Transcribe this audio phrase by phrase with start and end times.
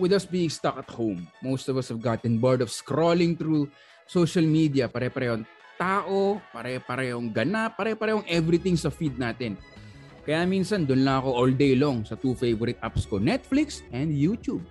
[0.00, 3.68] with us being stuck at home, most of us have gotten bored of scrolling through
[4.08, 4.88] social media.
[4.88, 5.44] Pare-parehong
[5.76, 9.54] tao, pare-parehong ganap, pare-parehong everything sa feed natin.
[10.24, 14.12] Kaya minsan doon lang ako all day long sa two favorite apps ko, Netflix and
[14.12, 14.64] YouTube.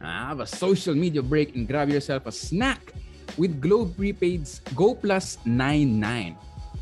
[0.00, 2.92] Have a social media break and grab yourself a snack
[3.36, 6.36] with Globe Prepaid's Go Plus 99.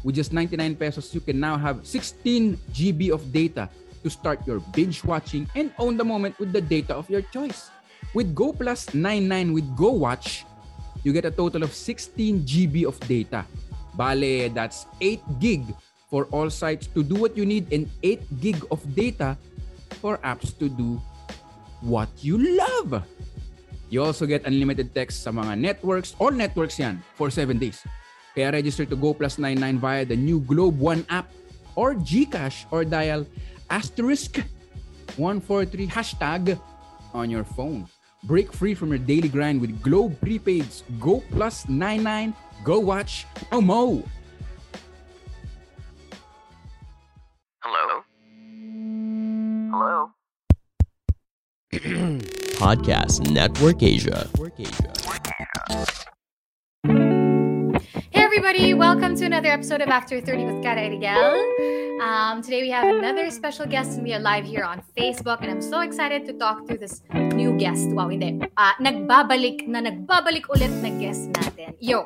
[0.06, 3.66] With just 99 pesos, you can now have 16 GB of data
[4.02, 7.70] to start your binge watching and own the moment with the data of your choice.
[8.14, 10.44] With Go Plus 99 with Go Watch,
[11.04, 13.44] you get a total of 16 GB of data.
[13.96, 15.62] Bale, that's 8 gig
[16.08, 19.36] for all sites to do what you need and 8 gig of data
[20.00, 21.00] for apps to do
[21.80, 23.02] what you love.
[23.88, 27.80] You also get unlimited text sa mga networks, all networks yan, for 7 days.
[28.36, 31.26] Kaya register to Go Plus 99 via the new Globe One app
[31.74, 33.24] or GCash or dial
[33.70, 34.38] asterisk
[35.16, 36.60] 143 hashtag
[37.14, 37.86] on your phone.
[38.24, 42.34] Break free from your daily grind with Globe Prepaid's Go Plus 99
[42.64, 44.06] Go Watch Omo.
[47.62, 48.02] Hello?
[49.70, 50.10] Hello?
[52.58, 54.28] Podcast Network Asia.
[54.56, 55.84] Hey
[58.48, 62.00] everybody, welcome to another episode of After 30 with Cara Rigel.
[62.00, 65.50] Um, today we have another special guest and we are live here on Facebook and
[65.50, 67.90] I'm so excited to talk to this new guest.
[67.90, 68.40] Wow, hindi.
[68.56, 71.76] Uh, nagbabalik na nagbabalik ulit na guest natin.
[71.76, 72.00] Yo,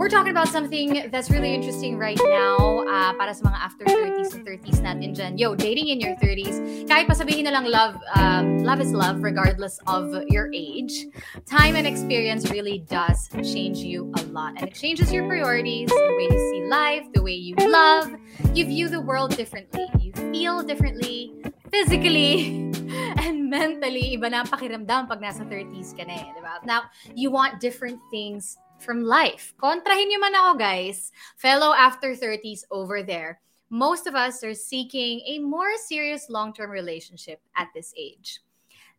[0.00, 2.56] we're talking about something that's really interesting right now
[2.88, 5.36] uh, para sa mga after 30s and 30s natin dyan.
[5.36, 6.88] Yo, dating in your 30s.
[6.88, 11.04] Kahit pa sabihin na lang love, um, love is love regardless of your age.
[11.44, 14.56] Time and experience really does change you a lot.
[14.56, 18.08] And it changes your priorities, the way you see life, the way you love.
[18.56, 19.84] You view the world differently.
[20.00, 22.72] You feel differently, physically,
[23.20, 24.16] and mentally.
[24.16, 26.56] Iba na ang pakiramdam pag nasa 30s ka na eh, di ba?
[26.64, 29.54] Now, you want different things from life.
[29.60, 31.12] Kontrahin niyo man ako, guys.
[31.36, 33.40] Fellow after 30s over there.
[33.70, 38.40] Most of us are seeking a more serious long-term relationship at this age.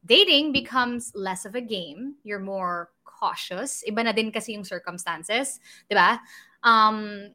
[0.06, 2.16] Dating becomes less of a game.
[2.24, 3.84] You're more cautious.
[3.86, 6.18] Iba na din kasi yung circumstances, 'di ba?
[6.66, 7.30] Um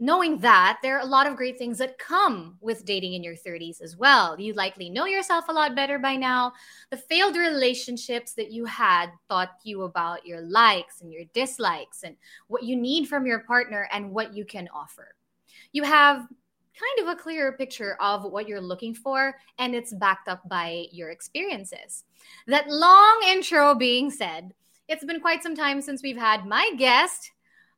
[0.00, 3.34] knowing that there are a lot of great things that come with dating in your
[3.34, 4.38] 30s as well.
[4.38, 6.52] You likely know yourself a lot better by now.
[6.90, 12.16] The failed relationships that you had taught you about your likes and your dislikes and
[12.46, 15.14] what you need from your partner and what you can offer.
[15.72, 16.26] You have
[16.78, 20.86] kind of a clearer picture of what you're looking for, and it's backed up by
[20.92, 22.04] your experiences.
[22.46, 24.54] That long intro being said,
[24.86, 27.32] it's been quite some time since we've had my guest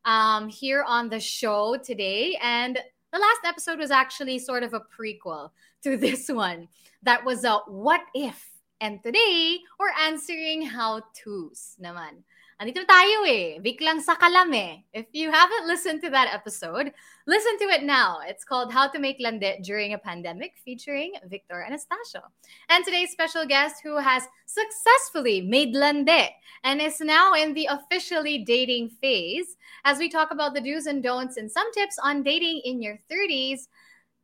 [0.05, 2.39] um, here on the show today.
[2.43, 2.79] And
[3.13, 5.51] the last episode was actually sort of a prequel
[5.83, 6.69] to this one.
[7.03, 8.49] That was a what if.
[8.81, 12.25] And today, we're answering how to's naman.
[12.61, 13.57] Andito tayo eh.
[13.57, 14.85] Biglang sa kalam eh.
[14.93, 16.93] If you haven't listened to that episode,
[17.25, 18.21] listen to it now.
[18.29, 22.21] It's called How to Make Lande During a Pandemic featuring Victor Anastasio.
[22.69, 28.45] And today's special guest who has successfully made lande and is now in the officially
[28.45, 29.57] dating phase
[29.89, 33.01] as we talk about the do's and don'ts and some tips on dating in your
[33.09, 33.73] 30s.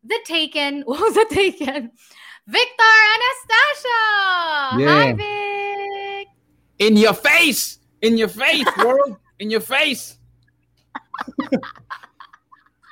[0.04, 1.88] The Taken, what was the Taken?
[2.44, 4.04] Victor Anastasio!
[4.76, 5.12] Hi, Yeah.
[5.16, 6.28] Vic!
[6.84, 7.80] In your face!
[8.04, 9.16] In your face, world!
[9.40, 10.20] In your face!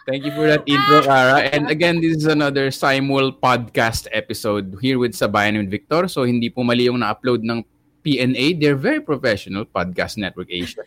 [0.08, 1.48] Thank you for that intro, Cara.
[1.52, 6.08] And again, this is another Simul podcast episode here with Sabayan and Victor.
[6.08, 7.64] So hindi po mali yung na-upload ng
[8.04, 8.60] PNA.
[8.60, 10.84] They're very professional, Podcast Network Asia.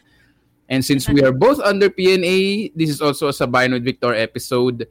[0.69, 4.85] And since we are both under PNA, this is also a Sabayan with Victor episode.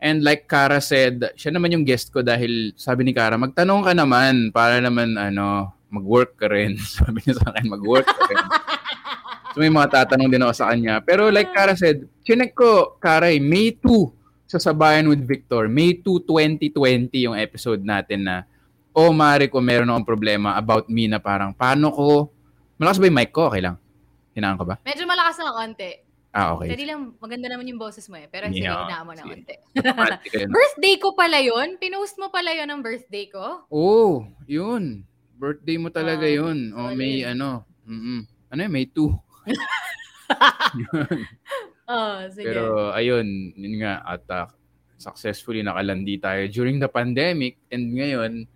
[0.00, 3.92] And like Cara said, siya naman yung guest ko dahil sabi ni Cara, magtanong ka
[3.96, 6.80] naman para naman ano, mag-work ka rin.
[6.96, 8.44] Sabi niya sa akin, mag-work ka rin.
[9.52, 11.00] So may mga tatanong din ako sa kanya.
[11.00, 13.84] Pero like Cara said, chinek ko, Cara, eh, May 2
[14.48, 15.68] sa Sabayan with Victor.
[15.68, 16.72] May 2, 2020
[17.22, 18.36] yung episode natin na,
[18.90, 22.32] oh, Mari, kung meron akong problema about me na parang, paano ko,
[22.76, 23.48] malakas ba yung mic ko?
[23.48, 23.76] Okay lang.
[24.32, 24.80] Hinaan ko ba?
[24.80, 25.92] Medyo malakas na konti.
[26.32, 26.72] Ah, okay.
[26.72, 28.24] Dali lang, maganda naman yung boses mo eh.
[28.24, 29.32] Pero sige, Yeah, hinaan mo na sige.
[29.36, 29.54] konti.
[30.56, 31.76] Birthday ko pala yun?
[31.76, 33.68] Pinost mo pala yun ang birthday ko?
[33.68, 35.04] Oh, yun.
[35.36, 36.58] Birthday mo talaga Wow, yun.
[36.72, 36.96] O solid.
[36.96, 37.68] may ano.
[37.84, 38.24] Mm-mm.
[38.48, 38.72] Ano yun?
[38.72, 39.12] May 2.
[41.92, 42.46] oh, sige.
[42.48, 44.00] Pero ayun, yun nga.
[44.06, 44.48] At ah,
[44.96, 47.58] successfully nakalandi tayo during the pandemic.
[47.68, 48.46] And ngayon,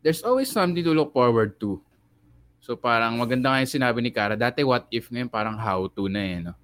[0.00, 1.78] there's always something to look forward to.
[2.62, 4.38] So parang maganda nga yung sinabi ni Kara.
[4.38, 6.38] Dati what if ngayon parang how to na eh.
[6.40, 6.54] No?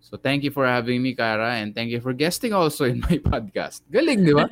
[0.00, 1.58] So thank you for having me, Kara.
[1.58, 3.82] And thank you for guesting also in my podcast.
[3.90, 4.46] Galing, di ba?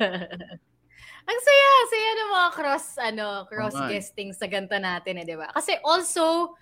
[1.25, 3.97] Ang saya, saya ng mga cross, ano, cross eh.
[3.97, 5.49] guesting sa ganito natin eh, di ba?
[5.49, 6.53] Kasi also,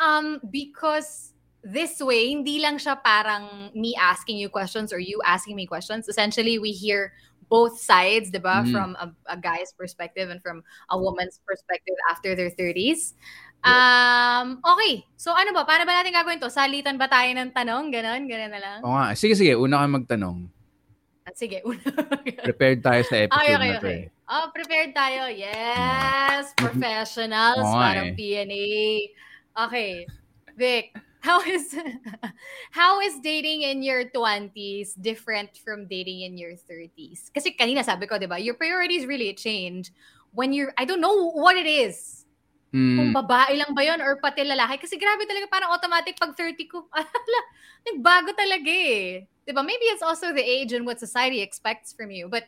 [0.00, 5.52] um, because this way, hindi lang siya parang me asking you questions or you asking
[5.56, 6.08] me questions.
[6.08, 7.12] Essentially, we hear
[7.52, 8.64] both sides, di ba?
[8.64, 8.72] Mhm.
[8.72, 13.12] From a, a guy's perspective and from a woman's perspective after their 30s.
[13.66, 15.02] Um, okay.
[15.18, 15.66] So ano ba?
[15.66, 16.48] Paano ba natin gagawin to?
[16.52, 17.90] Salitan ba tayo ng tanong?
[17.90, 18.24] Ganon?
[18.30, 18.78] Ganon na lang?
[18.86, 19.12] Oo nga.
[19.18, 19.58] Sige, sige.
[19.58, 20.46] Una ka magtanong.
[21.28, 21.84] Ah, Sige, una.
[22.40, 24.00] Prepared tayo sa episode Okay, okay, na to okay.
[24.08, 24.32] eh.
[24.32, 25.28] Oh, prepared tayo.
[25.28, 26.56] Yes!
[26.56, 27.60] Professionals.
[27.60, 28.16] Oo nga parang eh.
[28.16, 28.68] PNA.
[29.68, 29.92] Okay.
[30.56, 31.76] Vic, how is
[32.78, 37.28] how is dating in your 20s different from dating in your 30s?
[37.28, 39.92] Kasi kanina sabi ko, di ba, your priorities really change
[40.32, 42.24] when you're, I don't know what it is.
[42.68, 44.84] Kung Mm, babae lang ba yun or pati lalaki.
[44.84, 47.40] Kasi grabe talaga, parang automatic pag 30 ko, ala,
[47.88, 49.24] nagbago talaga eh.
[49.48, 49.64] Diba?
[49.64, 52.28] Maybe it's also the age and what society expects from you.
[52.28, 52.44] But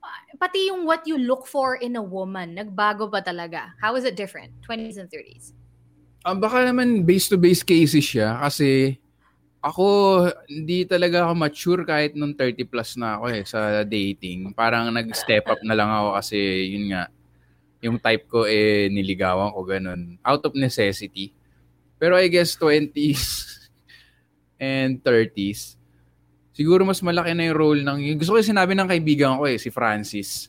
[0.00, 3.76] uh, pati yung what you look for in a woman, nagbago ba talaga?
[3.84, 4.56] How is it different?
[4.64, 5.52] 20s and 30s?
[6.24, 8.96] ah, baka naman base-to-base cases siya kasi
[9.60, 9.84] ako,
[10.48, 14.52] hindi talaga ako mature kahit nung 30 plus na ako eh sa dating.
[14.52, 16.36] Parang nag-step up na lang ako kasi
[16.68, 17.08] yun nga,
[17.84, 20.16] yung type ko eh niligawan ko ganun.
[20.24, 21.36] Out of necessity.
[22.00, 23.22] Pero I guess 20s
[24.56, 25.76] and 30s,
[26.56, 29.68] siguro mas malaki na yung role ng, gusto ko sinabi ng kaibigan ko eh, si
[29.68, 30.48] Francis.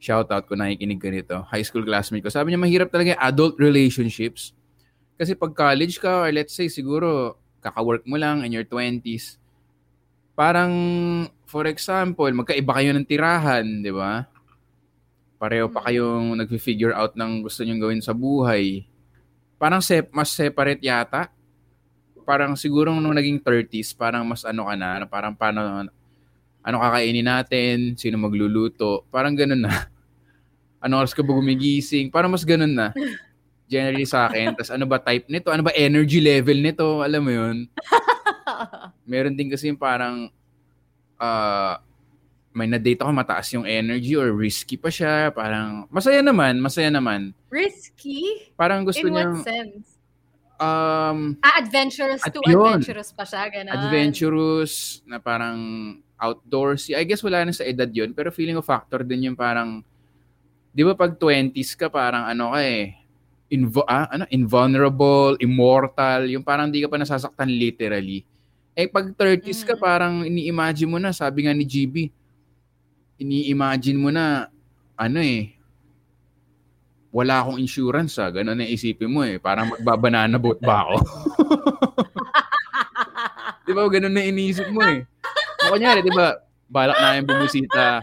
[0.00, 1.36] Shoutout ko nakikinig ka nito.
[1.52, 2.32] High school classmate ko.
[2.32, 4.56] Sabi niya mahirap talaga yung adult relationships.
[5.20, 9.36] Kasi pag college ka or let's say siguro kaka-work mo lang in your 20s,
[10.32, 10.72] parang
[11.44, 14.24] for example, magkaiba kayo ng tirahan, di ba?
[15.40, 18.84] Pareho pa kayong nag-figure out ng gusto nyong gawin sa buhay.
[19.56, 21.32] Parang sep mas separate yata.
[22.28, 25.88] Parang siguro nung naging 30s, parang mas ano ka na, parang paano,
[26.60, 29.72] ano kakainin natin, sino magluluto, parang ganun na.
[30.80, 32.08] Ano oras ka ba gumigising?
[32.08, 32.88] Parang mas ganun na.
[33.68, 34.52] Generally sa akin.
[34.56, 35.52] Tapos ano ba type nito?
[35.52, 37.04] Ano ba energy level nito?
[37.04, 37.68] Alam mo yun?
[39.12, 40.32] Meron din kasi parang
[41.20, 41.84] ah,
[42.50, 45.30] may na-date ako mataas yung energy or risky pa siya.
[45.30, 47.30] Parang masaya naman, masaya naman.
[47.46, 48.50] Risky?
[48.54, 49.86] Parang gusto in niya what sense?
[50.56, 52.58] um, Ah, adventurous to yun.
[52.76, 53.70] adventurous pa siya, ganun.
[53.72, 54.72] adventurous
[55.04, 55.56] na parang
[56.16, 56.92] outdoorsy.
[56.92, 59.80] I guess wala na sa edad yun, pero feeling ko factor din yung parang,
[60.68, 62.92] di ba pag 20s ka, parang ano ka eh,
[63.48, 68.26] invo- ah, ano, invulnerable, immortal, yung parang di ka pa nasasaktan literally.
[68.74, 69.80] Eh pag 30s ka, Mhm.
[69.80, 72.10] parang ini-imagine mo na, sabi nga ni GB,
[73.20, 74.48] ini-imagine mo na,
[74.96, 75.52] ano eh,
[77.12, 78.30] wala akong insurance ah.
[78.32, 79.36] Ganun na isipin mo eh.
[79.36, 80.96] Parang magbabanana boat ba ako?
[83.66, 83.82] di ba?
[83.86, 85.04] Ganun na iniisip mo eh.
[85.68, 86.38] Kunyari, di ba?
[86.70, 87.98] Balak namin bumisita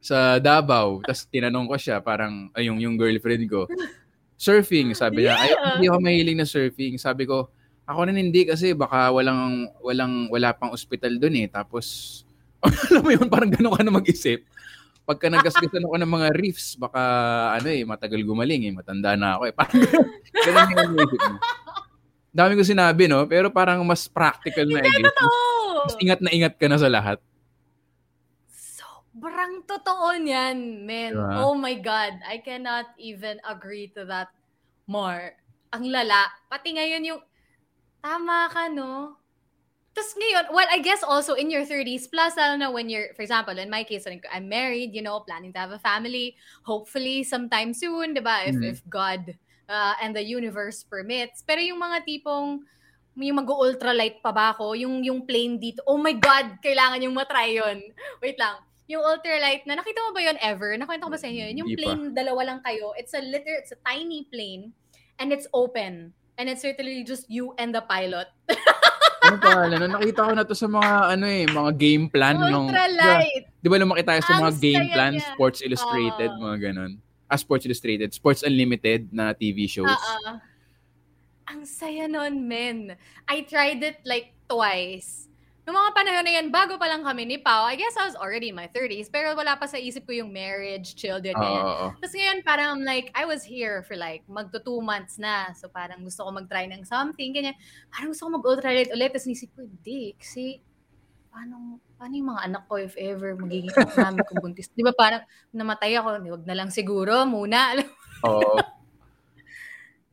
[0.00, 1.04] sa Davao.
[1.04, 3.68] Tapos tinanong ko siya, parang, ay, yung, yung girlfriend ko,
[4.40, 5.36] surfing, sabi niya.
[5.36, 6.96] Ay, hindi ako mahiling na surfing.
[6.96, 7.52] Sabi ko,
[7.84, 11.48] ako rin hindi kasi baka walang, walang, wala pang ospital dun eh.
[11.52, 12.24] Tapos,
[12.90, 14.44] alam mo yun, parang gano'n ka na mag-isip.
[15.04, 17.02] Pagka nagasgasan ako ng mga reefs, baka
[17.60, 19.54] ano eh, matagal gumaling eh, matanda na ako eh.
[19.58, 21.36] Parang gano'n, yung iniisip mo.
[22.34, 23.22] Dami ko sinabi, no?
[23.30, 25.06] Pero parang mas practical na, I guess.
[25.06, 25.82] Mas, Totoo!
[25.86, 27.22] mas ingat na ingat ka na sa lahat.
[28.50, 31.14] Sobrang totoo niyan, men.
[31.14, 31.46] Diba?
[31.46, 32.18] Oh my God.
[32.26, 34.34] I cannot even agree to that
[34.90, 35.38] more.
[35.70, 36.26] Ang lala.
[36.50, 37.22] Pati ngayon yung,
[38.02, 39.14] tama ka, no?
[39.94, 43.22] Tapos ngayon, well, I guess also in your 30s, plus, lalo na when you're, for
[43.22, 46.34] example, in my case, I'm married, you know, planning to have a family,
[46.66, 48.42] hopefully sometime soon, di ba?
[48.42, 48.66] If, Mhm.
[48.74, 49.38] if God
[49.70, 51.46] uh, and the universe permits.
[51.46, 52.66] Pero yung mga tipong,
[53.16, 57.54] yung mag-ultralight pa ba ako, yung, yung plane dito, oh my God, kailangan yung matry
[57.62, 57.78] yun.
[58.22, 58.58] Wait lang.
[58.90, 60.74] Yung ultralight na, nakita mo ba yun ever?
[60.76, 61.56] Nakwento ko ba sa inyo yun?
[61.64, 61.76] Yung pa.
[61.78, 62.92] plane, dalawa lang kayo.
[62.98, 64.74] It's a liter, it's a tiny plane
[65.22, 66.12] and it's open.
[66.34, 68.26] And it's literally just you and the pilot.
[69.24, 69.76] Ano pangalan?
[69.80, 69.92] nun?
[69.96, 73.44] Nakita ko na to sa mga ano eh, mga game plan nung Ultralight!
[73.58, 75.26] Di ba lumaki tayo sa Ang mga game saya plan, niya.
[75.32, 76.40] Sports Illustrated, Oo.
[76.44, 76.92] mga ganun.
[77.24, 79.88] Ah, Sports Illustrated, Sports Unlimited na TV shows.
[79.88, 80.32] Oo.
[81.48, 82.96] Ang saya nun, men.
[83.28, 85.28] I tried it like twice.
[85.64, 88.12] Noong mga panahon na yan, bago pa lang kami ni Pao, I guess I was
[88.20, 91.88] already in my 30s, pero wala pa sa isip ko yung marriage, children, oo.
[91.96, 95.56] Tapos ngayon, parang I'm like, I was here for like, magto two months na.
[95.56, 97.56] So parang gusto ko mag-try ng something, ganyan.
[97.88, 99.16] Parang gusto ko mag-ultralight ulit.
[99.16, 100.12] Tapos nisip ko, hindi.
[100.20, 100.60] Kasi,
[101.32, 104.68] paano, paano yung mga anak ko if ever magiging namin kung buntis?
[104.68, 107.72] Di ba parang namatay ako, wag na lang siguro muna.
[108.28, 108.60] Oo.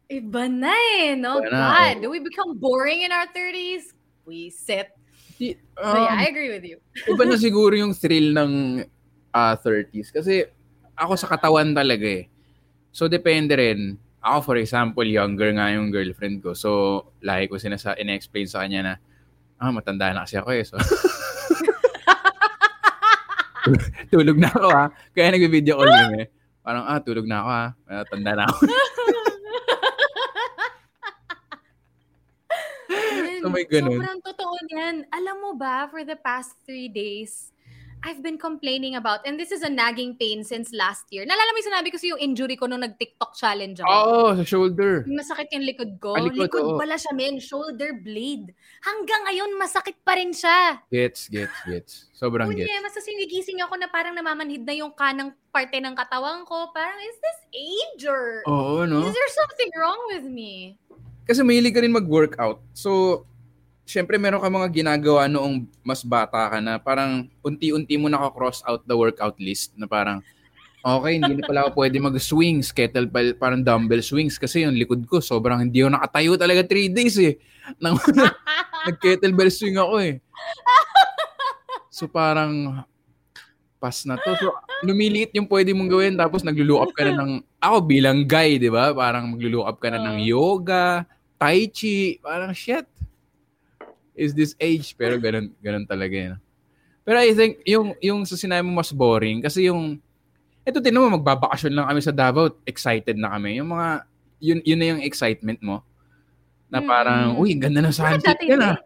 [0.07, 1.43] Iba na eh, no?
[1.43, 2.01] Iba na, God, oo.
[2.03, 3.91] do we become boring in our 30s?
[4.23, 4.95] We sit.
[5.41, 6.77] Di- So yeah, um, I agree with you.
[7.17, 8.85] iba na siguro yung thrill ng
[9.33, 10.13] ah 30s.
[10.13, 10.45] Kasi
[10.93, 12.29] ako sa katawan talaga eh.
[12.93, 13.95] So, depende rin.
[14.21, 16.53] Ako, for example, younger nga yung girlfriend ko.
[16.53, 16.69] So,
[17.25, 18.93] lahi ko sinasa, in-explain sa kanya na,
[19.57, 20.61] ah, matanda na kasi ako eh.
[20.61, 20.77] So,
[24.13, 24.85] tulog na ako ha.
[25.15, 26.29] Kaya nag-video call kami.
[26.61, 27.65] Parang, ah, tulog na ako ha.
[28.05, 28.59] Matanda na ako.
[33.41, 33.97] So, may ganun.
[33.97, 34.95] Sobrang totoo niyan.
[35.09, 37.51] Alam mo ba, for the past three days,
[38.01, 41.21] I've been complaining about, and this is a nagging pain since last year.
[41.21, 43.93] Nalala mo yung sinabi ko sa yung injury ko nung nag-TikTok challenge ako?
[43.93, 45.05] Oo, sa shoulder.
[45.05, 46.17] Masakit yung likod ko.
[46.17, 46.81] Ah, likod, oo.
[46.81, 47.37] pala siya, men.
[47.37, 48.57] Shoulder blade.
[48.81, 50.81] Hanggang ngayon, masakit pa rin siya.
[50.89, 51.93] Gets, gets, gets.
[52.17, 52.81] Sobrang Kunya, gets.
[52.81, 56.73] mas sinigising ako na parang namamanhid na yung kanang parte ng katawan ko.
[56.73, 59.05] Parang, is this age or Oo, no?
[59.05, 60.73] is there something wrong with me?
[61.29, 62.65] Kasi mahilig ka rin mag-workout.
[62.73, 63.23] So,
[63.91, 68.87] syempre meron ka mga ginagawa noong mas bata ka na parang unti-unti mo naka-cross out
[68.87, 70.23] the workout list na parang
[70.79, 75.19] okay, hindi na pala ako pwede mag-swings, kettlebell, parang dumbbell swings kasi yung likod ko
[75.19, 77.35] sobrang hindi ako nakatayo talaga 3 days eh.
[77.83, 77.99] Nang
[78.87, 80.23] nag-kettlebell swing ako eh.
[81.91, 82.81] So parang
[83.75, 84.31] pass na to.
[84.39, 84.55] So
[84.87, 88.71] lumiliit yung pwede mong gawin tapos nagluluok up ka na ng ako bilang guy, 'di
[88.71, 88.95] ba?
[88.95, 91.03] Parang magluluok up ka na ng yoga,
[91.35, 92.87] tai chi, parang shit.
[94.21, 94.93] Is this age?
[94.93, 96.37] Pero ganun, ganun talaga yun.
[97.01, 99.97] Pero I think yung yung sa sinabi mo mas boring kasi yung
[100.61, 103.57] eto tinan mo magbabakasyon lang kami sa Davao, excited na kami.
[103.57, 104.05] Yung mga
[104.37, 105.81] yun yun na yung excitement mo.
[106.69, 107.41] Na parang, Mm.
[107.41, 108.63] uy, ganda yan hindi.
[108.63, 108.79] ah.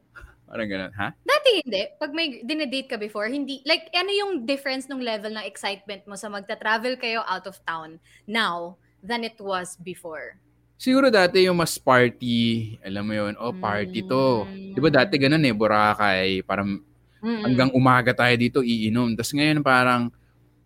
[0.49, 1.11] Parang ganun, ha?
[1.21, 1.83] Dati hindi.
[1.99, 6.15] Pag may dinedate ka before, hindi, like, ano yung difference ng level ng excitement mo
[6.17, 10.39] sa magta-travel kayo out of town now than it was before?
[10.75, 14.43] Siguro dati yung mas party, alam mo yun, oh party to.
[14.43, 14.75] Mm.
[14.75, 16.83] Di ba dati ganun eh, Boracay, parang
[17.23, 17.43] Mm-mm.
[17.47, 19.15] hanggang umaga tayo dito iinom.
[19.15, 20.11] Tapos ngayon parang,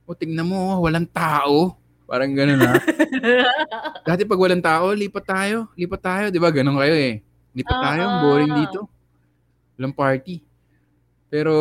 [0.10, 1.78] oh tingnan mo, walang tao.
[2.10, 2.74] Parang ganun ha.
[4.10, 6.26] dati pag walang tao, lipat tayo, lipat tayo.
[6.34, 7.22] Di ba ganun kayo eh.
[7.54, 8.90] Lipat tayo, ang boring dito.
[9.78, 10.42] Walang party.
[11.30, 11.54] Pero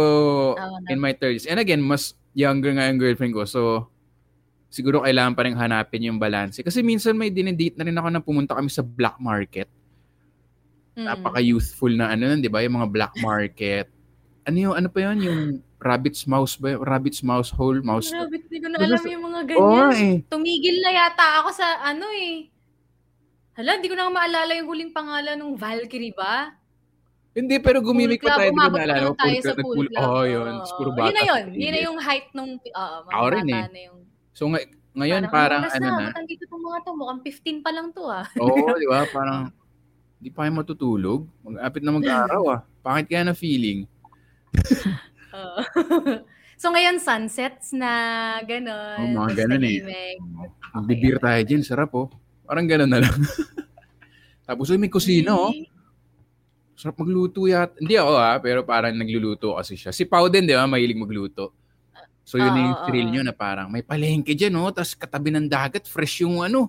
[0.57, 0.89] na.
[0.89, 3.45] in my 30s, and again, mas younger nga yung girlfriend ko.
[3.45, 3.93] So,
[4.69, 6.61] siguro kailangan pa rin hanapin yung balance.
[6.61, 9.69] Kasi minsan may dinedate na rin ako na pumunta kami sa black market.
[10.95, 11.07] Mm.
[11.09, 12.61] Napaka-youthful na ano nun, di ba?
[12.61, 13.87] Yung mga black market.
[14.45, 15.19] Ano yung, ano pa yun?
[15.21, 15.41] Yung
[15.79, 16.75] rabbit's mouse ba?
[16.75, 17.81] Rabbit's mouse hole?
[17.85, 19.91] Mouse Grabe, hindi ko na Ano alam sa- yung mga ganyan.
[19.95, 20.15] eh.
[20.27, 22.49] Tumigil na yata ako sa ano eh.
[23.59, 26.55] Hala, hindi ko na maalala yung huling pangalan ng Valkyrie ba?
[27.35, 28.51] Hindi, pero gumimik pa tayo.
[28.51, 29.15] Di ko naalala.
[29.15, 30.03] tayo sa pool club.
[30.03, 30.53] Oo, oh, yun.
[30.67, 31.07] Siguro bata.
[31.07, 31.45] Yun na yun.
[31.55, 33.63] Yun na yung height nung uh, mga Ako rin eh.
[33.63, 33.98] na yung...
[34.39, 36.15] So, ngay- ngayon parang, oras ano na.
[36.15, 36.91] ba't Nandito itong mga to.
[36.95, 38.23] Mukhang 15 pa lang to ah.
[38.39, 39.03] Oo, di ba?
[39.11, 39.51] Parang,
[40.23, 41.27] di pa kayo matutulog.
[41.43, 42.61] Mag-apit na mag-araw ah.
[42.87, 43.83] Bakit kaya na feeling?
[45.35, 45.59] Oo.
[46.55, 47.91] so ngayon sunsets na
[48.47, 49.11] gano'n.
[49.11, 49.83] Oo, mga tas ganun eh.
[49.83, 50.17] tahimik.
[50.71, 52.07] Magbibir tayo dyan, sarap oh.
[52.47, 53.19] Parang gano'n na lang.
[54.47, 55.51] Tapos uy, may kusina oh.
[56.79, 57.75] Sarap magluto yat.
[57.75, 59.91] Hindi ako ah, pero parang nagluluto kasi siya.
[59.91, 60.63] Si Pau din, di ba?
[60.63, 61.58] Mahilig magluto.
[62.29, 63.13] So yun na yung thrill oo.
[63.17, 64.69] nyo na parang may palengke dyan oh.
[64.69, 66.69] Tapos katabi ng dagat, fresh yung ano.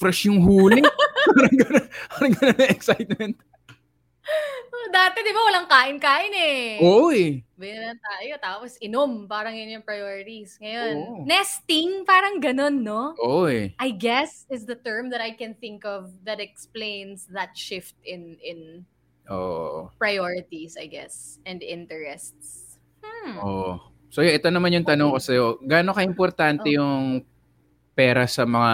[0.00, 0.80] Fresh yung huli.
[1.36, 1.86] parang gano'n.
[2.08, 3.36] Parang gano'n na excitement.
[4.72, 6.80] Oh, Dati di ba walang kain-kain eh.
[6.80, 7.44] Oo eh.
[7.60, 9.28] Na tayo, tapos inom.
[9.28, 10.56] Parang yun yung priorities.
[10.56, 11.16] Ngayon, Oo.
[11.28, 13.12] nesting, parang ganun, no?
[13.20, 13.76] Oo eh.
[13.76, 18.40] I guess is the term that I can think of that explains that shift in
[18.40, 18.88] in
[19.28, 19.92] Oo.
[20.00, 22.80] priorities, I guess, and interests.
[23.04, 23.36] Hmm.
[23.36, 23.91] Oo.
[24.12, 25.44] So ito naman yung tanong ko sa'yo.
[25.64, 26.84] Gaano ka-importante Oh.
[26.84, 27.04] yung
[27.96, 28.72] pera sa mga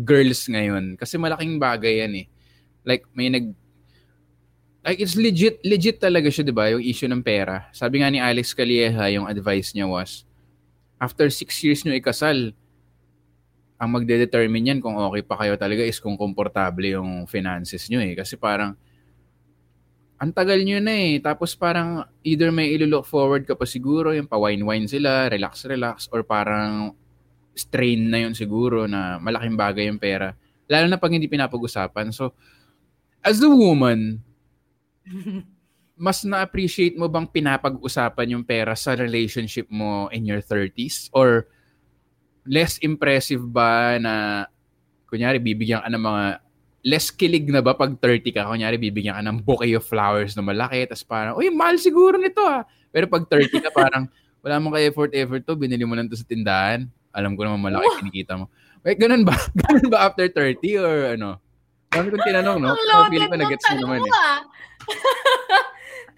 [0.00, 0.96] girls ngayon?
[0.96, 2.26] Kasi malaking bagay yan eh.
[2.88, 3.52] Like, may nag...
[4.80, 6.72] Like, it's legit, legit talaga siya, di ba?
[6.72, 7.68] Yung issue ng pera.
[7.76, 10.24] Sabi nga ni Alex Calieja, yung advice niya was,
[10.96, 12.56] after six years nyo ikasal,
[13.76, 18.16] ang magde-determine yan kung okay pa kayo talaga is kung komportable yung finances nyo eh.
[18.16, 18.72] Kasi parang,
[20.18, 21.22] ang tagal nyo na eh.
[21.22, 26.92] Tapos parang either may ilo-look forward ka pa siguro, yung pa-wine-wine sila, relax-relax, or parang
[27.54, 30.34] strain na yun siguro na malaking bagay yung pera.
[30.66, 32.10] Lalo na pag hindi pinapag-usapan.
[32.10, 32.34] So,
[33.22, 34.18] as a woman,
[35.98, 41.10] mas na-appreciate mo bang pinapag-usapan yung pera sa relationship mo in your 30s?
[41.14, 41.46] Or
[42.42, 44.46] less impressive ba na,
[45.06, 46.24] kunyari, bibigyan ka ng mga
[46.82, 48.46] less kilig na ba pag 30 ka?
[48.46, 52.42] Kunyari, bibigyan ka ng bouquet of flowers na malaki, tapos parang, uy, mahal siguro nito
[52.42, 52.62] ah.
[52.94, 54.06] Pero pag 30 ka, parang,
[54.42, 56.86] wala mong ka-effort-effort to, binili mo lang to sa tindahan.
[57.10, 58.46] Alam ko naman malaki kinikita mo.
[58.86, 59.34] Wait, ganun ba?
[59.66, 61.42] ganun ba after 30 or ano?
[61.88, 62.76] Dami kong tinanong, no?
[62.76, 64.12] Ang loaded feeling ko ng na-gets mo naman eh.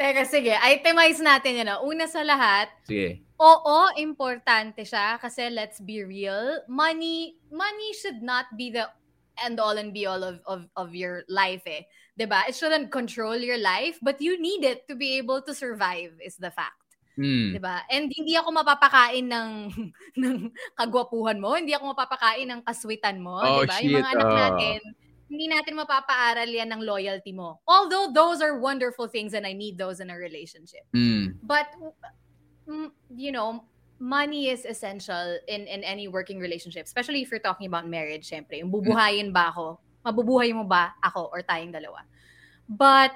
[0.00, 0.54] Teka, sige.
[0.56, 1.70] Itemize natin yun.
[1.86, 3.22] Una sa lahat, Sige.
[3.40, 8.84] Oo, importante siya kasi let's be real, money money should not be the
[9.38, 11.86] end all and be all of of, of your life eh.
[12.18, 12.44] 'Di ba?
[12.48, 16.36] It shouldn't control your life, but you need it to be able to survive is
[16.36, 16.76] the fact.
[17.20, 17.56] Mm.
[17.56, 17.84] 'Di ba?
[17.88, 19.50] And hindi ako mapapakain ng
[20.22, 20.36] ng
[20.76, 23.76] kagwapuhan mo, hindi ako mapapakain ng kaswitan mo, Oh, 'di ba?
[23.80, 24.36] Yung mga anak oh.
[24.36, 24.78] natin,
[25.30, 27.62] hindi natin mapapaaral yan ng loyalty mo.
[27.64, 30.82] Although those are wonderful things and I need those in a relationship.
[30.90, 31.38] Mm.
[31.46, 31.70] But
[33.14, 33.64] you know,
[34.00, 38.58] money is essential in in any working relationship, especially if you're talking about marriage, syempre.
[38.58, 39.78] Yung bubuhayin ba ako?
[40.00, 42.08] Mabubuhay mo ba ako or tayong dalawa?
[42.64, 43.12] But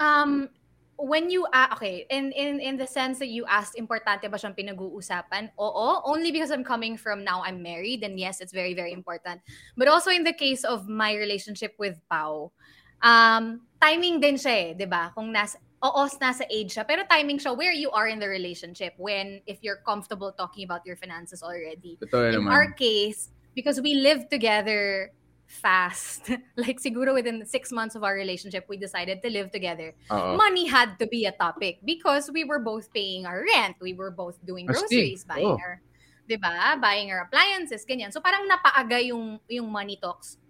[0.00, 0.48] um
[0.96, 4.56] when you uh, okay, in in in the sense that you asked importante ba siyang
[4.56, 5.52] pinag-uusapan?
[5.60, 9.44] Oo, only because I'm coming from now I'm married and yes, it's very very important.
[9.76, 12.56] But also in the case of my relationship with Pau,
[13.04, 15.12] um timing din siya eh, 'di ba?
[15.12, 18.96] Kung nasa oo, nasa age siya, pero timing siya where you are in the relationship
[18.96, 22.00] when if you're comfortable talking about your finances already.
[22.00, 22.50] Totoo In naman.
[22.50, 25.12] our case, because we live together
[25.44, 29.92] fast, like siguro within six months of our relationship, we decided to live together.
[30.08, 30.40] Oo.
[30.40, 34.10] Money had to be a topic because we were both paying our rent, we were
[34.10, 35.60] both doing groceries, buying Oo.
[35.60, 35.84] our,
[36.24, 36.80] 'di ba?
[36.80, 38.08] Buying our appliances, ganyan.
[38.08, 40.40] So parang napaaga yung yung money talks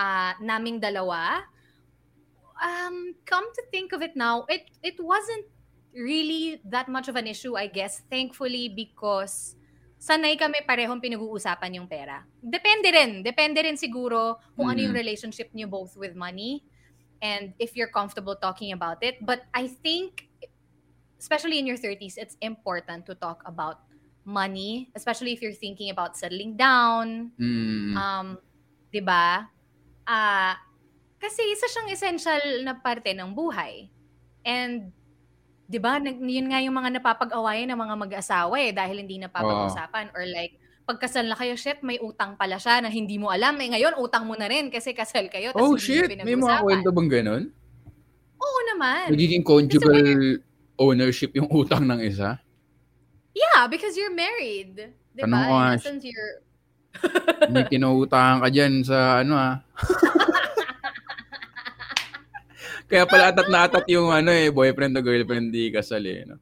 [0.00, 1.44] ah naming dalawa.
[2.58, 5.46] Um, come to think of it now, it it wasn't
[5.94, 9.54] really that much of an issue, I guess, thankfully because
[9.98, 12.22] sanay kami parehong pinag-uusapan yung pera.
[12.38, 13.22] Depende rin.
[13.22, 15.00] Depende rin siguro kung ano yung Mm.
[15.02, 16.62] relationship niyo both with money
[17.22, 19.18] and if you're comfortable talking about it.
[19.22, 20.30] But I think,
[21.18, 23.82] especially in your 30s, it's important to talk about
[24.24, 27.96] money, especially if you're thinking about settling down, Mm.
[27.96, 28.28] um,
[28.92, 29.50] 'di ba?
[30.06, 30.56] Ah,
[31.18, 33.90] kasi isa siyang essential na parte ng buhay.
[34.46, 34.94] And
[35.68, 40.24] 'di ba, yun nga yung mga napapag-awayan ng mga mag-asawa eh dahil hindi napapag-usapan or
[40.30, 40.56] like
[40.88, 43.52] pagkasal na kayo, shit, may utang pala siya na hindi mo alam.
[43.60, 45.52] Eh ngayon, utang mo na rin kasi kasal kayo.
[45.52, 47.42] Oh shit, may mga kwento bang ganun?
[48.40, 49.12] Oo naman.
[49.12, 50.40] Nagiging conjugal
[50.80, 52.40] ownership yung utang ng isa?
[53.36, 54.96] Yeah, because you're married.
[55.12, 55.44] 'Di Tanong ba?
[55.44, 56.34] ko nga, you're...
[57.52, 59.60] May kinuutangan ka dyan sa ano ah.
[62.88, 66.24] Kaya pala atat na atat yung ano eh, boyfriend o girlfriend di kasal eh.
[66.24, 66.40] No?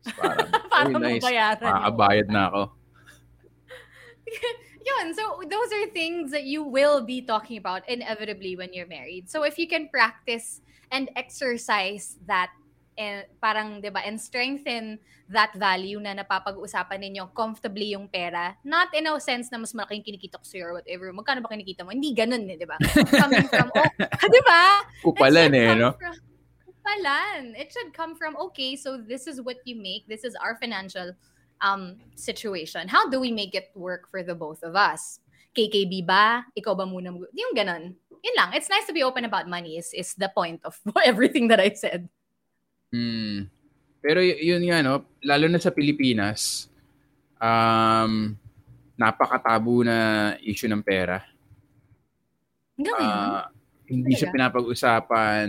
[0.00, 1.24] So, parang, Para uy, nice.
[1.60, 2.62] Makakabayad na ako.
[4.86, 9.28] Yun, so those are things that you will be talking about inevitably when you're married.
[9.28, 10.62] So if you can practice
[10.94, 12.54] and exercise that
[12.96, 14.96] and parang 'di ba and strengthen
[15.28, 20.00] that value na napapag-usapan ninyo comfortably yung pera not in a sense na mas malaking
[20.02, 22.80] kinikita ko sa'yo or whatever magkano ba kinikita mo hindi ganun eh 'di ba
[23.20, 23.88] coming from oh
[24.32, 24.60] 'di ba
[25.04, 25.92] Kupalan eh, no?
[25.94, 26.24] from-
[26.86, 27.58] Kupalan.
[27.58, 30.06] It should come from, okay, so this is what you make.
[30.06, 31.10] This is our financial
[31.58, 32.86] um situation.
[32.86, 35.18] How do we make it work for the both of us?
[35.58, 36.46] KKB ba?
[36.54, 37.10] Ikaw ba muna?
[37.10, 37.96] Yung ganun.
[38.22, 38.54] Yun lang.
[38.54, 41.74] It's nice to be open about money is, is the point of everything that I
[41.74, 42.06] said.
[42.96, 43.52] Mm.
[44.00, 45.04] Pero y- yun nga, no?
[45.26, 46.70] lalo na sa Pilipinas,
[47.36, 48.32] um,
[48.96, 49.98] napakatabu na
[50.40, 51.20] issue ng pera.
[52.78, 53.18] Hanggang ngayon.
[53.34, 53.44] Ah,
[53.90, 54.36] hindi siya Talaga?
[54.38, 55.48] pinapag-usapan.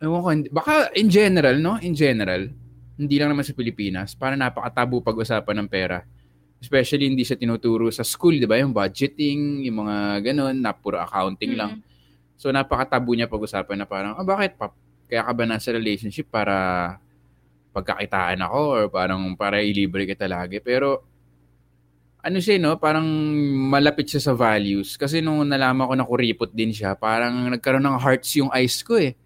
[0.00, 1.76] Ewan ko, baka in general, no?
[1.84, 2.48] In general,
[2.96, 6.02] hindi lang naman sa Pilipinas, para napakatabu pag-usapan ng pera.
[6.60, 8.60] Especially hindi siya tinuturo sa school, di ba?
[8.60, 11.80] Yung budgeting, yung mga ganun, na puro accounting lang.
[11.80, 11.84] Mm.
[12.40, 14.72] So napakatabu niya pag-usapan na parang, ah, bakit pa?
[15.10, 16.94] Kaya ka ba nasa relationship para
[17.74, 20.62] pagkakitaan ako or parang para ilibre kita lagi?
[20.62, 21.10] Pero
[22.20, 22.76] ano siya, no?
[22.76, 23.04] Parang
[23.72, 24.94] malapit siya sa values.
[24.94, 29.00] Kasi nung nalaman ko na kuripot din siya, parang nagkaroon ng hearts yung eyes ko
[29.00, 29.16] eh.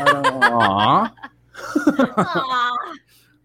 [0.00, 0.24] Parang,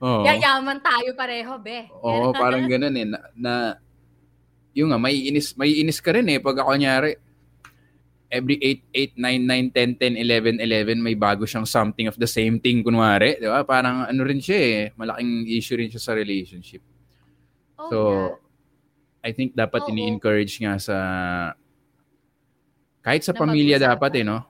[0.06, 0.24] Oo.
[0.24, 1.92] yayaman tayo pareho, be.
[2.00, 3.08] Oo, parang ganun eh.
[3.08, 3.54] Na, na
[4.76, 6.40] yung nga, may inis, may inis ka rin eh.
[6.40, 7.20] Pag ako nyari,
[8.36, 12.28] every 8, 8, 9, 9, 10, 10, 11, 11, may bago siyang something of the
[12.28, 13.40] same thing, kunwari.
[13.40, 13.64] Di ba?
[13.64, 14.82] Parang ano rin siya eh.
[15.00, 16.84] Malaking issue rin siya sa relationship.
[17.80, 18.36] Oh, So, yeah.
[19.26, 19.90] I think dapat Oo.
[19.90, 20.98] ini-encourage nga sa
[23.02, 24.46] kahit sa pamilya dapat eh, no?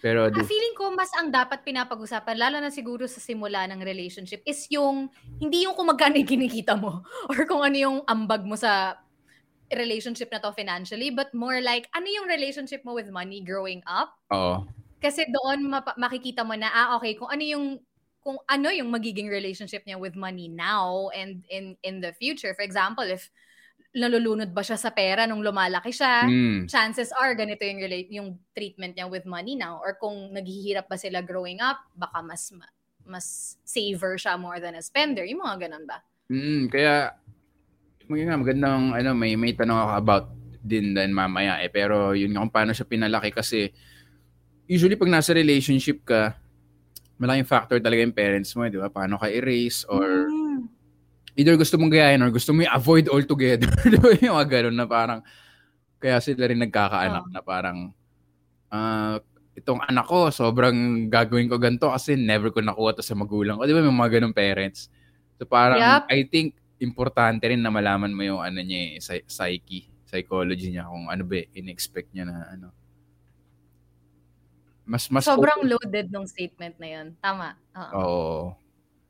[0.00, 4.44] Pero Ah, feeling ko mas ang dapat pinapag-usapan, lalo na siguro sa simula ng relationship,
[4.44, 5.08] is yung,
[5.40, 7.00] hindi yung kung magkano yung kinikita mo
[7.32, 9.00] or kung ano yung ambag mo sa
[9.72, 14.14] relationship na to financially, but more like, ano yung relationship mo with money growing up?
[14.30, 14.62] oo.
[14.96, 17.66] Kasi doon mapa- makikita mo na, ah, okay, kung ano yung
[18.26, 22.50] kung ano yung magiging relationship niya with money now and in in the future.
[22.58, 23.30] For example, if
[23.94, 26.66] nalulunod ba siya sa pera nung lumalaki siya, Mm.
[26.66, 30.98] chances are ganito yung relate yung treatment niya with money now or kung naghihirap ba
[30.98, 32.74] sila growing up baka mas ma-
[33.06, 35.22] mas saver siya more than a spender.
[35.22, 36.02] Yung mga ganun ba?
[36.26, 37.14] Mm, kaya
[38.06, 40.24] maganda magandang ano may may tanong ako about
[40.62, 43.70] din din mamaya eh pero yun nga kung paano siya pinalaki kasi
[44.66, 46.34] usually pag nasa relationship ka
[47.16, 48.92] malaking factor talaga yung parents mo, eh, di ba?
[48.92, 50.68] Paano ka erase or Mm.
[51.32, 53.72] either gusto mong gayahin or gusto mo i-avoid altogether.
[53.88, 54.12] di ba?
[54.20, 55.20] Yung mga ganun na parang
[55.96, 57.32] kaya sila rin nagkakaanak Oh.
[57.32, 57.78] na parang
[58.68, 59.16] ah
[59.56, 63.64] itong anak ko, sobrang gagawin ko ganito kasi never ko nakuha to sa magulang ko.
[63.64, 63.80] Di ba?
[63.80, 64.92] May mga ganun parents.
[65.40, 66.12] So parang Yup.
[66.12, 70.84] I think importante rin na malaman mo yung ano niya, eh, psy- psyche, psychology niya
[70.84, 72.68] kung ano ba in-expect niya na ano.
[74.84, 77.06] Mas mas Sobrang open- loaded nung statement na yun.
[77.18, 77.58] Tama.
[77.74, 77.98] Oo.
[77.98, 78.36] Oo.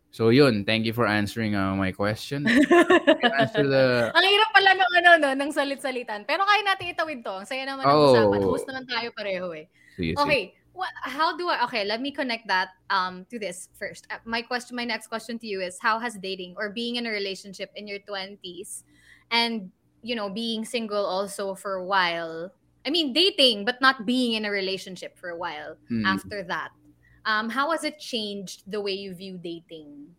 [0.08, 2.48] So yun, thank you for answering uh, my question.
[3.42, 6.24] Answer the Ang hirap pala ng ano no, ng salit-salitan.
[6.24, 7.34] Pero kaya natin itawid to.
[7.34, 8.08] Ang saya naman ng Oh.
[8.08, 8.40] usapan.
[8.40, 9.68] Host naman tayo pareho eh.
[9.92, 10.56] Sige, sige.
[10.76, 14.04] What, how do I Okay, let me connect that um to this first.
[14.12, 17.08] Uh, my question my next question to you is how has dating or being in
[17.08, 18.84] a relationship in your 20s
[19.32, 19.72] and
[20.04, 22.52] you know, being single also for a while.
[22.84, 26.04] I mean, dating but not being in a relationship for a while Hmm.
[26.04, 26.76] after that.
[27.24, 30.12] Um how has it changed the way you view dating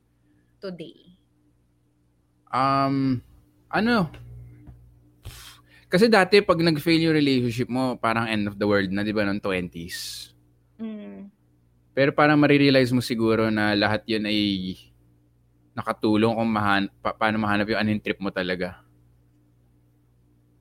[0.58, 1.22] today?
[2.50, 3.22] Um,
[3.70, 4.10] ano?
[5.88, 9.24] Kasi dati pag nag-fail yung relationship mo, parang end of the world na, di ba,
[9.24, 10.36] ng 20s.
[11.97, 14.77] Pero parang marirealize mo siguro na lahat yun ay
[15.73, 18.86] nakatulong kung mahan pa- paano mahanap yung anong trip mo talaga.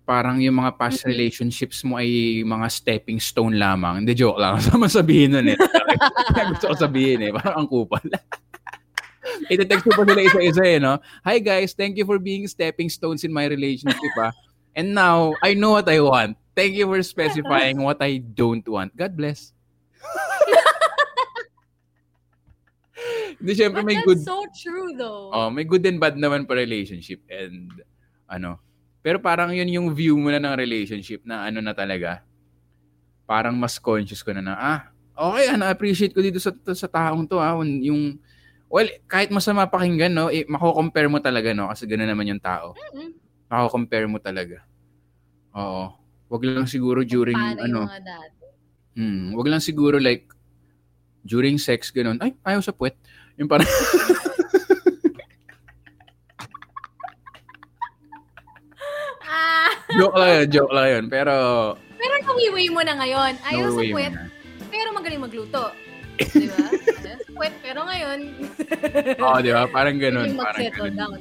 [0.09, 4.01] Parang yung mga past relationships mo ay mga stepping stone lamang.
[4.01, 4.57] Hindi, joke lang.
[4.65, 5.61] Sama sabihin nun eh.
[6.57, 7.31] Gusto ko sabihin eh.
[7.37, 8.01] Parang ang kupal.
[9.53, 10.97] Ite-text ko pa sila isa-isa eh, no?
[11.21, 14.33] Hi guys, thank you for being stepping stones in my relationship, ah.
[14.73, 16.41] And now, I know what I want.
[16.57, 18.97] Thank you for specifying what I don't want.
[18.97, 19.53] God bless.
[23.37, 25.29] Hindi, syempre But may that's good, so true though.
[25.31, 27.21] oh, may good and bad naman pa relationship.
[27.29, 27.69] And,
[28.27, 28.59] ano,
[29.05, 32.27] pero parang yun yung view mo na ng relationship na ano na talaga.
[33.27, 34.81] Parang mas conscious ko na na, ah,
[35.15, 38.19] okay, ah, na-appreciate ko dito sa, sa taong to, ah, yung,
[38.67, 42.75] well, kahit masama pakinggan, no, eh, mako-compare mo talaga, no, kasi gano'n naman yung tao.
[42.75, 43.15] Mm-mm.
[43.47, 44.63] Mako-compare mo talaga.
[45.55, 45.95] Oo.
[46.27, 47.81] Wag lang siguro during, Paano ano?
[48.97, 50.27] Hmm, wag lang siguro like
[51.27, 52.17] during sex ganun.
[52.23, 52.95] Ay, ayaw sa puwet.
[53.37, 53.67] Yung parang
[59.27, 59.71] Ah!
[59.93, 61.05] joke lang yun, joke lang yun.
[61.11, 61.35] Pero
[61.99, 63.33] Pero nawiway mo na ngayon.
[63.43, 64.13] Ayaw sa puwet,
[64.71, 65.65] pero magaling magluto.
[66.17, 66.67] Di ba?
[67.37, 68.19] Puwet, pero ngayon,
[69.25, 69.69] Oo, di ba?
[69.69, 70.33] Parang ganun.
[70.33, 71.21] yung Parang mag-settle ganun.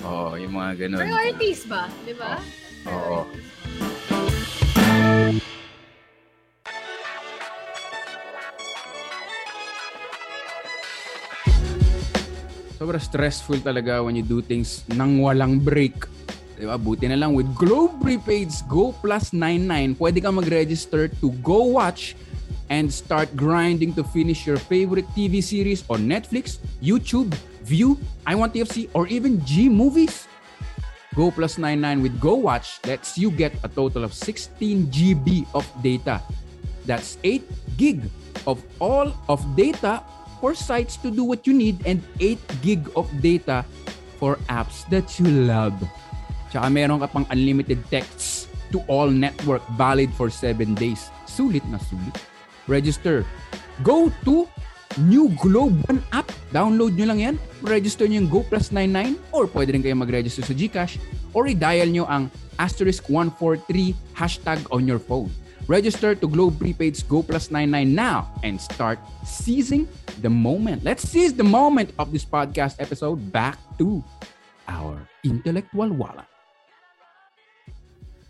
[0.00, 1.00] Oo, yung mga ganun.
[1.04, 1.84] Priorities ba?
[2.08, 2.40] Di ba?
[2.88, 3.28] Oo.
[12.80, 16.00] Sobrang stressful talaga when you do things nang walang break.
[16.56, 16.80] Diba?
[16.80, 22.16] Buti na lang with Globe Prepaid's Go Plus 99, pwede kang mag-register to go watch
[22.72, 27.28] and start grinding to finish your favorite TV series on Netflix, YouTube,
[27.68, 30.24] View, I Want TFC, or even G Movies.
[31.12, 35.68] Go Plus 99 with Go Watch lets you get a total of 16 GB of
[35.84, 36.24] data.
[36.88, 37.44] That's 8
[37.76, 38.08] gig
[38.48, 40.00] of all of data
[40.40, 43.62] for sites to do what you need and 8 gig of data
[44.16, 45.76] for apps that you love.
[46.50, 51.12] Tsaka meron ka pang unlimited texts to all network valid for 7 days.
[51.28, 52.16] Sulit na sulit.
[52.66, 53.22] Register.
[53.86, 54.50] Go to
[54.98, 56.26] New Globe One app.
[56.50, 57.36] Download nyo lang yan.
[57.62, 60.98] Register nyo yung Go Plus 99 or pwede rin kayo mag-register sa GCash
[61.30, 62.26] or i-dial nyo ang
[62.58, 65.30] asterisk 143 hashtag on your phone.
[65.66, 69.88] Register to Globe Prepaid's Go Plus 99 now and start seizing
[70.20, 70.84] the moment.
[70.84, 74.02] Let's seize the moment of this podcast episode back to
[74.68, 76.26] our intellectual wallet.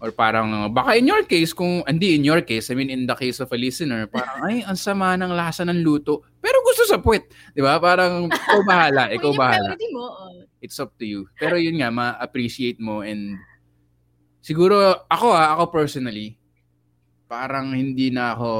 [0.01, 3.13] Or parang, baka in your case, kung, hindi in your case, I mean in the
[3.13, 6.25] case of a listener, parang, ay, ang sama ng lasa ng luto.
[6.41, 7.29] Pero gusto sa puwet.
[7.53, 7.77] Di ba?
[7.77, 9.77] Parang, ikaw bahala, ikaw bahala.
[9.93, 10.41] mo, oh.
[10.65, 11.29] It's up to you.
[11.37, 13.37] Pero yun nga, ma-appreciate mo and
[14.41, 16.40] siguro, ako ah, ako personally,
[17.31, 18.51] parang hindi na ako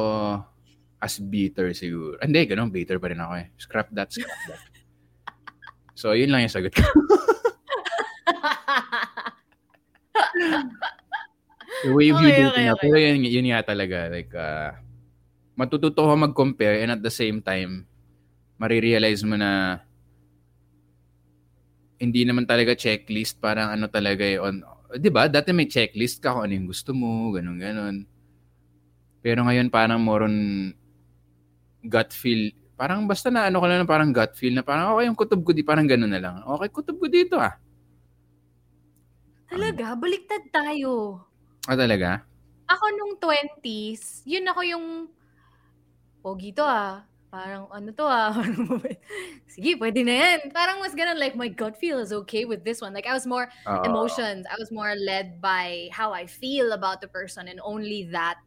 [1.03, 2.15] as bitter siguro.
[2.23, 3.51] Hindi, ganun, bitter pa rin ako eh.
[3.59, 4.63] Scrap that, scrap that.
[5.99, 6.87] So, yun lang yung sagot ko.
[11.81, 12.75] The way you Okay, dating okay, nga.
[12.77, 12.83] okay.
[12.87, 13.99] Pero yun, yun nga talaga.
[14.13, 14.71] Like, uh,
[15.57, 17.89] matututo ka mag-compare and at the same time,
[18.61, 19.81] marirealize mo na
[21.97, 23.41] hindi naman talaga checklist.
[23.41, 24.37] Parang ano talaga eh.
[24.37, 24.61] On,
[25.01, 25.27] di ba?
[25.27, 28.05] Dati may checklist ka kung ano yung gusto mo, ganun, ganun.
[29.21, 30.37] Pero ngayon parang more on
[31.85, 35.13] gut feel, Parang basta na ano ko lang parang gut feel na parang okay yung
[35.13, 36.41] kutob ko di parang ganun na lang.
[36.41, 37.61] Okay, kutob ko dito ah.
[39.53, 41.21] Talaga, baliktad tayo.
[41.69, 42.25] Ah, talaga?
[42.73, 44.87] Ako nung 20s, yun ako yung
[46.25, 47.05] pogi to ah.
[47.29, 48.33] Parang ano to ah.
[49.53, 50.49] Sige, pwede na yan.
[50.49, 52.97] Parang mas ganun like my gut feel is okay with this one.
[52.97, 53.85] Like I was more Oo.
[53.85, 54.49] emotions.
[54.49, 58.41] I was more led by how I feel about the person and only that.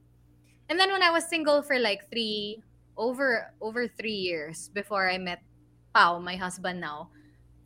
[0.74, 2.58] And then when I was single for like three
[2.98, 5.46] over over three years before I met
[5.94, 7.14] Pao, my husband now.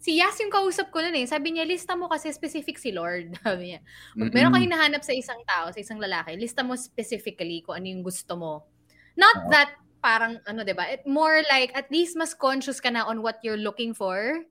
[0.03, 1.23] Si Yas yung kausap ko nun eh.
[1.23, 3.31] Sabi niya, lista mo kasi specific si Lord.
[3.47, 3.81] Sabi niya.
[4.11, 7.87] Pag meron ka hinahanap sa isang tao, sa isang lalaki, lista mo specifically kung ano
[7.87, 8.67] yung gusto mo.
[9.15, 9.51] Not Oo.
[9.55, 9.71] that
[10.03, 10.91] parang ano, 'di ba?
[10.91, 14.43] It more like at least mas conscious ka na on what you're looking for.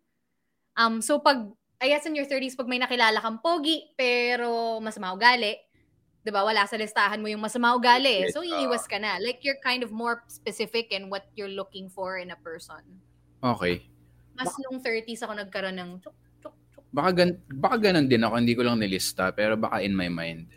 [0.81, 1.45] Um so pag
[1.77, 5.65] I guess in your 30s pag may nakilala kang pogi pero masama ugali,
[6.27, 6.43] 'di ba?
[6.43, 8.27] Wala sa listahan mo yung masama ugali.
[8.27, 8.35] eh.
[8.35, 9.23] So Yes, iiwas ka na.
[9.23, 12.83] Like you're kind of more specific in what you're looking for in a person.
[13.39, 13.87] Okay.
[14.35, 16.85] Mas nung 30s ako nagkaroon ng tsuk, tsuk, tsuk.
[16.91, 20.51] Baka, gan baka ganun din ako, hindi ko lang nilista, pero baka in my mind.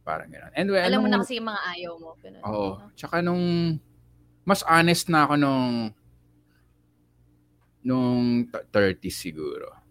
[0.00, 0.50] Parang ganun.
[0.56, 2.10] And well, Alam mo nung- na kasi yung mga ayaw mo.
[2.18, 2.42] Ganun.
[2.48, 2.70] Oo.
[2.96, 3.44] Tsaka nung,
[4.48, 5.92] mas honest na ako nung,
[7.84, 9.81] nung t- 30 siguro.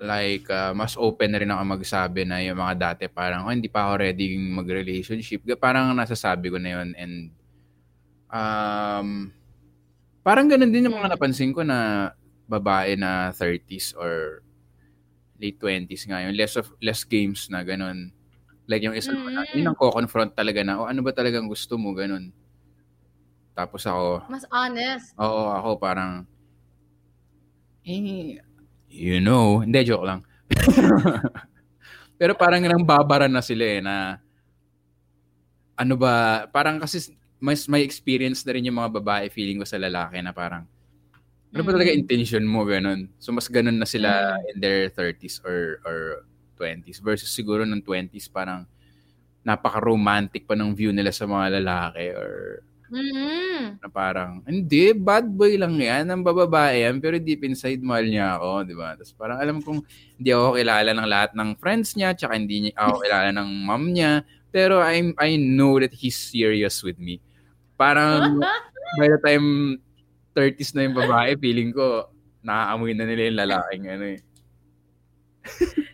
[0.00, 3.68] Like, ah, mas open na rin ako magsabi na yung mga dati parang, oh, hindi
[3.68, 5.44] pa ako ready mag-relationship.
[5.60, 6.88] Parang nasasabi ko na yun.
[6.96, 7.14] And,
[8.32, 9.28] um,
[10.24, 12.10] parang ganun din yung mga napansin ko na
[12.48, 14.40] babae na 30s or
[15.36, 16.32] late 20s nga yun.
[16.32, 18.08] Less of, less games na ganun.
[18.64, 19.56] Like yung isa naman na, Mm.
[19.60, 22.32] yun ang ko-confront talaga na, oh, ano ba talagang gusto mo, ganun.
[23.52, 25.12] Tapos ako, Mas honest.
[25.20, 26.24] oo, ako parang,
[27.84, 28.40] eh,
[28.90, 30.20] you know, hindi, joke lang.
[32.20, 34.18] Pero parang nang babara na sila eh, na,
[35.78, 39.80] ano ba, parang kasi mas may experience na rin yung mga babae feeling ko sa
[39.80, 40.68] lalaki na parang,
[41.54, 42.00] ano ba talaga Mm.
[42.04, 43.08] intention mo, ganun.
[43.18, 44.50] So, mas ganun na sila Mm.
[44.54, 45.98] in their 30s or, or
[46.60, 48.68] 20s versus siguro ng 20s parang
[49.46, 53.78] napaka-romantic pa ng view nila sa mga lalaki or Mm-mm.
[53.78, 58.34] na parang, hindi, bad boy lang yan, ang bababae yan, pero deep inside, mahal niya
[58.34, 58.98] ako, di ba?
[58.98, 59.80] Tapos parang alam kong
[60.18, 63.84] hindi ako kilala ng lahat ng friends niya, tsaka hindi niya ako kilala ng mom
[63.94, 67.22] niya, pero I, I know that he's serious with me.
[67.78, 68.42] Parang
[68.98, 69.78] by the time
[70.34, 72.10] 30s na yung babae, feeling ko,
[72.42, 74.20] naaamoy na nila yung lalaking ano eh.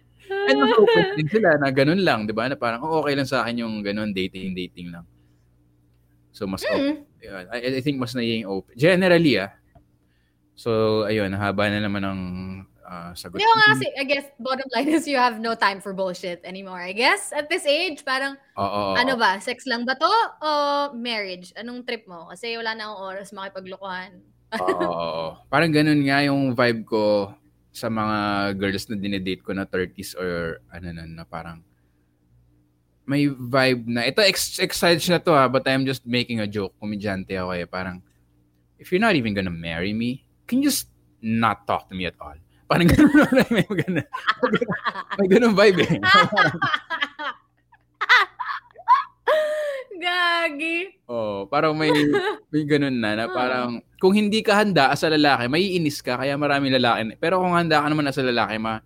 [0.48, 2.50] And mas open din sila na ganun lang, di ba?
[2.50, 5.06] Na parang, oh, okay lang sa akin yung ganun, dating-dating lang.
[6.36, 7.00] So, mas open.
[7.00, 7.24] Mm.
[7.24, 7.44] Yun.
[7.48, 8.76] I, I think mas naging open.
[8.76, 9.56] Generally, ah.
[10.52, 12.20] So, ayun, haba na naman ng
[12.84, 13.40] ah, sagot.
[13.40, 16.84] Ba nga kasi, I guess, bottom line is you have no time for bullshit anymore.
[16.84, 20.12] I guess, at this age, parang, Oo, oo, ano ba, sex lang ba to?
[20.44, 20.48] O
[20.92, 21.56] marriage?
[21.56, 22.28] Anong trip mo?
[22.28, 24.20] Kasi wala na akong oras makipaglokohan.
[24.60, 25.26] Oo, oo.
[25.48, 27.32] Parang ganun nga yung vibe ko
[27.72, 28.16] sa mga
[28.56, 31.60] girls na dinedate ko na 30s or ano na, na parang
[33.06, 36.74] may vibe na, ito ex excited na to ha, but I'm just making a joke.
[36.82, 37.64] Komedyante ako eh.
[37.70, 38.02] Parang,
[38.82, 40.90] if you're not even gonna marry me, can you just
[41.22, 42.34] not talk to me at all?
[42.66, 44.06] Parang ganun, may ganun,
[45.22, 46.02] may ganun vibe eh.
[49.96, 51.00] Gagi.
[51.08, 51.88] Oh, parang may
[52.52, 56.36] may ganun na, na parang kung hindi ka handa as a lalaki, maiinis ka kaya
[56.36, 57.16] maraming lalaki.
[57.16, 58.82] Pero kung handa ka naman as a lalaki, ma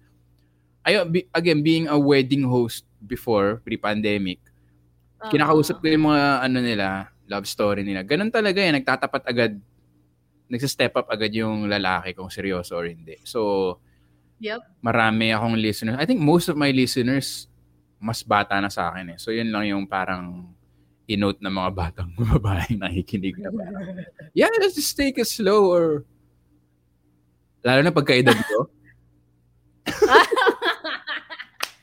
[0.81, 4.41] Ayo, be- again, being a wedding host before pre-pandemic,
[5.29, 6.89] kinakausap ko yung mga ano nila,
[7.29, 8.05] love story nila.
[8.05, 9.53] Ganun talaga eh, nagtatapat agad
[10.51, 13.15] nagsa-step up agad yung lalaki kung seryoso or hindi.
[13.23, 13.79] So,
[14.43, 14.83] Yep.
[14.83, 16.01] marami akong listeners.
[16.01, 17.47] I think most of my listeners
[18.01, 19.19] mas bata na sa akin eh.
[19.21, 20.51] So, yun lang yung parang
[21.05, 23.85] inote ng mga batang babaeng nakikinig na parang,
[24.39, 26.03] yeah, let's just take it slow or
[27.63, 28.59] lalo na pagkaedad ko.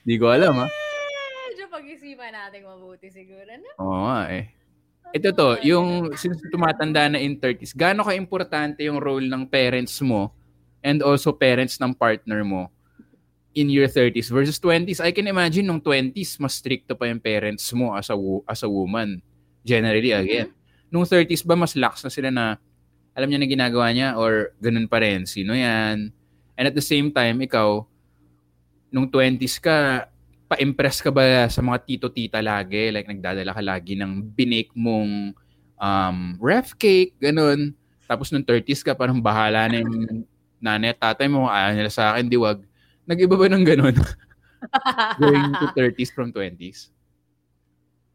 [0.08, 0.68] Di ko alam ha.
[2.08, 3.52] Pag-isipan natin mabuti siguro.
[3.60, 3.70] No?
[3.84, 4.48] Oo nga eh.
[5.12, 10.32] Ito to, yung since tumatanda na in 30s, gaano ka-importante yung role ng parents mo
[10.80, 12.72] and also parents ng partner mo
[13.52, 15.04] in your 30s versus 20s.
[15.04, 18.16] I can imagine nung 20s, mas stricto pa yung parents mo as a,
[18.48, 19.20] as a woman.
[19.68, 20.56] Generally, again.
[20.88, 22.56] Nung 30s ba, mas lax na sila na
[23.12, 26.08] alam niya na ginagawa niya or ganun pa rin, sino yan?
[26.56, 27.84] And at the same time, ikaw,
[28.96, 30.08] nung 20s ka,
[30.48, 32.90] pa-impress ka ba sa mga tito-tita lagi?
[32.90, 35.36] Like, nagdadala ka lagi ng binake mong
[35.76, 37.76] um, ref cake, ganun.
[38.08, 40.24] Tapos nung 30s ka, parang bahala na yung
[40.64, 42.64] nanay at tatay mo, ayaw nila sa akin, diwag.
[43.04, 43.96] Nag-iba ba ng ganun?
[45.22, 46.90] Going to 30s from 20s?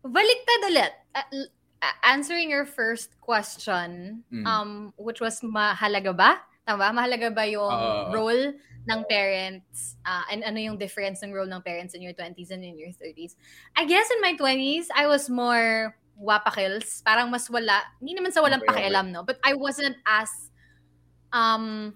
[0.02, 0.92] Baliktad ulit.
[1.14, 1.46] Uh,
[2.02, 4.44] answering your first question, Mm.
[4.48, 6.40] um, which was mahalaga ba?
[6.62, 6.88] Tama ba?
[6.94, 8.10] Mahalaga ba yung Oo.
[8.14, 12.50] role ng parents uh, and ano yung difference ng role ng parents in your 20s
[12.50, 13.34] and in your 30s?
[13.76, 17.02] I guess in my 20s, I was more wapakils.
[17.06, 19.22] Parang mas wala, hindi naman sa walang Okay, pakialam, no?
[19.22, 20.30] But I wasn't as
[21.32, 21.94] um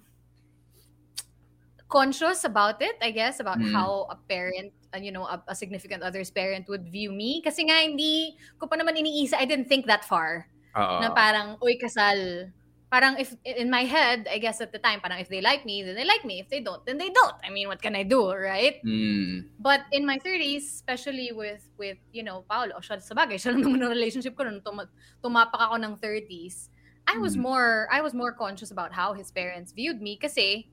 [1.87, 3.71] conscious about it, I guess, about Mm.
[3.71, 7.39] how a parent, uh, you know, a, a significant other's parent would view me.
[7.39, 10.51] Kasi nga, hindi ko pa naman iniisa, I didn't think that far.
[10.77, 11.01] Oo.
[11.01, 12.53] na parang, uy, kasal.
[12.87, 15.83] Parang if, in my head, I guess at the time, parang if they like me,
[15.83, 16.39] then they like me.
[16.39, 17.35] If they don't, then they don't.
[17.43, 18.79] I mean, what can I do, right?
[18.85, 19.51] Mm.
[19.59, 23.67] But in my 30s, especially with, with you know, Paolo, siya sa bagay, siya lang
[23.67, 24.87] naman relationship ko nung tuma-
[25.19, 26.69] tumapak ako ng 30s.
[27.07, 27.43] I was Mm.
[27.43, 30.71] more, I was more conscious about how his parents viewed me kasi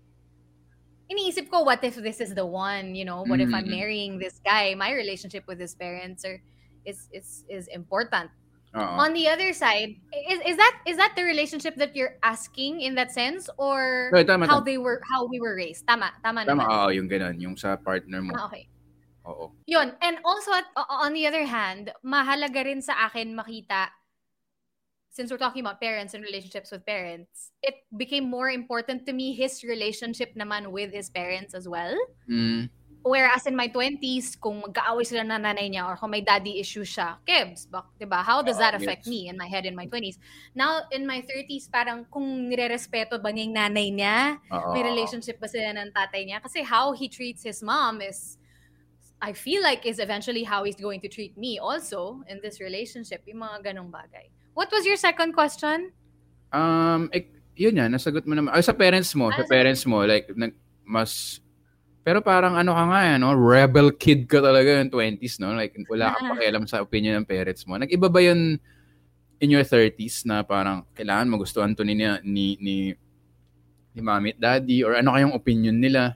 [1.10, 3.74] iniisip ko, what if this is the one, you know, what if I'm Mm.
[3.74, 4.74] marrying this guy?
[4.74, 6.38] My relationship with his parents are,
[6.86, 8.30] is, is, is important.
[8.74, 8.94] Oo.
[8.98, 12.98] On the other side, is, is that is that the relationship that you're asking in
[12.98, 14.66] that sense or Okay, tama, how tama.
[14.66, 15.86] they were how we were raised?
[15.86, 16.74] Tama, tama, Tama, naman.
[16.74, 17.38] oo, yung ganun.
[17.38, 18.34] Yung sa partner mo.
[18.34, 18.66] Ah, okay.
[19.30, 19.54] Oo.
[19.70, 19.94] Yun.
[20.02, 23.94] And also, at, on the other hand, mahalaga rin sa akin makita,
[25.14, 29.32] since we're talking about parents and relationships with parents, it became more important to me
[29.38, 31.94] his relationship naman with his parents as well.
[32.26, 32.68] Mm.
[33.04, 36.88] Whereas in my 20s, kung magkaaway sila ng nanay niya or kung may daddy issue
[36.88, 38.24] siya, kebs, bak, diba?
[38.24, 39.12] How does that affect gets.
[39.12, 40.16] me in my head in my 20s?
[40.56, 44.40] Now, in my 30s, parang kung nire-respeto ba niya yung nanay niya?
[44.48, 44.72] Oo.
[44.72, 46.40] May relationship ba sila ng tatay niya?
[46.40, 48.40] Kasi how he treats his mom is,
[49.20, 53.20] I feel like is eventually how he's going to treat me also in this relationship.
[53.28, 54.32] Yung mga ganong bagay.
[54.56, 55.92] What was your second question?
[56.48, 58.48] Um, ek, yun yan, nasagot mo naman.
[58.56, 60.56] Ay, sa parents mo, Ah, sa sa- parents mo, like, nag,
[60.88, 61.43] mas,
[62.04, 63.32] pero parang ano ka nga, eh, no?
[63.32, 65.56] rebel kid ka talaga yung 20s, no?
[65.56, 67.80] Like, wala kang pakialam sa opinion ng parents mo.
[67.80, 68.60] Nag-iba ba yun
[69.40, 72.76] in your 30s na parang kailangan magustuhan to ni, ni, ni,
[73.96, 76.12] ni mommy at daddy or ano kayong opinion nila?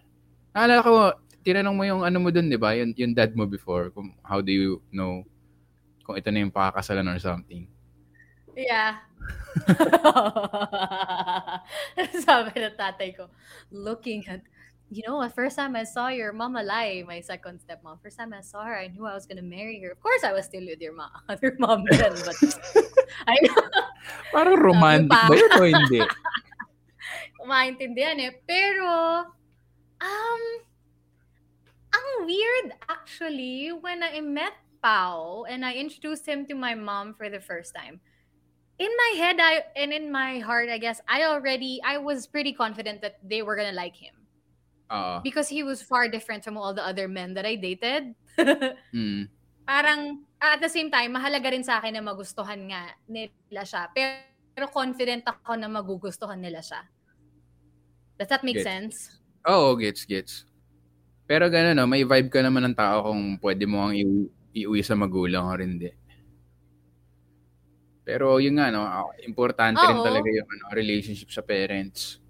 [0.52, 0.92] Naalala ko,
[1.40, 2.76] tinanong mo yung ano mo dun, di ba?
[2.76, 5.24] Yung, yung dad mo before, kung how do you know
[6.04, 7.64] kung ito na yung pakakasalan or something.
[8.52, 9.00] Yeah.
[12.28, 13.32] Sabi ng tatay ko,
[13.72, 14.44] looking at,
[14.90, 18.32] you know, the first time I saw your mama lie, my second stepmom, first time
[18.32, 19.92] I saw her, I knew I was gonna marry her.
[19.92, 21.10] Of course, I was still with your mom,
[21.42, 22.36] your mom then, but
[23.28, 23.68] I know,
[24.32, 26.00] Parang romantic ba yun o hindi?
[27.48, 28.32] maintindihan eh.
[28.48, 29.24] Pero,
[30.00, 30.42] um,
[31.92, 37.28] ang weird actually, when I met Pao and I introduced him to my mom for
[37.28, 38.00] the first time,
[38.78, 42.52] in my head I and in my heart, I guess, I already, I was pretty
[42.52, 44.17] confident that they were gonna like him.
[44.88, 45.20] Oo.
[45.20, 48.14] Because he was far different from all the other men that I dated.
[48.94, 49.28] Mm.
[49.68, 53.92] Parang, at the same time, mahalaga rin sa akin na magustuhan nga nila siya.
[53.92, 54.24] Pero,
[54.56, 56.88] pero confident ako na magugustuhan nila siya.
[58.16, 58.64] Does that make Gets.
[58.64, 58.96] sense?
[59.44, 60.48] Oo, gets, gets.
[61.28, 64.80] Pero gano'n, no, may vibe ka naman ng tao kung pwede mo ang iu- iuwi
[64.80, 65.92] sa magulang o hindi.
[68.08, 70.06] Pero yun nga, no, ah, importante rin Oo.
[70.08, 72.24] talaga yung ano, relationship sa parents.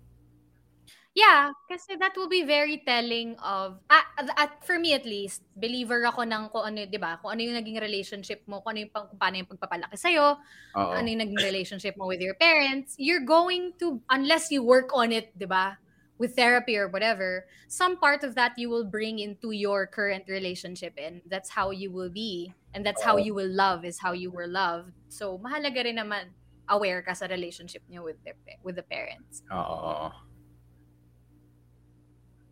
[1.19, 4.07] Yeah, kasi that will be very telling of, ah,
[4.39, 7.19] at, for me at least, believer ako ng kung ano, di ba?
[7.19, 10.39] Kung ano yung naging relationship mo, kung ano yung, kung paano yung pagpapalaki sa'yo,
[10.79, 10.93] Oo.
[10.95, 15.11] ano yung naging relationship mo with your parents, you're going to, unless you work on
[15.11, 15.75] it, di ba?
[16.23, 20.95] With therapy or whatever, some part of that you will bring into your current relationship
[20.95, 22.55] and that's how you will be.
[22.75, 24.95] And that's how you will love is how you were loved.
[25.11, 26.31] So, mahalaga rin naman
[26.71, 29.43] aware ka sa relationship niyo with, pa- with the parents.
[29.51, 30.28] Oo.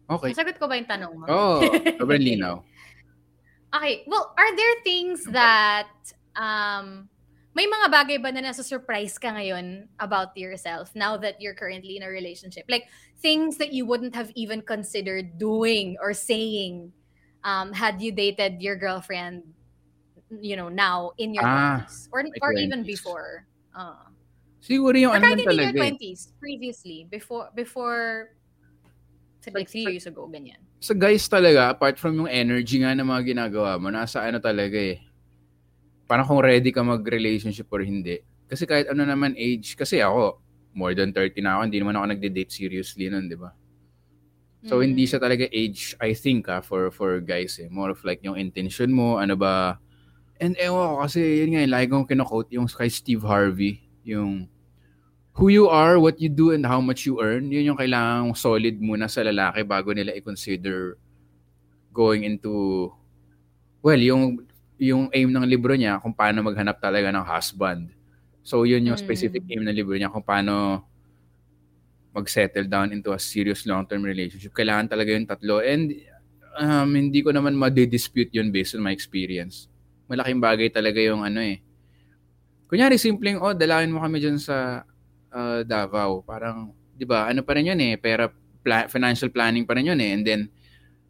[0.06, 0.30] Okay.
[0.30, 1.26] Nasagot ko ba yung tanong mo?
[1.26, 1.66] Oo,
[1.98, 2.62] sobrang linaw.
[3.74, 4.06] Okay.
[4.06, 5.90] Well, are there things that
[6.38, 7.10] um
[7.56, 11.96] may mga bagay ba na nasa surprise ka ngayon about yourself now that you're currently
[11.98, 12.64] in a relationship?
[12.70, 12.86] Like
[13.18, 16.92] things that you wouldn't have even considered doing or saying
[17.42, 19.42] um had you dated your girlfriend
[20.30, 23.46] you know now in your Ah, 20s or or even before.
[23.74, 24.14] Uh,
[24.62, 25.90] Siguro yung or ano kahit lang hindi in your eh.
[25.90, 28.35] 20s previously before before
[29.54, 30.58] like three years ago ganyan.
[30.82, 34.74] Sa guys talaga, apart from yung energy nga na mga ginagawa mo, nasa ano talaga
[34.74, 34.98] eh.
[36.06, 38.22] Parang kung ready ka mag-relationship or hindi.
[38.46, 40.38] Kasi kahit ano naman age, kasi ako,
[40.70, 43.50] more than 30 na ako, hindi naman ako nagde-date seriously nun, di ba?
[44.66, 44.92] So, Mm.
[44.92, 47.70] hindi siya talaga age, I think, ah, for, for guys eh.
[47.70, 49.78] More of like yung intention mo, ano ba.
[50.42, 54.46] And ewan ko kasi, yun nga, lagi kong kinokote yung kay Steve Harvey, yung
[55.36, 58.80] who you are, what you do, and how much you earn, yun yung kailangang solid
[58.80, 60.96] muna sa lalaki bago nila i-consider
[61.92, 62.88] going into,
[63.84, 64.40] well, yung
[64.76, 67.88] yung aim ng libro niya kung paano maghanap talaga ng husband.
[68.44, 69.04] So, yun yung Mm.
[69.08, 70.84] specific aim ng libro niya kung paano
[72.12, 74.52] mag-settle down into a serious long-term relationship.
[74.56, 75.60] Kailangan talaga yung tatlo.
[75.60, 75.92] And
[76.56, 79.68] um, hindi ko naman madidispute yun based on my experience.
[80.08, 81.60] Malaking bagay talaga yung ano eh.
[82.68, 84.84] Kunyari, simpleng, oh, dalawin mo kami dyan sa
[85.36, 86.24] uh, Davao.
[86.24, 88.32] Parang, di ba, ano pa rin yun eh, pera,
[88.64, 90.10] pla- financial planning pa rin yun eh.
[90.16, 90.40] And then,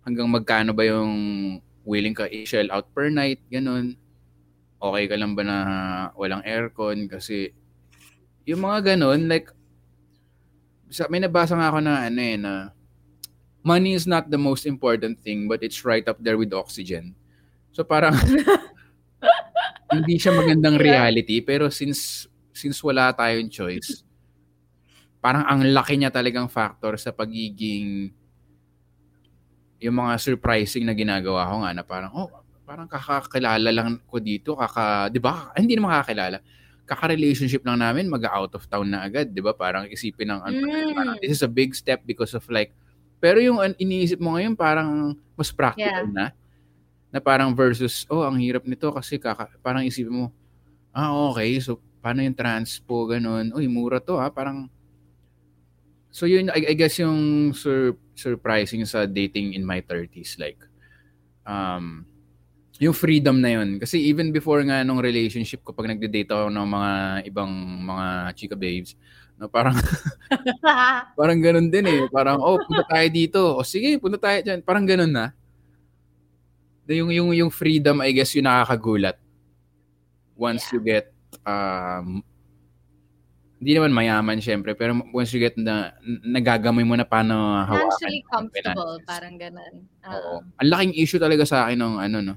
[0.02, 1.14] hanggang magkano ba yung
[1.86, 3.94] willing ka i-shell out per night, ganun.
[4.82, 5.56] Okay ka lang ba na
[6.18, 7.06] walang aircon?
[7.06, 7.54] Kasi,
[8.42, 9.54] yung mga ganun, like,
[10.90, 12.52] sa, may nabasa nga ako na, ano eh, na,
[13.66, 17.14] money is not the most important thing, but it's right up there with oxygen.
[17.74, 18.14] So, parang,
[19.94, 24.05] hindi siya magandang reality, pero since, since wala tayong choice,
[25.18, 28.12] parang ang laki niya talagang factor sa pagiging
[29.76, 32.28] yung mga surprising na ginagawa ko nga na parang, oh,
[32.64, 35.52] parang kakakilala lang ko dito, kaka, di ba?
[35.52, 36.40] Ah, Hindi naman kakakilala.
[36.86, 39.52] Kaka-relationship lang namin, mag-out of town na agad, di ba?
[39.52, 40.94] Parang isipin ng, Mm.
[40.96, 42.72] parang this is a big step because of like,
[43.20, 46.08] pero yung iniisip mo ngayon, parang mas practical Yeah.
[46.08, 46.26] na.
[47.12, 50.26] Na parang versus, oh, ang hirap nito kasi kaka, parang isipin mo,
[50.96, 53.52] ah, okay, so paano yung transpo, ganun.
[53.52, 54.70] Uy, mura to ha, parang,
[56.16, 60.56] so yun, I, I guess yung sur- surprising sa dating in my 30s, like,
[61.44, 62.08] um,
[62.80, 63.76] yung freedom na yun.
[63.76, 66.92] Kasi even before nga nung relationship ko, pag nagde-date ako ng mga
[67.28, 67.52] ibang
[67.84, 68.96] mga chika babes,
[69.36, 69.76] no, parang,
[71.20, 72.02] parang ganun din eh.
[72.08, 73.40] Parang, oh, punta tayo dito.
[73.56, 74.60] O sige, punta tayo dyan.
[74.64, 75.36] Parang ganun na.
[76.88, 79.20] The- Yung, yung, yung freedom, I guess, yung nakakagulat.
[80.36, 80.72] Once Yeah.
[80.72, 81.06] you get,
[81.44, 82.20] um,
[83.56, 87.88] hindi naman mayaman syempre, pero once you get na, nagagamay mo na paano hawakan.
[87.88, 89.08] Financially yung comfortable, finances.
[89.08, 89.74] parang ganun.
[90.04, 90.12] Oo.
[90.12, 90.36] Oo.
[90.60, 92.34] Ang laking issue talaga sa akin ng ano, no?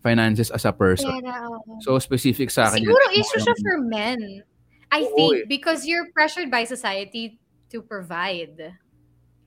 [0.00, 1.12] Finances as a person.
[1.12, 1.80] Pera, oo.
[1.84, 2.84] So, specific sa akin.
[2.84, 3.20] Siguro yun.
[3.20, 4.20] issue siya for men.
[4.88, 5.44] I Oo think eh.
[5.44, 7.36] because you're pressured by society
[7.68, 8.76] to provide.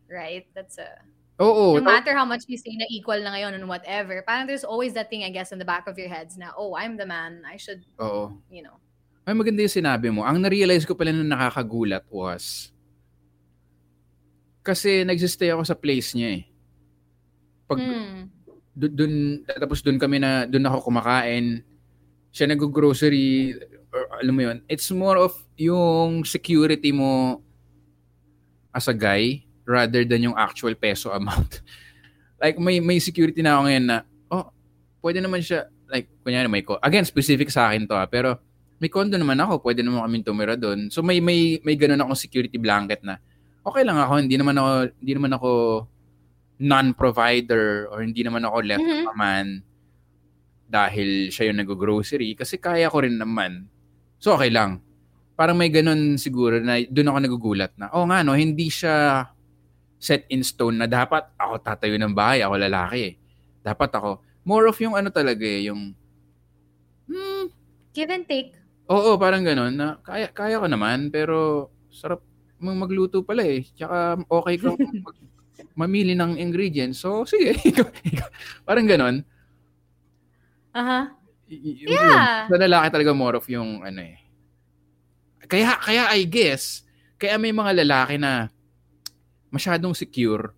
[0.09, 0.45] Right?
[0.53, 1.01] That's a
[1.37, 1.77] Oo.
[1.77, 4.93] no matter how much you say na equal na ngayon and whatever, parang there's always
[4.97, 7.45] that thing I guess in the back of your heads na oh, I'm the man.
[7.45, 8.41] I should, Oo.
[8.49, 8.81] you know.
[9.27, 10.23] Ay, maganda yung sinabi mo.
[10.23, 12.71] Ang na-realize ko pala na nakakagulat was
[14.63, 16.43] kasi nagsistay ako sa place niya eh.
[17.67, 18.31] Pag Hmm.
[18.71, 19.13] dun, dun
[19.47, 21.63] tapos dun kami na dun ako kumakain,
[22.31, 23.55] siya nag-grocery
[23.91, 27.43] or alam mo yun, it's more of yung security mo
[28.75, 31.59] as a guy rather than yung actual peso amount.
[32.43, 33.97] like may may security na ako ngayon na
[34.31, 34.51] oh,
[35.03, 38.37] pwede naman siya like kunyari may ko again specific sa akin to ah, pero
[38.77, 40.93] may condo naman ako, pwede naman kami tumira doon.
[40.93, 43.17] So may may may ganun akong security blanket na
[43.65, 44.71] okay lang ako, hindi naman ako
[45.01, 45.49] hindi naman ako
[46.57, 49.05] non-provider or hindi naman ako left Mhm.
[49.05, 49.47] of a man
[50.67, 53.69] dahil siya yung nag-grocery kasi kaya ko rin naman.
[54.17, 54.81] So okay lang.
[55.37, 59.25] Parang may ganun siguro na doon ako nagugulat na, oh nga no, hindi siya
[59.97, 63.15] set in stone na dapat ako tatayo ng bahay, ako lalaki eh.
[63.61, 64.09] Dapat ako.
[64.41, 65.93] More of yung ano talaga eh, yung
[67.05, 67.45] hmm,
[67.93, 68.56] Give and take.
[68.87, 69.75] Oo, parang ganun.
[69.75, 72.23] Na, kaya, kaya ko naman, pero sarap
[72.63, 73.67] mong magluto pala eh.
[73.75, 74.71] Tsaka okay ka
[75.05, 75.17] mag,
[75.75, 77.03] mamili ng ingredients.
[77.03, 77.55] So, sige.
[78.67, 79.15] parang ganun.
[80.71, 81.11] Aha.
[81.47, 81.95] Y- y- yun.
[81.95, 82.47] Yeah.
[82.47, 84.17] Sa lalaki talaga more of yung ano eh.
[85.47, 86.83] Kaya, kaya I guess,
[87.15, 88.51] kaya may mga lalaki na
[89.47, 90.51] masyadong secure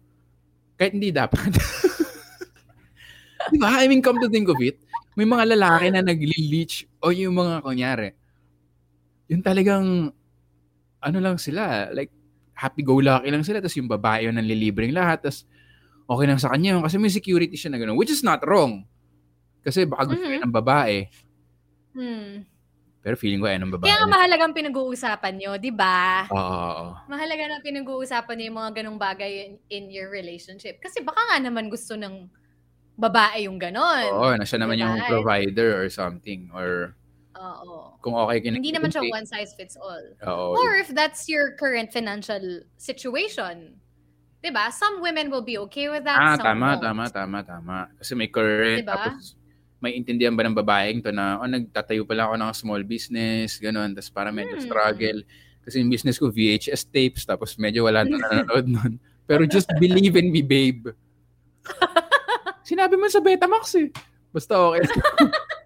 [0.76, 1.54] kahit hindi dapat.
[3.54, 3.82] Di ba?
[3.82, 4.78] I mean, come to think of it,
[5.18, 8.10] may mga lalaki na nagli-leech o yung mga kunyari,
[9.30, 10.12] yung talagang
[11.00, 12.12] ano lang sila, like
[12.58, 15.48] happy-go-lucky lang sila, tapos yung babae yung nanlilibreng lahat, tapos
[16.10, 18.84] okay lang sa kanya yun kasi may security siya na gano'n, which is not wrong.
[19.64, 20.40] Kasi baka gusto Mhm.
[20.40, 20.98] mm ng babae,
[21.96, 22.46] Hmm.
[23.00, 23.88] pero feeling ko ay ng babae.
[23.88, 26.28] Kaya nga mahalagang pinag-uusapan nyo, di ba?
[26.30, 26.88] Oo, oo.
[27.08, 30.78] Mahalaga na pinag-uusapan niyo yung mga ganong bagay in, in your relationship.
[30.84, 32.28] Kasi baka nga naman gusto ng
[33.00, 34.06] babae yung ganon.
[34.12, 35.08] Oo, na siya naman yung Diba?
[35.08, 36.52] provider or something.
[36.52, 36.94] Or
[37.40, 37.96] Oo.
[38.04, 40.04] kung okay ka Hindi naman siya one size fits all.
[40.28, 40.60] Oo.
[40.60, 43.80] Or if that's your current financial situation.
[44.40, 44.68] 'Di ba?
[44.72, 46.84] Some women will be okay with that, Ah, some tama, won't.
[46.84, 47.78] tama, tama, tama.
[47.96, 48.96] Kasi may current, Diba?
[48.96, 49.36] tapos
[49.80, 53.96] may intindihan ba ng babaeng to na, oh, nagtatayo pala ako ng small business, ganun,
[53.96, 54.64] tapos para medyo Hmm.
[54.68, 55.20] struggle.
[55.64, 58.94] Kasi yung business ko, VHS tapes, tapos medyo wala na nanonood nun.
[59.24, 60.92] Pero just believe in me, babe.
[62.68, 63.88] Sinabi mo sa Betamax eh.
[64.32, 64.84] Basta okay.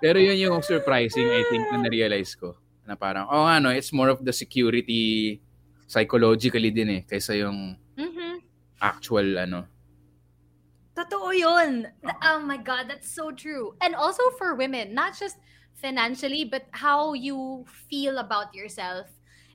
[0.00, 2.54] Pero yun yung surprising, I think, na na-realize ko.
[2.86, 5.40] Na parang, oh ano, it's more of the security
[5.86, 8.40] psychologically din eh, kaysa yung Mhm.
[8.80, 9.64] actual ano.
[10.94, 11.86] Totoo yun.
[12.26, 13.74] Oh my God, that's so true.
[13.80, 15.38] And also for women, not just
[15.78, 19.06] financially, but how you feel about yourself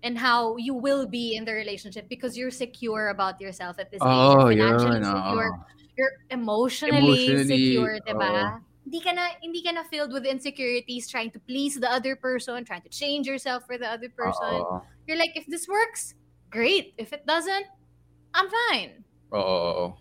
[0.04, 4.00] and how you will be in the relationship because you're secure about yourself at this
[4.00, 4.08] age.
[4.08, 5.12] Oh, You're financially yun.
[5.12, 5.50] secure.
[5.52, 5.64] oo.
[5.94, 8.64] You're emotionally, Emotionally, secure, diba?
[8.84, 12.68] Hindi ka na hindi ka na filled with insecurities trying to please the other person,
[12.68, 14.60] trying to change yourself for the other person.
[14.60, 14.84] Oo.
[15.08, 16.16] You're like if this works,
[16.52, 16.92] great.
[17.00, 17.68] If it doesn't,
[18.36, 19.08] I'm fine.
[19.32, 19.96] Oo.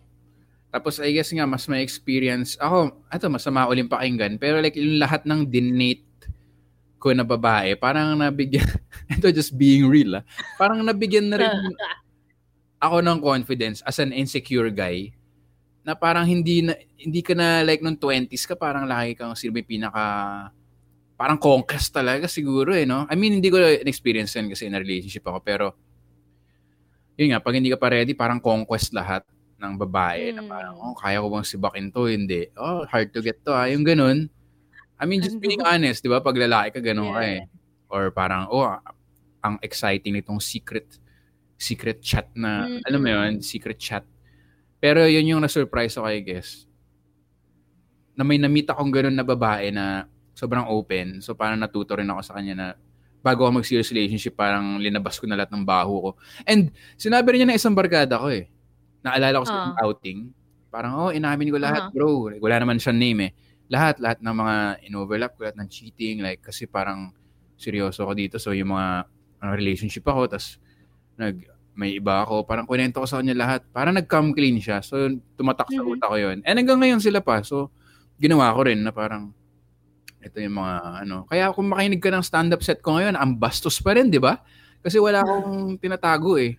[0.75, 2.59] Tapos I guess nga mas may experience.
[2.59, 4.41] Ako, ito masama uling pakinggan.
[4.43, 6.03] Pero like yung lahat ng dinate
[6.99, 8.67] ko na babae, parang nabigyan,
[9.15, 10.25] ito just being real ah.
[10.59, 11.51] Parang nabigyan na rin
[12.83, 15.15] ako ng confidence as an insecure guy
[15.83, 19.51] na parang hindi na, hindi ka na like nung 20s ka parang laki kang sino
[19.55, 20.05] yung pinaka
[21.19, 23.07] parang conquest talaga siguro eh no?
[23.07, 25.67] I mean hindi ko experience yan kasi in a relationship ako pero
[27.19, 29.23] yun nga pag hindi ka pa ready parang conquest lahat
[29.59, 30.51] ng babae na Mm.
[30.51, 32.11] parang oh kaya ko bang sibakin to?
[32.11, 32.51] Hindi.
[32.59, 33.71] Oh hard to get to ah.
[33.71, 34.27] Yung ganun.
[34.99, 36.19] I mean just being honest di ba?
[36.19, 37.47] Pag lalaki ka ganun ka eh.
[37.87, 38.67] Or parang oh
[39.43, 40.87] ang exciting nitong secret
[41.55, 42.83] secret chat na Mm-mm.
[42.87, 43.33] alam mo yun?
[43.39, 44.03] Secret chat
[44.83, 46.67] pero yun yung na-surprise ako, I guess.
[48.19, 51.23] Na may na-meet akong ganun na babae na sobrang open.
[51.23, 52.67] So parang natuto rin ako sa kanya na
[53.23, 56.11] bago ako mag-serious relationship, parang linabas ko na lahat ng baho ko.
[56.43, 58.51] And sinabi rin niya na isang barkada ko eh.
[59.07, 60.19] Naalala ko sa isang outing.
[60.73, 61.95] Parang, oh, inamin ko lahat, Aha.
[61.95, 62.33] bro.
[62.35, 63.33] Like, wala naman siyang name eh.
[63.71, 64.55] Lahat, lahat ng mga
[64.91, 66.19] in-overlap ko, lahat ng cheating.
[66.25, 67.15] Like, kasi parang
[67.55, 68.37] seryoso ako dito.
[68.43, 69.07] So, yung mga
[69.39, 70.59] ano, relationship ako, tas
[71.15, 72.45] nag, may iba ako.
[72.45, 73.61] Parang kunento ko sa kanya lahat.
[73.73, 74.85] Parang nag-come clean siya.
[74.85, 75.93] So, tumatak sa Mhm.
[75.97, 76.39] utak ko yun.
[76.45, 77.41] And hanggang ngayon sila pa.
[77.41, 77.73] So,
[78.21, 79.33] ginawa ko rin na parang
[80.23, 81.25] ito yung mga ano.
[81.27, 84.39] Kaya kung makinig ka ng stand-up set ko ngayon, ang bastos pa rin, di ba?
[84.85, 86.55] Kasi wala akong tinatago eh.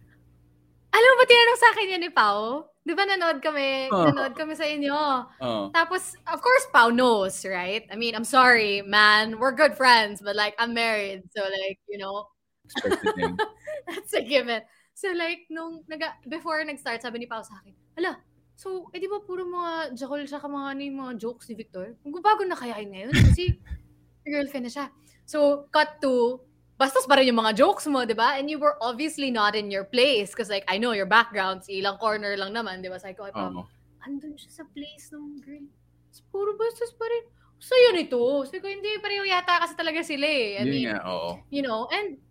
[0.93, 2.69] Alam mo ba tinanong sa akin yan ni Pao?
[2.83, 4.11] Di ba nanood kami, Oo.
[4.11, 4.99] nanood kami sa inyo?
[5.39, 5.63] Oo.
[5.71, 7.87] Tapos, of course, Pao knows, right?
[7.87, 9.39] I mean, I'm sorry, man.
[9.39, 11.23] We're good friends, but like, I'm married.
[11.31, 12.27] So like, you know,
[13.87, 14.61] that's a given.
[14.93, 18.21] So like, nung, naga, before nag-start, sabi ni Pao sa akin, hala,
[18.53, 21.97] so, eh di ba puro mga jakol siya mga ano mga jokes ni Victor?
[22.05, 23.11] Magbabago na kaya yun ngayon?
[23.11, 23.57] Kasi,
[24.29, 24.85] girlfriend na siya.
[25.25, 26.45] So, cut to,
[26.77, 28.37] bastos pa rin yung mga jokes mo, di ba?
[28.37, 31.81] And you were obviously not in your place because like, I know your background, si
[31.81, 33.01] ilang corner lang naman, di ba?
[33.01, 33.65] Sabi ko, Pao, Oo.
[34.05, 35.65] andun siya sa place ng girl.
[36.13, 37.25] So, puro bastos pa rin.
[37.57, 38.19] Sa'yo nito.
[38.45, 40.61] Sabi ko, hindi, pareho yata kasi talaga sila eh.
[40.61, 41.41] I Yun mean, nga, oo.
[41.49, 42.21] you know, and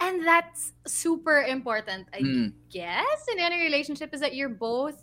[0.00, 4.96] and that's super important, I Mm, guess, in any relationship is that you're both,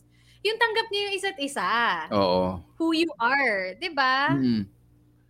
[0.43, 1.71] yung tanggap niyo yung isa't isa.
[2.11, 2.59] oo.
[2.77, 4.33] Who you are, di ba?
[4.33, 4.67] Mm,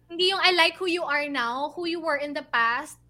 [0.10, 3.02] Hindi yung I like who you are now, who you were in the past.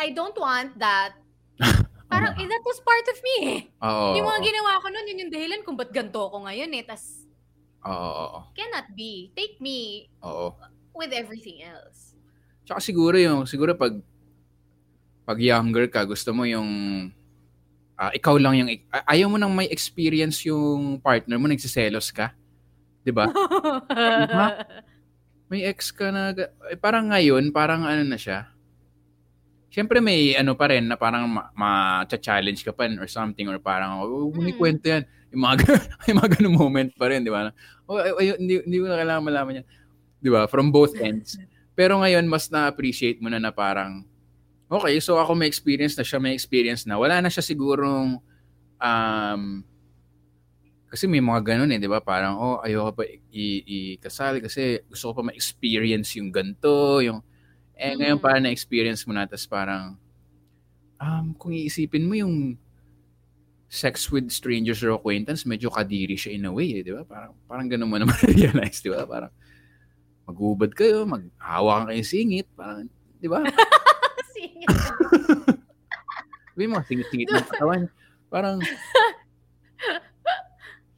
[0.00, 1.12] I don't want that.
[2.08, 3.68] Parang, eh, that was part of me.
[3.84, 4.16] Oo.
[4.16, 6.84] Yung mga ginawa ko nun, yun yung dahilan kung ba't ganito ako ngayon eh.
[6.88, 7.28] Tas,
[7.84, 9.28] oo, cannot be.
[9.36, 10.56] Take me oo.
[10.96, 12.16] with everything else.
[12.64, 14.00] Tsaka siguro yung, siguro pag
[15.28, 16.68] pag younger ka, gusto mo yung
[18.00, 22.32] ah, ikaw lang yung ay- ayaw mo nang may experience yung partner mo nagsiselos ka.
[23.04, 23.28] 'Di ba?
[25.48, 28.52] May ex ka na eh, parang ngayon, parang ano na siya.
[29.72, 33.56] Siyempre may ano pa rin na parang ma- ma-challenge ka pa rin or something or
[33.56, 34.60] parang oh, may Mm.
[34.60, 35.04] kwento yan.
[35.32, 35.54] Yung mga,
[36.08, 37.48] yung mga ganun moment pa rin, di ba?
[37.88, 39.66] Oh, ay, ay, hindi, hindi mo na kailangan malaman yan.
[40.20, 40.44] Di ba?
[40.48, 41.36] From both ends.
[41.78, 44.04] Pero ngayon, mas na-appreciate mo na na parang,
[44.68, 47.00] okay, so ako may experience na siya, may experience na.
[47.00, 48.20] Wala na siya sigurong,
[48.78, 49.42] um,
[50.88, 52.00] kasi may mga ganun eh, di ba?
[52.00, 57.20] Parang, oh, ayoko pa i- ikasal kasi gusto ko pa ma-experience yung ganito, yung,
[57.76, 58.24] eh, ngayon Mhm.
[58.24, 60.00] parang na-experience mo na, tapos parang,
[60.96, 62.56] um, kung iisipin mo yung
[63.68, 67.04] sex with strangers or acquaintance, medyo kadiri siya in a way, eh, di ba?
[67.04, 69.04] Parang, parang ganun mo naman realize, di ba?
[69.04, 69.32] Parang,
[70.24, 72.88] magubad kayo, maghawakan kayo singit, parang,
[73.20, 73.44] di ba?
[76.52, 77.82] Sabi mo, singit-singit ng katawan.
[78.28, 78.58] Parang,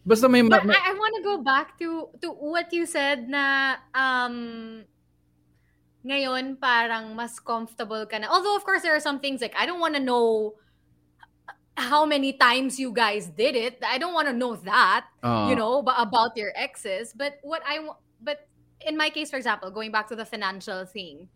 [0.06, 3.28] basta may, But may- I, I want to go back to to what you said
[3.28, 4.80] na um
[6.00, 8.32] ngayon parang mas comfortable ka na.
[8.32, 10.56] Although of course there are some things like I don't want to know
[11.76, 13.78] how many times you guys did it.
[13.84, 17.12] I don't want to know that, ah, you know, ba- about your exes.
[17.12, 17.84] But what I
[18.24, 18.48] but
[18.80, 21.28] in my case for example, going back to the financial thing,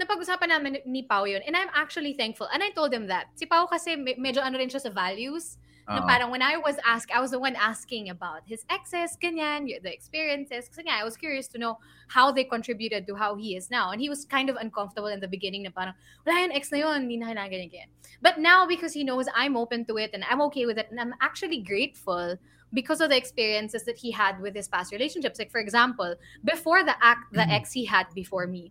[0.00, 1.44] napag-usapan namin ni Pao yun.
[1.46, 2.48] And I'm actually thankful.
[2.48, 3.28] And I told him that.
[3.36, 5.60] Si Pao kasi me- medyo ano rin siya sa values.
[5.90, 6.06] Na Oo.
[6.06, 9.90] parang when I was asked, I was the one asking about his exes, ganyan, the
[9.90, 10.70] experiences.
[10.70, 11.82] Kasi nga, I was curious to know
[12.14, 13.90] how they contributed to how he is now.
[13.90, 16.78] And he was kind of uncomfortable in the beginning na parang, wala yun, ex na
[16.86, 17.90] yun, hindi na kailangan ganyan, ganyan.
[18.22, 21.00] But now, because he knows I'm open to it and I'm okay with it, and
[21.00, 22.38] I'm actually grateful
[22.70, 25.42] because of the experiences that he had with his past relationships.
[25.42, 28.70] Like, for example, before the act, the ex he had before me,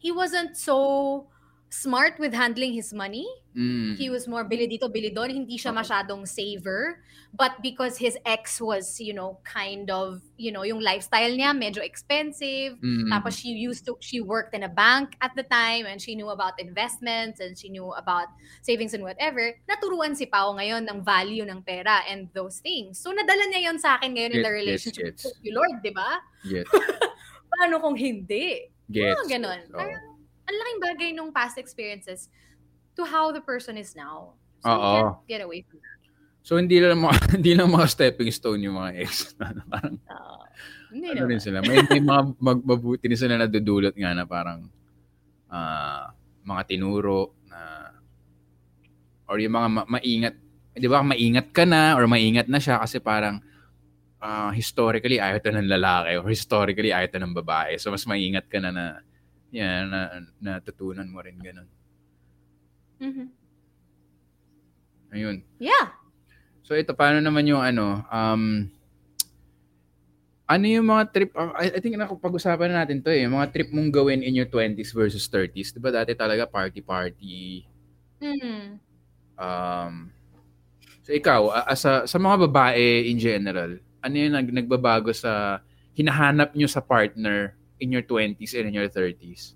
[0.00, 1.28] he wasn't so
[1.70, 3.28] smart with handling his money.
[3.56, 3.96] Mm.
[3.96, 5.30] He was more bili dito, bili doon.
[5.30, 6.98] Hindi siya masyadong saver.
[7.30, 11.78] But because his ex was, you know, kind of, you know, yung lifestyle niya, medyo
[11.78, 12.74] expensive.
[12.82, 13.06] Mm.
[13.06, 16.34] Tapos she used to, she worked in a bank at the time and she knew
[16.34, 18.26] about investments and she knew about
[18.66, 19.54] savings and whatever.
[19.70, 22.98] Naturuan si Pao ngayon ng value ng pera and those things.
[22.98, 25.94] So nadala niya yon sa akin ngayon in the relationship gets, with you, Lord, di
[25.94, 26.18] ba?
[26.42, 26.74] Gets.
[27.54, 28.74] Paano kung hindi?
[28.90, 29.16] Gets.
[29.24, 29.60] Mga ganon.
[29.70, 29.78] Oo.
[29.78, 30.02] Parang,
[30.50, 32.26] ang laking bagay nung past experiences
[32.98, 34.34] to how the person is now.
[34.60, 34.76] So Oo.
[34.76, 35.98] you can't get away from that.
[36.42, 39.32] So hindi lang mga hindi lang mga stepping stone yung mga ex.
[39.70, 40.42] parang Uh,
[40.90, 41.62] hindi ano rin sila.
[41.62, 44.66] May, may mga mag, mabuti rin sila nadudulot nga na parang
[45.46, 46.10] ah,
[46.42, 47.94] mga tinuro na
[49.30, 50.34] or yung mga ma- maingat,
[50.74, 51.06] 'di ba?
[51.06, 53.38] Maingat ka na or maingat na siya kasi parang
[54.20, 57.80] ah, historically ayaw to ng lalaki or historically ayaw to ng babae.
[57.80, 58.84] So mas maingat ka na na
[59.50, 60.00] yan na
[60.38, 61.68] natutunan mo rin ganun.
[63.00, 63.26] Mhm.
[65.10, 65.42] Ayun.
[65.58, 65.96] Yeah.
[66.62, 68.70] So ito, paano naman yung ano, um,
[70.46, 73.34] ano yung mga trip, uh, I, I think na pag-usapan na natin to eh, yung
[73.34, 75.74] mga trip mong gawin in your 20s versus 30s.
[75.74, 77.66] Diba dati talaga party-party.
[78.22, 78.78] Mhm.
[79.40, 80.12] Um,
[81.02, 85.60] so ikaw, as a, sa mga babae in general, ano yung nag, nagbabago sa
[85.94, 89.54] hinahanap nyo sa partner in your 20s and in your 30s?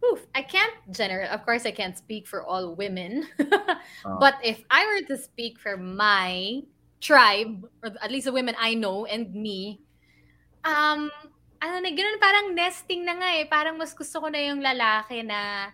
[0.00, 1.28] Oof, I can't general.
[1.28, 3.28] Of course, I can't speak for all women.
[4.04, 4.16] Ah.
[4.22, 6.62] but if I were to speak for my
[7.00, 9.84] tribe, or at least the women I know and me,
[10.64, 11.12] um,
[11.60, 13.44] ano na, ganun parang nesting na nga eh.
[13.44, 15.68] Parang mas gusto ko na yung lalaki na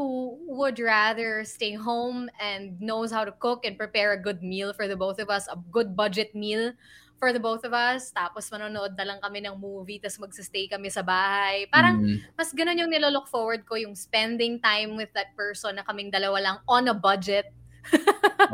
[0.00, 4.72] who would rather stay home and knows how to cook and prepare a good meal
[4.72, 6.72] for the both of us, a good budget meal
[7.20, 8.08] for the both of us.
[8.08, 11.68] Tapos manonood na lang kami ng movie, tapos magsistay kami sa bahay.
[11.68, 15.84] Parang Mm, mas ganun yung nilolook forward ko, yung spending time with that person na
[15.84, 17.52] kaming dalawa lang on a budget.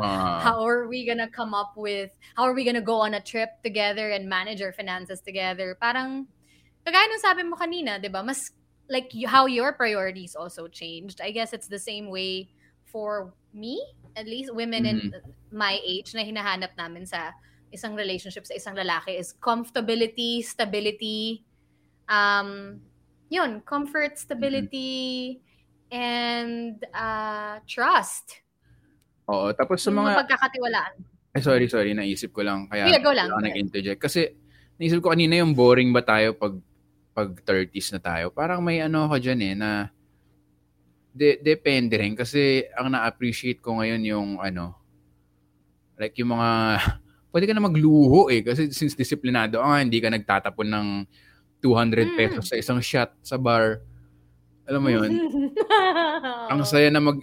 [0.03, 3.23] ah, How are we gonna come up with, how are we gonna go on a
[3.23, 5.79] trip together and manage our finances together?
[5.79, 6.27] Parang,
[6.83, 8.19] kagaya nung sabi mo kanina, di ba?
[8.19, 8.51] Mas,
[8.89, 11.21] like, how your priorities also changed.
[11.21, 12.49] I guess it's the same way
[12.87, 13.83] for me,
[14.15, 15.13] at least women in
[15.51, 17.31] my age na hinahanap namin sa
[17.75, 21.43] isang relationship sa isang lalaki is comfortability, stability,
[22.07, 22.79] um,
[23.27, 25.41] yun, comfort, stability,
[25.91, 28.39] and uh, trust.
[29.27, 30.93] oo, tapos sa Yung mga, pagkakatiwalaan.
[31.35, 31.91] Eh, sorry, sorry.
[31.91, 32.71] Naisip ko lang.
[32.71, 33.27] Kaya Sige, go lang.
[33.27, 33.99] ako nag-interject.
[33.99, 34.31] Kasi
[34.79, 36.55] naisip ko kanina yung boring ba tayo pag
[37.17, 38.29] pag 30s na tayo.
[38.29, 39.89] Parang may ano ako dyan eh na
[41.09, 42.13] de- depende rin.
[42.13, 44.77] Kasi ang na-appreciate ko ngayon yung ano
[45.97, 46.77] like yung mga
[47.33, 48.45] pwede ka na magluho eh.
[48.45, 50.87] Kasi since disiplinado ah, hindi ka nagtatapon ng
[51.57, 52.13] 200 Mm.
[52.13, 53.81] pesos sa isang shot sa bar.
[54.69, 55.09] Alam mo yun?
[56.53, 57.17] ang saya na mag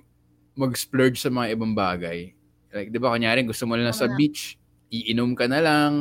[0.59, 2.31] mag-splurge sa mga ibang bagay.
[2.71, 4.55] Like, di ba, kunyari, gusto mo lang sa beach,
[4.87, 5.93] iinom ka na lang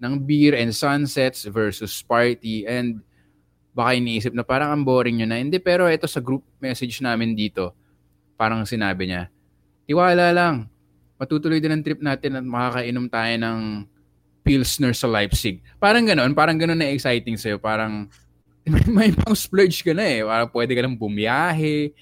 [0.00, 3.04] ng beer and sunsets versus party and
[3.72, 5.40] baka iniisip na parang ang boring nyo na.
[5.40, 7.72] Hindi, pero ito sa group message namin dito,
[8.36, 9.32] parang sinabi niya,
[9.88, 10.68] tiwala lang,
[11.16, 13.58] matutuloy din ang trip natin at makakainom tayo ng
[14.42, 15.62] Pilsner sa Leipzig.
[15.80, 17.56] Parang ganon, parang ganon na exciting sa'yo.
[17.62, 18.10] Parang
[18.72, 20.20] may, may pang splurge ka na eh.
[20.22, 21.94] Parang pwede ka nang bumiyahe.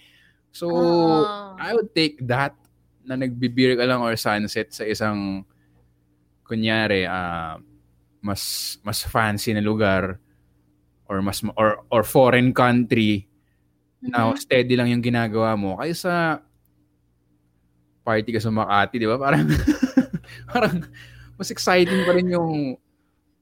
[0.50, 1.22] So, Oo.
[1.60, 2.56] I would take that
[3.04, 5.44] na nagbibir ka lang or sunset sa isang
[6.44, 7.62] kunyari ah,
[8.18, 10.18] mas mas fancy na lugar
[11.10, 13.26] or mas or or foreign country
[14.00, 14.38] na Mhm.
[14.38, 16.38] steady lang yung ginagawa mo kaysa
[18.00, 19.18] party ka sa Makati, di ba?
[19.18, 19.44] Parang
[20.54, 20.74] parang
[21.36, 22.78] mas exciting pa rin yung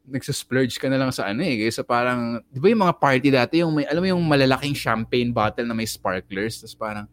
[0.08, 1.60] nagsasplurge ka na lang sa ano eh.
[1.60, 5.28] Kaysa parang, di ba yung mga party dati, yung may, alam mo yung malalaking champagne
[5.30, 7.06] bottle na may sparklers, tapos parang,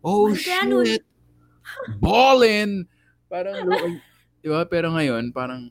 [0.00, 1.04] oh My shit,
[2.00, 2.88] ballin!
[3.28, 3.68] Parang,
[4.40, 4.64] di ba?
[4.64, 5.68] Pero ngayon, parang,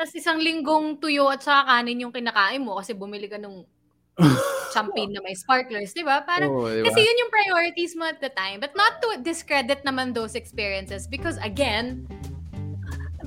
[0.00, 3.68] Tapos isang linggong tuyo at saka kanin yung kinakain mo kasi bumili ka nung
[4.72, 6.24] champagne na may sparklers, di ba?
[6.24, 6.88] Parang, oh, di ba?
[6.88, 8.64] kasi yun yung priorities mo at the time.
[8.64, 12.08] But not to discredit naman those experiences because again,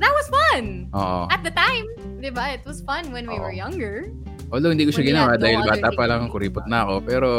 [0.02, 0.90] that was fun.
[0.98, 1.30] Oo.
[1.30, 1.86] At the time,
[2.18, 2.58] di ba?
[2.58, 3.46] It was fun when we Oo.
[3.46, 4.10] were younger.
[4.50, 7.06] Although hindi ko siya we ginawa no dahil bata pa lang kuripot na ako.
[7.06, 7.30] Pero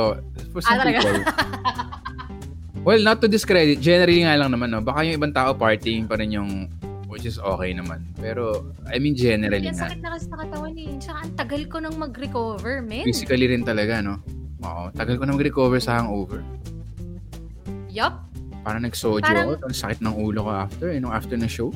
[0.55, 0.99] for Ah, some talaga?
[1.03, 1.23] people,
[2.87, 4.79] Well, not to discredit, generally nga lang naman, no?
[4.79, 6.71] Baka yung ibang tao partying pa rin yung
[7.25, 8.05] which is okay naman.
[8.21, 9.89] Pero, I mean, generally Kaya nga.
[9.89, 10.93] sakit na kasi sa katawan eh.
[11.01, 13.09] Tsaka ang tagal ko nang mag-recover, men.
[13.09, 14.21] Physically rin talaga, no?
[14.61, 14.93] Oo.
[14.93, 16.45] Tagal ko na mag-recover sa hangover.
[17.89, 18.29] Yup.
[18.61, 19.65] Parang nag-sojo Parang- ako.
[19.65, 21.73] Ang sakit ng ulo ko after, eh, nung after na show.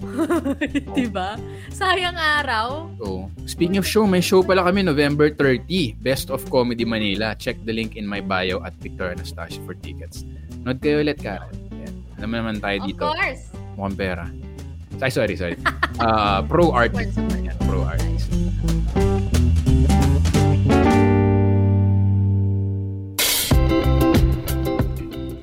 [0.96, 1.36] diba?
[1.68, 2.88] Sayang araw.
[2.96, 5.92] So, speaking of show, may show pala kami November 30.
[6.00, 7.36] Best of Comedy Manila.
[7.36, 10.24] Check the link in my bio at Victor Anastasia for tickets.
[10.64, 11.52] Nood kayo ulit, Karen.
[12.16, 13.04] Alam naman tayo Of dito.
[13.12, 13.55] course.
[13.76, 14.24] Mukhang pera.
[15.04, 15.56] Ay, sorry, sorry.
[16.00, 17.20] Uh, pro artist.
[17.36, 18.32] Yan, pro artist.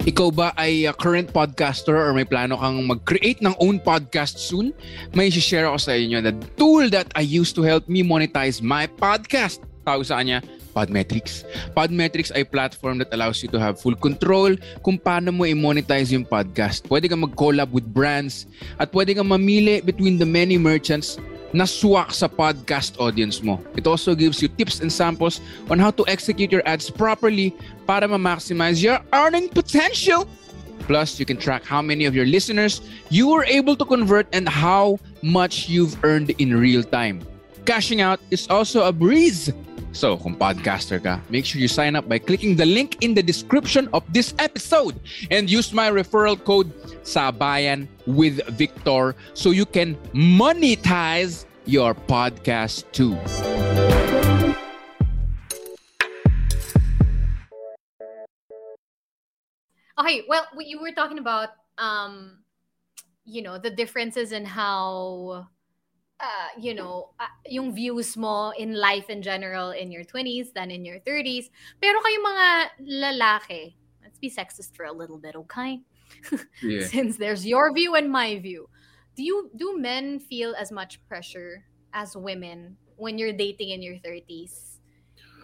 [0.04, 4.76] Ikaw ba ay uh, current podcaster or may plano kang mag-create ng own podcast soon?
[5.16, 8.84] May share ako sa inyo the tool that I use to help me monetize my
[8.84, 9.64] podcast.
[9.88, 10.44] Tawag sa kanya,
[10.74, 11.46] Podmetrics.
[11.78, 16.26] Podmetrics ay platform that allows you to have full control kung paano mo i-monetize yung
[16.26, 16.90] podcast.
[16.90, 18.50] Pwede kang mag-collab with brands
[18.82, 21.22] at pwede kang mamili between the many merchants
[21.54, 23.62] na swak sa podcast audience mo.
[23.78, 25.38] It also gives you tips and samples
[25.70, 27.54] on how to execute your ads properly
[27.86, 30.26] para ma-maximize your earning potential.
[30.90, 34.50] Plus, you can track how many of your listeners you were able to convert and
[34.50, 37.24] how much you've earned in real time.
[37.64, 39.48] Cashing out is also a breeze.
[39.94, 43.22] So, kung podcaster ka, make sure you sign up by clicking the link in the
[43.22, 44.98] description of this episode
[45.30, 46.74] and use my referral code
[47.06, 53.14] Sabayan with Victor so you can monetize your podcast too.
[60.02, 62.42] Okay, well, you were talking about, um,
[63.26, 65.48] you know, the differences in how,
[66.24, 70.72] uh, you know, uh, yung views mo in life in general in your 20s than
[70.72, 71.52] in your 30s.
[71.84, 72.48] Pero kayo mga
[73.04, 75.84] lalaki, let's be sexist for a little bit, okay?
[76.64, 76.88] Yeah.
[76.88, 78.70] Since there's your view and my view.
[79.18, 84.00] Do you do men feel as much pressure as women when you're dating in your
[84.00, 84.80] 30s?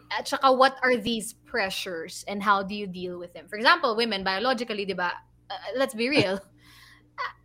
[0.09, 3.45] At saka, what are these pressures and how do you deal with them?
[3.45, 5.13] For example, women, biologically, di ba?
[5.49, 6.41] Uh, let's be real.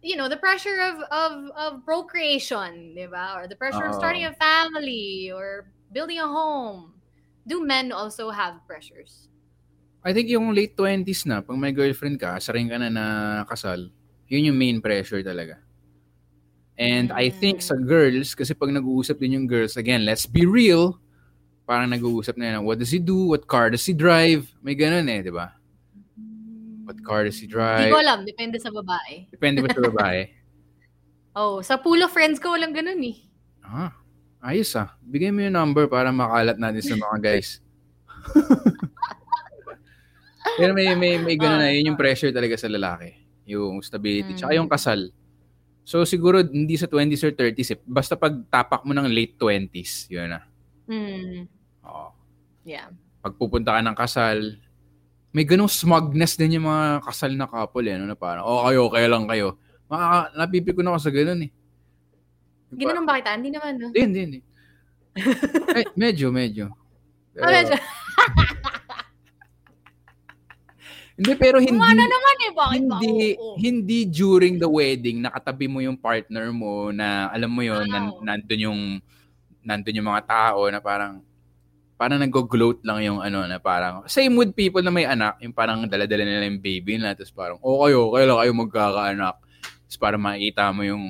[0.05, 3.41] You know, the pressure of, of, of procreation, di ba?
[3.41, 7.01] Or the pressure of starting a family or building a home.
[7.49, 9.29] Do men also have pressures?
[10.05, 13.05] I think yung late 20s na, pag may girlfriend ka, saring ka na na
[13.49, 13.89] kasal,
[14.29, 15.57] yun yung main pressure talaga.
[16.77, 17.69] And I think Mm.
[17.73, 21.01] sa girls, kasi pag nag-uusap din yung girls, again, let's be real,
[21.65, 23.33] parang nag-uusap na yun, what does he do?
[23.33, 24.45] What car does he drive?
[24.61, 25.57] May ganun eh, di ba?
[26.85, 27.91] What car does he Hindi drive?
[27.91, 29.29] ko alam, depende sa babae.
[29.33, 30.21] Depende ba sa babae?
[31.35, 33.17] Oh, sa pool of friends ko walang ganun eh.
[33.65, 33.91] ah,
[34.45, 34.95] ayos ah.
[35.01, 37.59] Bigay mo yung number para makalat natin sa mga guys.
[40.55, 43.17] Pero may, may, may ganun na, yun yung pressure talaga sa lalaki.
[43.49, 44.39] Yung stability.
[44.39, 45.11] Tsaka yung kasal.
[45.85, 47.79] So siguro hindi sa 20s or 30s eh.
[47.83, 50.41] Basta pag tapak mo ng late 20s, yun na.
[50.87, 51.49] Hmm.
[51.85, 52.09] Oo.
[52.63, 52.89] Yeah.
[53.21, 54.39] Pag pupunta ka ng kasal,
[55.35, 57.99] may ganung smugness din yung mga kasal na couple eh.
[57.99, 58.07] No?
[58.07, 59.59] Na parang, oh kayo, kaya lang kayo.
[59.91, 61.51] Makaka, napipikon ako sa ganun eh.
[62.71, 63.35] Yung Ginanon ba kita?
[63.35, 63.91] Hindi naman, no?
[63.91, 64.41] Hindi, hindi, hindi.
[65.79, 66.71] Eh, medyo, medyo.
[67.35, 67.75] Pero, Ah, medyo.
[71.15, 72.51] Hindi, pero hindi, Kumana naman eh.
[72.51, 72.97] Bakit ba?
[72.99, 73.57] hindi, Oo, oo.
[73.63, 78.19] hindi during the wedding, nakatabi mo yung partner mo na, alam mo yon Wow.
[78.27, 78.81] nandun yung,
[79.63, 81.23] nandun yung mga tao na parang,
[81.95, 85.87] parang nag-gloat lang yung ano na parang, same with people na may anak, yung parang
[85.87, 89.37] daladala nila yung baby nila, tapos parang, oh kayo, kailan kayo magkakaanak?
[89.87, 91.05] Tapos parang makita mo yung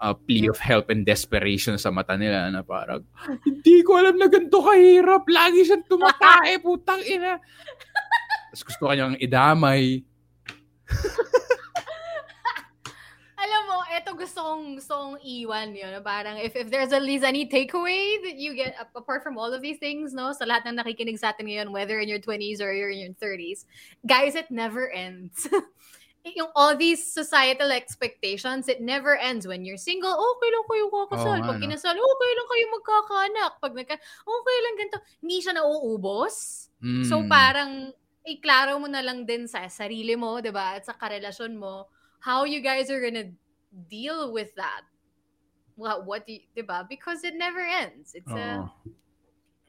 [0.00, 3.04] uh, plea of help and desperation sa mata nila na parang,
[3.44, 5.28] hindi ko alam na ganito kahirap.
[5.28, 7.36] Lagi siyang tumatae, putang ina.
[8.48, 10.00] Tapos gusto kanyang idamay.
[14.02, 15.94] Eto gusto kong, gusto kong iwan yun.
[16.02, 19.54] Parang if, if there's at least any takeaway that you get a- apart from all
[19.54, 20.34] of these things, no?
[20.34, 23.14] Sa lahat ng nakikinig sa atin ngayon, whether in your 20s or you're in your
[23.14, 23.62] 30s,
[24.02, 25.46] guys, it never ends.
[26.38, 29.46] yung all these societal expectations, it never ends.
[29.46, 31.38] When you're single, okay lang kayo kakasal.
[31.38, 33.52] Nga, Pag kinasal, okay lang kayo magkakaanak.
[33.62, 33.96] Pag nagka,
[34.26, 34.98] okay lang ganito.
[35.22, 36.34] Hindi siya nauubos.
[37.06, 37.30] So Mm.
[37.30, 37.70] parang
[38.26, 40.78] iklaro mo na lang din sa sarili mo, 'di ba?
[40.78, 41.86] At sa karelasyon mo
[42.22, 43.34] how you guys are gonna
[43.88, 44.82] deal with that.
[45.76, 46.44] What what do you?
[46.88, 48.12] Because it never ends.
[48.14, 48.68] It's a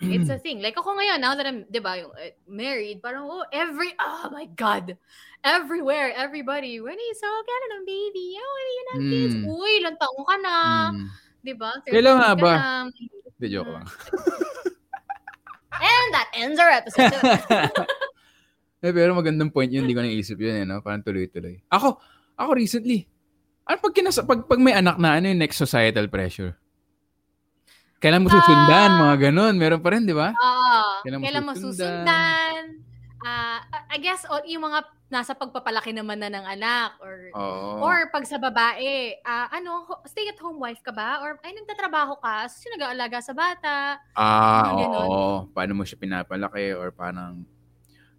[0.03, 0.59] it's a thing.
[0.61, 4.27] Like ako ngayon now that I'm 'di ba, yung uh, married, parang oh, every oh
[4.31, 4.99] my god.
[5.43, 8.39] Everywhere, everybody, when is so gonna ng baby?
[8.39, 9.35] Oh, when you have kids?
[9.35, 9.43] Mm.
[9.51, 10.55] Uy, ilang taong ka na,
[10.91, 11.07] Mm.
[11.43, 11.71] 'di ba?
[11.83, 12.53] Kailan 30 nga ba?
[13.39, 13.87] Hindi, joke lang.
[15.73, 17.11] And that ends our episode.
[18.83, 20.83] Eh, pero magandang point yun, hindi ko naisip yun, eh, no?
[20.83, 21.55] Parang tuloy-tuloy.
[21.71, 22.03] Ako,
[22.35, 23.07] ako recently,
[23.63, 26.55] ano pag, kinasa, pag, pag may anak na, ano yung next societal pressure?
[27.97, 28.99] Kailan mo susundan, Ah.
[29.01, 29.55] mga ganun.
[29.55, 30.35] Meron pa rin, di ba?
[30.35, 30.75] Oo.
[31.01, 32.83] Kailan mo Kailan mo susundan?
[33.23, 37.79] Ah, I guess o- yung mga nasa pagpapalaki naman na ng anak or Oo.
[37.79, 41.23] or pag sa babae, ah, ano, ho- stay-at-home wife ka ba?
[41.23, 44.03] Or ay nagtatrabaho ka, sino nag-aalaga sa bata?
[44.11, 45.07] ah, mga ganun.
[45.07, 45.23] oo.
[45.55, 47.47] Paano mo siya pinapalaki or parang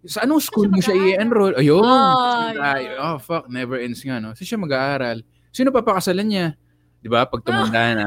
[0.01, 1.53] sa anong school siya mo siya i-enroll?
[1.53, 1.85] Ayun.
[1.85, 2.97] Ah, Ay, yun.
[2.97, 3.45] oh, fuck.
[3.45, 4.33] Never ends nga, no?
[4.33, 5.21] Saan siya mag-aaral?
[5.55, 6.45] Sino papakasalan niya?
[6.99, 7.23] Di ba?
[7.23, 8.05] Pag tumanda na.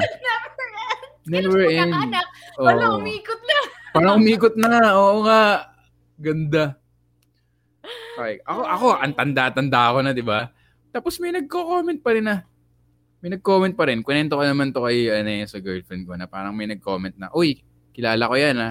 [1.32, 1.88] Never ends.
[1.88, 2.26] Never magkakaanak?
[2.60, 2.64] Oo.
[2.68, 3.58] Wala, umikot na.
[3.96, 4.68] Parang umikot na.
[5.00, 5.42] Oo nga.
[6.20, 6.64] Ganda.
[8.20, 8.44] Okay.
[8.44, 10.52] Ako, ako, ang tanda-tanda ako na, di ba?
[10.92, 12.44] Tapos may nagko-comment pa rin na.
[13.24, 14.04] May nag-comment pa rin.
[14.04, 17.32] Kunento ko naman to kay ano, eh, sa girlfriend ko na parang may nag-comment na,
[17.32, 17.64] Uy,
[17.96, 18.70] kilala ko yan ha.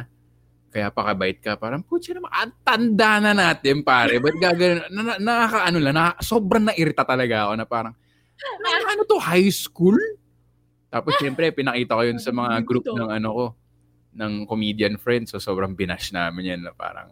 [0.69, 1.57] Kaya pakabait ka.
[1.57, 4.19] Parang, putya naman, ang tanda na natin, pare.
[4.21, 4.85] Ba't gagawin?
[4.91, 7.93] Na, na, nakakaano lang, na, sobrang nairita talaga ako na parang,
[8.61, 9.97] na, ano to, high school?
[10.87, 13.45] Tapos, siyempre, pinakita ko yun sa mga group ng ano ko,
[14.15, 15.31] ng comedian friends.
[15.31, 17.11] So, sobrang binash namin yan na parang,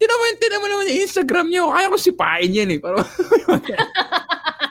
[0.00, 1.64] tinaman, tinaman naman yung Instagram niyo.
[1.68, 2.78] Kaya ko sipain yan eh.
[2.80, 3.04] Parang,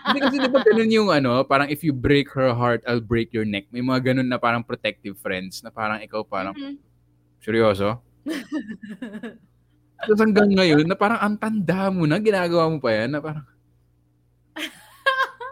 [0.09, 3.29] Hindi kasi di ba ganun yung ano, parang if you break her heart, I'll break
[3.29, 3.69] your neck.
[3.69, 6.81] May mga ganun na parang protective friends na parang ikaw parang, Mhm.
[7.37, 8.01] seryoso?
[10.01, 13.45] Tapos hanggang ngayon, na parang ang tanda mo na, ginagawa mo pa yan, na parang,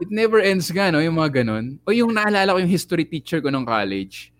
[0.01, 1.81] it never ends nga, no, yung mga ganun.
[1.85, 4.31] O yung naalala ko yung history teacher ko nung college,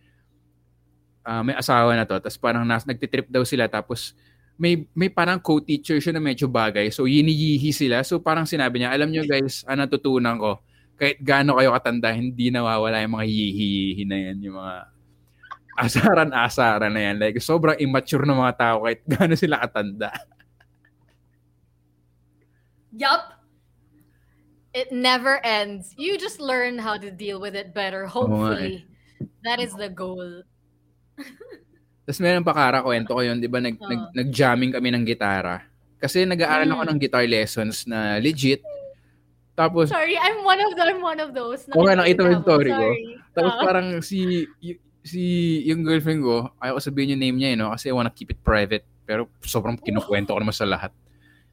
[1.26, 4.14] ah, may asawa na to, tapos parang nas, nagtitrip daw sila, tapos
[4.58, 6.90] may may parang co-teacher siya na medyo bagay.
[6.90, 8.02] So, yiniyihi sila.
[8.02, 10.58] So, parang sinabi niya, alam nyo guys, ang natutunan ko,
[10.98, 14.76] kahit gaano kayo katanda, hindi nawawala yung mga hihihi na yan, yung mga
[15.78, 17.16] asaran-asaran na yan.
[17.22, 20.10] Like, sobrang immature na mga tao kahit gaano sila katanda.
[22.98, 23.37] Yup.
[24.78, 25.90] It never ends.
[25.98, 28.86] You just learn how to deal with it better, hopefully.
[29.42, 30.46] That is the goal.
[32.06, 33.90] Tapos meron pa kara, kwento ko yun, di ba, nag, Oo.
[33.90, 35.66] nag, nag-jamming kami ng gitara.
[35.98, 36.90] Kasi nag-aaral ako Mm.
[36.94, 38.62] ng guitar lessons na legit.
[39.58, 40.86] Tapos, Sorry, I'm one of those.
[40.86, 41.66] I'm one of those.
[41.74, 42.86] Oo nga, nakita mo yung story ko.
[43.34, 43.62] Tapos Ah.
[43.66, 45.22] parang si y- si
[45.66, 47.74] yung girlfriend ko, ayaw ko sabihin yung name niya, eh, no?
[47.74, 48.86] kasi I wanna keep it private.
[49.10, 50.94] Pero sobrang kinukwento ko naman sa lahat.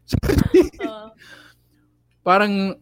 [0.84, 1.08] Ah.
[2.20, 2.76] Parang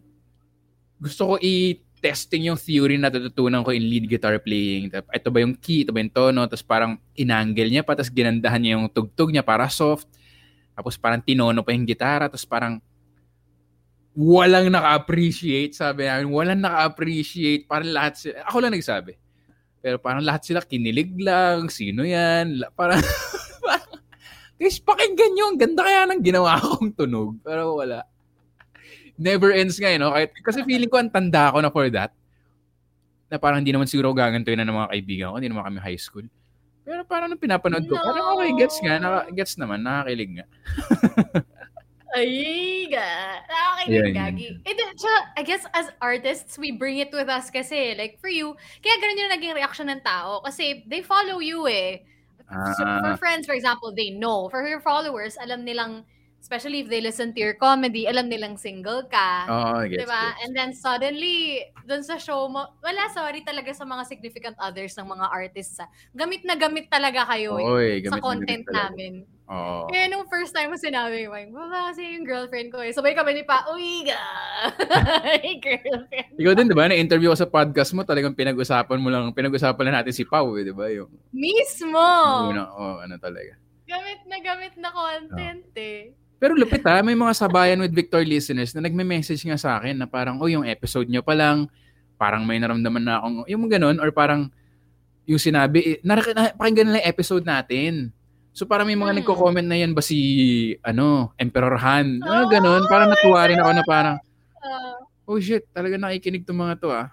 [1.03, 4.95] gusto ko i-testing yung theory na natutunan ko in lead guitar playing.
[4.95, 5.83] Ito ba yung key?
[5.83, 6.47] Ito ba yung tono?
[6.47, 10.07] Tapos parang inangle niya pa, tapos ginandahan niya yung tugtog niya para soft.
[10.79, 12.79] Tapos parang tinono pa yung gitara, tapos parang
[14.15, 16.31] walang naka-appreciate, sabi namin.
[16.31, 17.67] Walang naka-appreciate.
[17.67, 19.13] Parang lahat sila, ako lang nagsabi.
[19.83, 21.67] Pero parang lahat sila kinilig lang.
[21.67, 22.63] Sino yan?
[22.79, 23.03] Parang,
[23.67, 23.99] parang
[24.55, 25.45] guys, pakinggan nyo.
[25.51, 27.43] Ang ganda kaya ng ginawa kong tunog.
[27.43, 28.07] Pero wala.
[29.17, 30.11] Never ends nga, eh, no?
[30.11, 32.11] Kahit, kasi feeling ko ang tanda ko na for that.
[33.29, 35.35] Na parang hindi naman siguro gagantoy na ng mga kaibigan ko.
[35.37, 36.27] Hindi naman kami high school.
[36.83, 38.03] Pero parang nung pinapanood ko, No.
[38.03, 38.99] parang okay, gets nga.
[38.99, 39.81] Naka, gets naman.
[39.81, 40.47] Nakakilig nga.
[42.13, 43.41] Ay, ga.
[43.89, 44.13] Yun, yun.
[44.13, 44.49] gagi.
[44.69, 47.97] Eh, di- tsaka, I guess as artists, we bring it with us kasi.
[47.97, 48.53] Like, for you,
[48.85, 50.45] kaya ganun yung naging reaction ng tao.
[50.45, 52.05] Kasi they follow you eh.
[52.77, 53.01] So, Ah.
[53.01, 54.53] for friends, for example, they know.
[54.53, 56.05] For your followers, alam nilang,
[56.43, 59.47] especially if they listen to your comedy, alam nilang single ka.
[59.47, 60.23] Oo, gets, diba?
[60.35, 60.39] gets.
[60.43, 65.07] And then suddenly, dun sa show mo, wala, sorry talaga sa mga significant others ng
[65.07, 65.79] mga artists.
[65.79, 65.87] ah.
[66.11, 68.83] Gamit na gamit talaga kayo eh, Oy, sa gamit na content talaga.
[68.91, 69.13] namin.
[69.53, 69.85] Oo.
[69.87, 72.91] Kaya nung first time mo sinabi, Mike, wala kasi yung girlfriend ko eh.
[72.91, 74.23] Sabay kami ni Pa, uy ga!
[75.65, 76.31] girlfriend.
[76.41, 76.89] Ikaw din, di ba?
[76.89, 80.65] Na-interview ko sa podcast mo, talagang pinag-usapan mo lang, pinag-usapan lang natin si Pau, eh,
[80.65, 80.89] di ba?
[80.89, 82.01] Yung Mismo!
[82.49, 83.55] una, oh, ano talaga.
[83.85, 86.17] Gamit na gamit na content eh.
[86.43, 90.11] Pero lupit ha, may mga sabayan with Victor listeners na nagme-message nga sa akin na
[90.11, 91.71] parang, oh, yung episode nyo pa lang,
[92.19, 94.51] parang may naramdaman na akong, yung ganun, or parang,
[95.23, 98.11] yung sinabi, eh, narak- na, pakinggan nila yung episode natin.
[98.51, 99.19] So parang may mga Hmm.
[99.23, 100.19] nagko-comment na yan ba si,
[100.83, 102.19] ano, Emperor Han?
[102.19, 104.17] Ano Oh, ganun, parang natuwa rin ako na parang,
[104.63, 107.11] Ah, oh shit, talaga nakikinig tong mga to ah.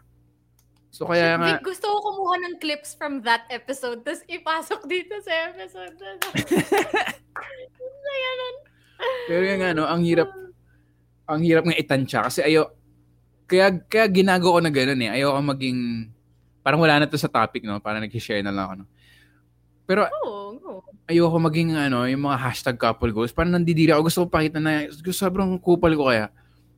[0.89, 5.53] So kaya nga, gusto ko kumuha ng clips from that episode tapos ipasok dito sa
[5.53, 6.29] episode na to.
[9.29, 10.29] Pero yung ano, ang hirap,
[11.29, 12.73] ang hirap nga itansya kasi ayo
[13.49, 15.09] kaya kaya ginagawa ko na ganoon eh.
[15.21, 15.79] Ayoko maging
[16.61, 18.73] parang wala na to sa topic no, parang nag-share na lang ako.
[18.81, 18.85] No?
[19.89, 20.81] Pero Oo, oo.
[21.09, 23.33] ayoko maging ano, yung mga hashtag couple goals.
[23.33, 24.05] Parang nandidiri ako.
[24.05, 26.29] Gusto ko pakita na gusto, sobrang kupal ko kaya.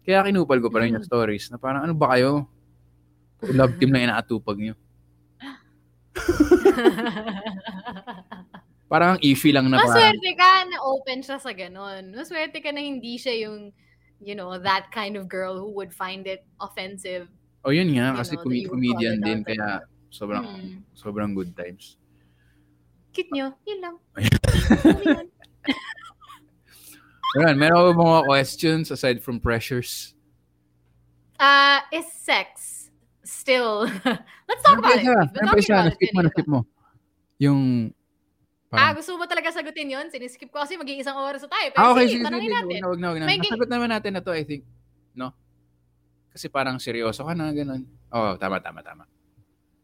[0.07, 2.47] Kaya kinupal ko pa rin yung stories na parang ano ba kayo?
[3.51, 4.75] Love team na inaatupag nyo.
[8.91, 12.11] Parang iffy lang na parang, Maswerte ka na open siya sa ganun.
[12.11, 13.71] Maswerte ka na hindi siya yung,
[14.19, 17.31] you know, that kind of girl who would find it offensive.
[17.63, 19.79] oh yun nga, kasi know, comedian din, kaya
[20.11, 20.83] sobrang, Hmm.
[20.91, 21.95] sobrang good times.
[23.15, 23.55] Cute nyo.
[23.63, 23.95] Yun lang.
[27.39, 30.11] Ayan, meron ba mga questions aside from pressures?
[31.39, 32.91] Uh, is sex
[33.23, 33.87] still...
[34.51, 35.07] Let's talk about it.
[35.07, 36.43] Pa talking isa, about it na-skip mo, pa.
[36.51, 36.59] mo.
[37.39, 37.59] Yung,
[38.71, 40.07] Ah, parang, gusto mo talaga sagutin yun?
[40.07, 41.67] Siniskip ko kasi maging isang oras na tayo.
[41.75, 42.79] Pero ah, okay, sige, sige, sige, sige, natin.
[42.87, 44.63] wag na, wag na, gi- Nasagot naman natin na to, I think.
[45.11, 45.35] No?
[46.31, 47.83] Kasi parang seryoso ka na, ganun.
[48.15, 49.03] Oo, oh, tama, tama, tama.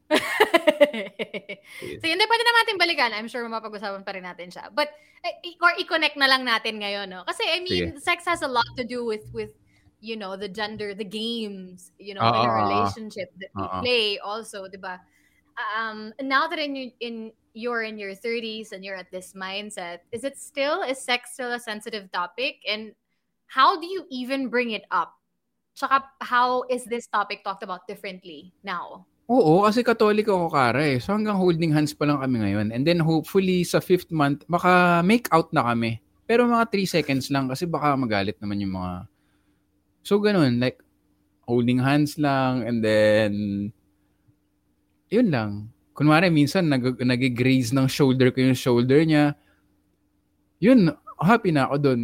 [1.99, 3.11] so, hindi, pwede na natin balikan.
[3.11, 4.71] I'm sure mapag-usapan pa rin natin siya.
[4.71, 4.87] But,
[5.27, 7.27] eh, or i-connect na lang natin ngayon, no?
[7.27, 9.51] Kasi, I mean, sex has a lot to do with, with,
[9.99, 12.59] you know, the gender, the games, you know, in Oo, a oo.
[12.63, 13.79] relationship that we Oo.
[13.83, 15.03] play also, di ba?
[15.57, 20.21] Um, now that in, in, you're in your 30s and you're at this mindset, is
[20.21, 22.61] it still, is sex still a sensitive topic?
[22.69, 22.93] And
[23.49, 25.17] how do you even bring it up?
[25.73, 29.09] Tsaka, how is this topic talked about differently now?
[29.27, 30.97] Oo, kasi katoliko ako kara eh.
[31.01, 32.71] So hanggang holding hands pa lang kami ngayon.
[32.71, 35.99] And then hopefully sa fifth month, baka make out na kami.
[36.23, 38.93] Pero mga 3 seconds lang kasi baka magalit naman yung mga...
[40.07, 40.79] So ganun, like
[41.43, 43.31] holding hands lang and then
[45.11, 45.51] yun lang.
[45.97, 49.33] Kunwari minsan nag nag-graze ng shoulder ko yung shoulder niya.
[50.61, 52.01] Yun, happy na ako dun.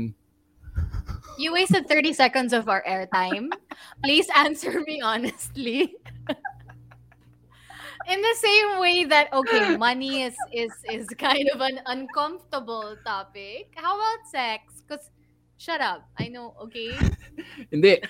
[1.37, 3.53] You wasted 30 seconds of our airtime.
[4.01, 5.93] Please answer me honestly.
[8.09, 13.77] In the same way that okay, money is is is kind of an uncomfortable topic.
[13.77, 14.81] How about sex?
[14.89, 15.13] Cuz
[15.61, 16.09] shut up.
[16.17, 16.97] I know, okay?
[17.73, 18.01] Hindi.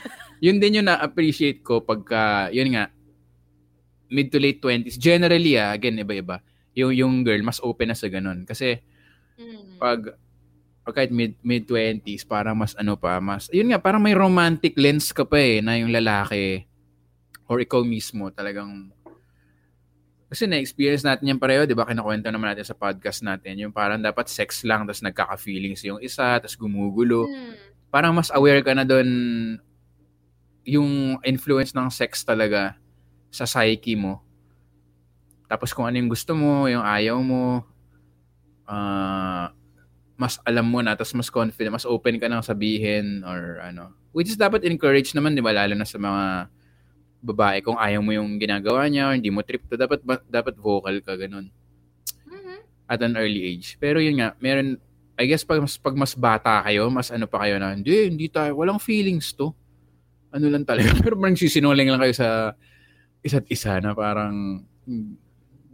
[0.41, 2.89] Yun din yung na-appreciate ko pagka, yun nga,
[4.09, 4.97] mid to late 20s.
[4.97, 6.39] Generally, ah, again, iba-iba.
[6.73, 8.43] Yung, yung girl, mas open na sa ganun.
[8.43, 8.81] Kasi,
[9.33, 9.77] Mm.
[9.77, 10.13] pag,
[10.85, 14.77] pag kahit mid, mid 20s, parang mas ano pa, mas, yun nga, parang may romantic
[14.77, 16.67] lens ka pa eh, na yung lalaki,
[17.49, 18.93] or ikaw mismo, talagang,
[20.29, 21.85] kasi na-experience natin yan pareho, di ba?
[21.85, 26.37] Kinakwento naman natin sa podcast natin, yung parang dapat sex lang, tapos nagkaka-feelings yung isa,
[26.37, 27.53] tapos gumugulo Mm.
[27.89, 29.09] parang mas aware ka na doon
[30.65, 32.73] yung influence ng sex talaga
[33.33, 34.21] sa psyche mo.
[35.49, 37.65] Tapos kung ano yung gusto mo, yung ayaw mo,
[38.69, 39.49] ah,
[40.13, 43.91] mas alam mo na, tapos mas confident, mas open ka nang sabihin or ano.
[44.13, 45.49] Which is dapat encourage naman, di ba?
[45.51, 46.47] Lalo na sa mga
[47.23, 50.99] babae kung ayaw mo yung ginagawa niya or hindi mo trip to, dapat, dapat vocal
[51.01, 51.49] ka, ganun
[52.27, 52.55] Mhm.
[52.85, 53.79] at an early age.
[53.79, 54.75] Pero yun nga, meron,
[55.17, 58.27] I guess pag mas, pag mas bata kayo, mas ano pa kayo na, hindi, hindi
[58.27, 59.55] tayo, walang feelings to.
[60.33, 60.89] Ano lang talaga.
[61.05, 62.27] Pero parang sisinungaling lang kayo sa
[63.23, 65.15] isa't isa na parang hmm,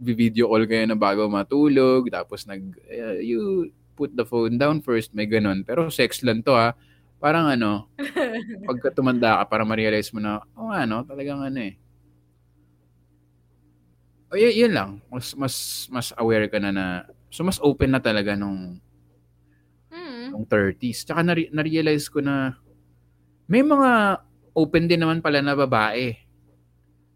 [0.00, 5.12] video call kayo na bago matulog, tapos nag, eh, you put the phone down first,
[5.12, 5.60] may ganun.
[5.60, 6.72] Pero sex lang to ha.
[7.20, 7.92] Parang ano,
[8.68, 11.76] pagka tumanda ka, para ma-realize mo na, oh ano, talagang ano eh.
[14.32, 14.90] O y- yun lang.
[15.12, 15.54] Mas, mas,
[15.92, 16.84] mas aware ka na na,
[17.28, 18.80] so mas open na talaga nung,
[19.90, 20.30] Mm.
[20.32, 21.02] nung 30s.
[21.02, 22.54] Tsaka na- na-realize ko na,
[23.50, 24.22] may mga
[24.54, 26.14] open din naman pala na babae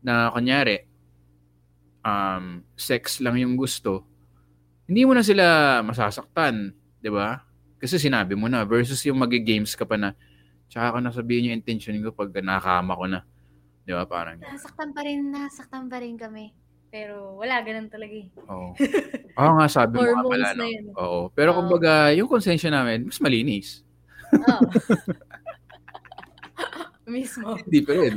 [0.05, 0.85] na kunyari,
[2.05, 4.05] um, sex lang yung gusto.
[4.85, 7.41] Hindi mo na sila masasaktan, di ba?
[7.81, 10.13] Kasi sinabi mo na, versus yung magi-games ka pa na,
[10.69, 13.21] tsaka ko na sabihin yung intention ko pag nakakama ko na.
[13.85, 14.05] Di ba?
[14.05, 16.53] Parang, Nasaktan pa rin, nasaktan pa rin kami.
[16.95, 18.29] Pero wala, ganun talaga eh.
[18.47, 18.71] oo.
[19.35, 20.93] Oo nga, sabi mo nga pala, na no?
[20.95, 21.21] Oo.
[21.35, 21.59] Pero Oo.
[21.65, 23.83] kumbaga, yung konsensya namin, mas malinis.
[24.31, 24.61] Oh.
[27.05, 27.61] Mismo.
[27.61, 28.17] Hindi pa rin.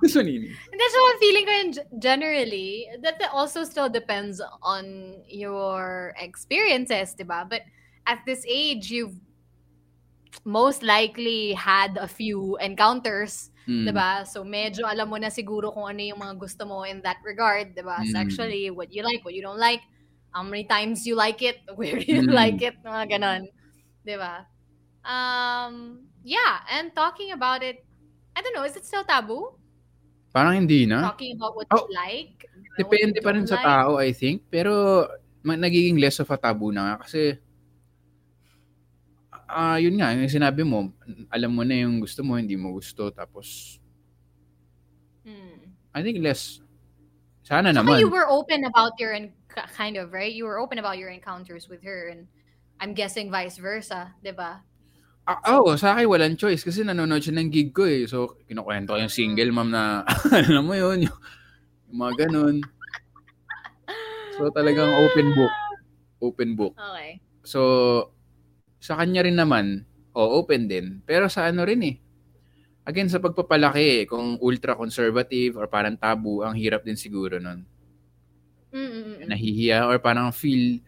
[0.00, 0.56] mas malinis.
[0.72, 1.54] And that's what I'm feeling ko
[2.00, 2.88] generally.
[3.04, 7.44] That also still depends on your experiences, diba?
[7.48, 7.68] But
[8.06, 9.18] at this age, you've
[10.44, 13.84] most likely had a few encounters, Mm.
[13.92, 14.24] diba?
[14.24, 17.76] So medyo alam mo na siguro kung ano yung mga gusto mo in that regard,
[17.76, 18.00] diba?
[18.00, 18.08] Mm.
[18.08, 19.84] Sexually, what you like, what you don't like,
[20.32, 22.32] how many times you like it, where you Mm.
[22.32, 23.52] like it, mga ganon.
[24.08, 24.48] Diba?
[25.04, 27.84] Um, yeah, and talking about it,
[28.38, 29.58] I don't know, is it still taboo?
[30.30, 31.02] Parang hindi na.
[31.02, 32.46] talking about what Oh, you like.
[32.78, 33.66] Depende pa rin don't sa like.
[33.66, 34.46] tao, I think.
[34.46, 35.02] Pero
[35.42, 36.96] nagiging less of a taboo na nga.
[37.02, 37.34] Kasi,
[39.48, 40.92] ah yun nga, yung sinabi mo,
[41.32, 43.10] alam mo na yung gusto mo, hindi mo gusto.
[43.10, 43.78] Tapos,
[45.26, 45.76] Hmm.
[45.92, 46.62] I think less.
[47.44, 48.00] Sana Saka naman.
[48.00, 50.32] you were open about your k- kind of right.
[50.32, 52.28] You were open about your encounters with her, and
[52.80, 54.64] I'm guessing vice versa, diba?
[55.28, 58.08] Ah, oh, sa akin walang choice kasi nanonood siya ng gig ko eh.
[58.08, 60.00] So, kinukwento ko yung single mom na,
[60.32, 61.18] alam mo yun, yung,
[61.92, 62.64] yung mga ganun.
[64.40, 65.54] So, talagang open book.
[66.24, 66.72] Open book.
[66.80, 67.20] Okay.
[67.44, 67.60] So,
[68.80, 69.84] sa kanya rin naman,
[70.16, 71.04] o open din.
[71.04, 72.00] Pero sa ano rin eh.
[72.88, 77.68] Again, sa pagpapalaki, eh, kung ultra-conservative or parang tabu, ang hirap din siguro nun.
[78.72, 79.28] Mm-mm.
[79.28, 80.80] Nahihiya or parang feel,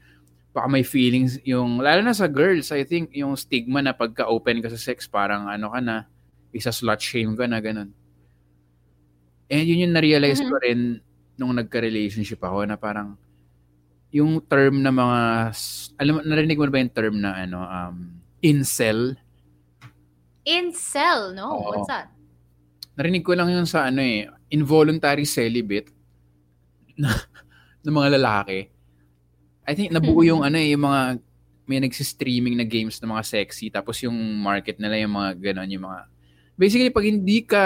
[0.50, 4.68] baka may feelings yung, lalo na sa girls, I think, yung stigma na pagka-open ka
[4.70, 6.10] sa sex, parang ano ka na,
[6.50, 7.94] isa slut shame ka na, ganun.
[9.46, 10.50] And yun yung na-realize Mhm.
[10.50, 10.80] ko rin
[11.34, 13.14] nung nagka-relationship ako na parang
[14.10, 15.54] yung term na mga
[15.96, 17.96] alam mo narinig mo na ba yung term na ano um
[18.42, 19.14] incel
[20.42, 21.46] Incel, no?
[21.54, 21.70] Oo.
[21.78, 22.10] What's that?
[22.98, 25.88] narinig ko lang yun sa ano eh involuntary celibate
[27.00, 27.14] na,
[27.80, 28.68] ng mga lalaki
[29.70, 31.00] I think nabuo yung ano eh yung mga
[31.70, 35.86] may nagsi-streaming na games na mga sexy tapos yung market nila yung mga ganon yung
[35.86, 36.10] mga
[36.58, 37.62] basically pag hindi ka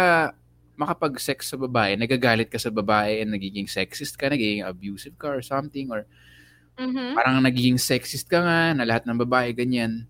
[0.74, 5.40] makapag-sex sa babae, nagagalit ka sa babae and nagiging sexist ka, nagiging abusive ka or
[5.40, 6.04] something or
[6.74, 7.14] Mhm.
[7.14, 10.04] parang nagiging sexist ka nga na lahat ng babae ganyan.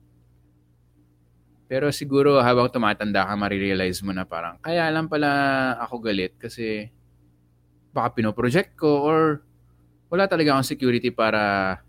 [1.68, 5.28] Pero siguro habang tumatanda ka, marirealize mo na parang kaya lang pala
[5.84, 6.88] ako galit kasi
[7.92, 9.44] baka pinoproject ko or
[10.08, 11.83] wala talaga akong security para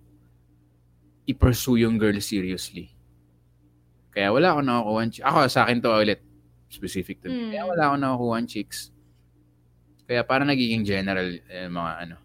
[1.25, 2.93] i-pursue yung girl seriously.
[4.13, 5.03] Kaya wala akong nakukuha.
[5.27, 6.21] Ako, sa akin to ulit.
[6.71, 7.27] Specific to.
[7.27, 7.51] Mm.
[7.51, 8.89] Kaya wala akong nakukuha chicks.
[10.05, 12.15] Kaya parang nagiging general eh, mga ano.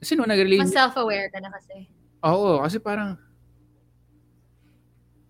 [0.00, 1.88] Kasi nung nag-release, Mas self-aware ka na kasi.
[2.24, 3.20] Oo, kasi parang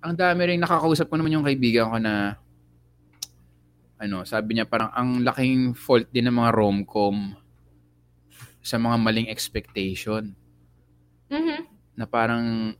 [0.01, 2.39] ang dami rin nakakausap ko naman yung kaibigan ko na
[3.99, 7.35] ano, sabi niya parang ang laking fault din ng mga rom-com
[8.63, 10.35] sa mga maling expectation
[11.27, 11.67] Mhm.
[11.97, 12.77] Na parang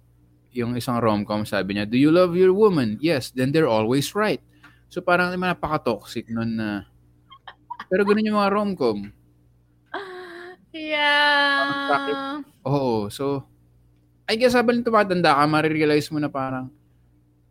[0.57, 2.97] yung isang rom-com sabi niya, Do you love your woman?
[3.01, 4.41] Yes, then they're always right.
[4.89, 6.69] So parang naman napaka-toxic nun na
[7.87, 8.99] pero ganun yung mga rom-com.
[10.77, 12.45] Yeah.
[12.69, 13.47] Oo, so
[14.27, 16.69] I guess habang tumatanda ka, marirealize mo na parang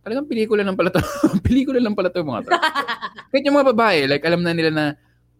[0.05, 1.01] talagang pelikula lang pala to.
[1.47, 2.51] pelikula lang pala to mga to.
[3.33, 4.85] Kahit yung mga babae, like alam na nila na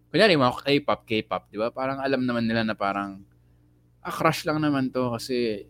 [0.10, 1.70] kunyari mga K-pop, K-pop, di ba?
[1.70, 3.22] Parang alam naman nila na parang
[4.02, 5.68] ah, crush lang naman to kasi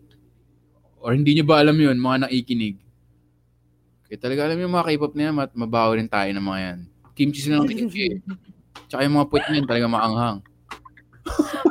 [1.06, 2.82] or hindi nyo ba alam yun, mga nakikinig.
[4.10, 6.78] Kaya talaga alam yung mga K-pop na yan, mat- mabaho rin tayo ng mga yan.
[7.14, 8.18] Kimchi sila ng kimchi.
[8.90, 10.38] Tsaka yung mga puwet niyan talaga maanghang.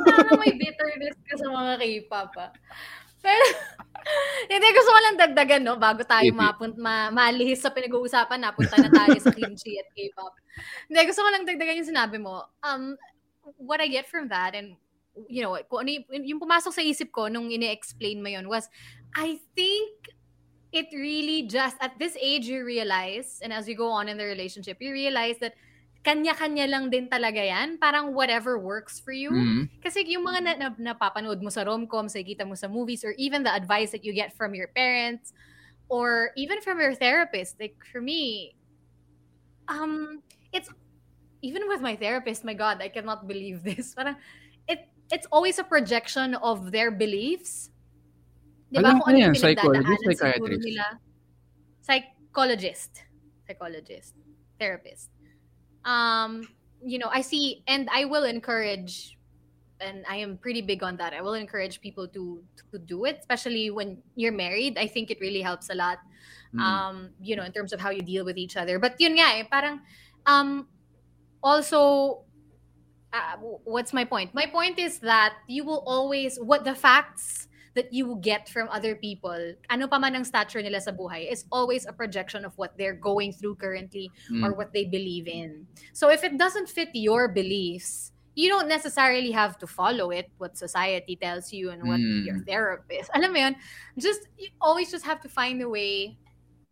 [0.08, 2.50] Parang may bitterness ka sa mga K-pop, ah.
[3.20, 3.44] Pero,
[4.52, 5.76] hindi, gusto ko lang dagdagan, no?
[5.76, 10.32] Bago tayo mapunt, ma, malihis sa pinag-uusapan, napunta na tayo sa kimchi at K-pop.
[10.88, 12.40] Hindi, gusto ko lang dagdagan yung sinabi mo.
[12.64, 12.96] Um,
[13.60, 14.80] what I get from that, and,
[15.28, 18.68] you know, kung ano yung, yung pumasok sa isip ko nung ini-explain mo yun was,
[19.14, 20.08] I think
[20.72, 24.24] it really just, at this age, you realize, and as you go on in the
[24.24, 25.54] relationship, you realize that
[26.04, 27.78] kanya-kanya lang din talaga yan.
[27.78, 29.30] Parang whatever works for you.
[29.32, 29.82] Mhm.
[29.82, 33.42] Kasi yung mga na, na, napapanood mo sa rom-coms, nakikita mo sa movies, or even
[33.42, 35.32] the advice that you get from your parents,
[35.88, 37.58] or even from your therapist.
[37.58, 38.54] Like, for me,
[39.68, 40.70] um, it's,
[41.42, 43.94] even with my therapist, my God, I cannot believe this.
[43.94, 44.16] Parang,
[44.68, 47.70] it, it's always a projection of their beliefs.
[48.72, 48.90] Di ba?
[48.90, 50.64] Alam ko yan, psychologist, psychiatrist.
[50.66, 50.86] nila.
[51.82, 52.92] Psychologist.
[53.46, 54.14] Psychologist.
[54.58, 55.10] Therapist.
[55.84, 56.48] Um,
[56.82, 59.16] you know, I see, and I will encourage,
[59.80, 61.14] and I am pretty big on that.
[61.14, 62.42] I will encourage people to
[62.72, 64.78] to do it, especially when you're married.
[64.78, 65.98] I think it really helps a lot.
[66.54, 66.60] Mm.
[66.60, 68.78] Um, you know, in terms of how you deal with each other.
[68.78, 69.82] But yun nga eh, parang,
[70.24, 70.66] um,
[71.42, 72.24] also,
[73.12, 74.34] uh, what's my point?
[74.34, 77.45] My point is that you will always, what the facts
[77.76, 79.36] that you get from other people,
[79.68, 82.96] ano pa man ang stature nila sa buhay, is always a projection of what they're
[82.96, 84.42] going through currently Mm.
[84.42, 85.68] or what they believe in.
[85.92, 90.56] So if it doesn't fit your beliefs, you don't necessarily have to follow it, what
[90.56, 92.24] society tells you and what Mm.
[92.24, 93.12] your therapist.
[93.16, 93.54] Alam mo yun,
[94.00, 96.16] just, you always just have to find a way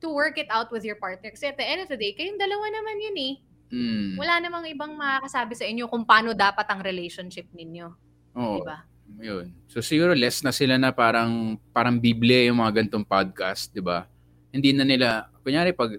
[0.00, 1.32] to work it out with your partner.
[1.32, 3.34] Kasi at the end of the day, kayong dalawa naman yun eh.
[3.72, 4.20] Mm.
[4.20, 7.88] Wala namang ibang makakasabi sa inyo kung paano dapat ang relationship ninyo.
[8.36, 8.60] Oo.
[8.60, 8.93] Diba?
[9.20, 9.52] Yun.
[9.70, 14.08] So siguro less na sila na parang parang Biblia yung mga gantong podcast, 'di ba?
[14.50, 15.96] Hindi na nila kunyari pag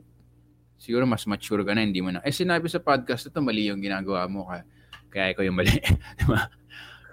[0.75, 3.81] siguro mas mature ka na, hindi mo na eh sinabi sa podcast ito mali yung
[3.81, 4.65] ginagawa mo ka.
[5.09, 5.71] Kaya ikaw yung mali,
[6.19, 6.49] 'di ba?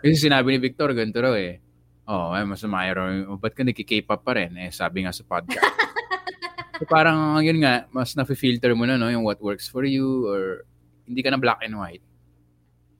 [0.03, 1.63] Kasi sinabi ni Victor ganito raw eh.
[2.03, 3.07] Oh, eh, masama raw.
[3.39, 4.59] Ba't ka nagki-K-pop pa rin?
[4.59, 5.63] Eh, sabi nga sa podcast.
[6.83, 9.07] so parang, yun nga, mas na-filter mo na, no?
[9.07, 10.67] Yung what works for you or
[11.07, 12.03] hindi ka na black and white.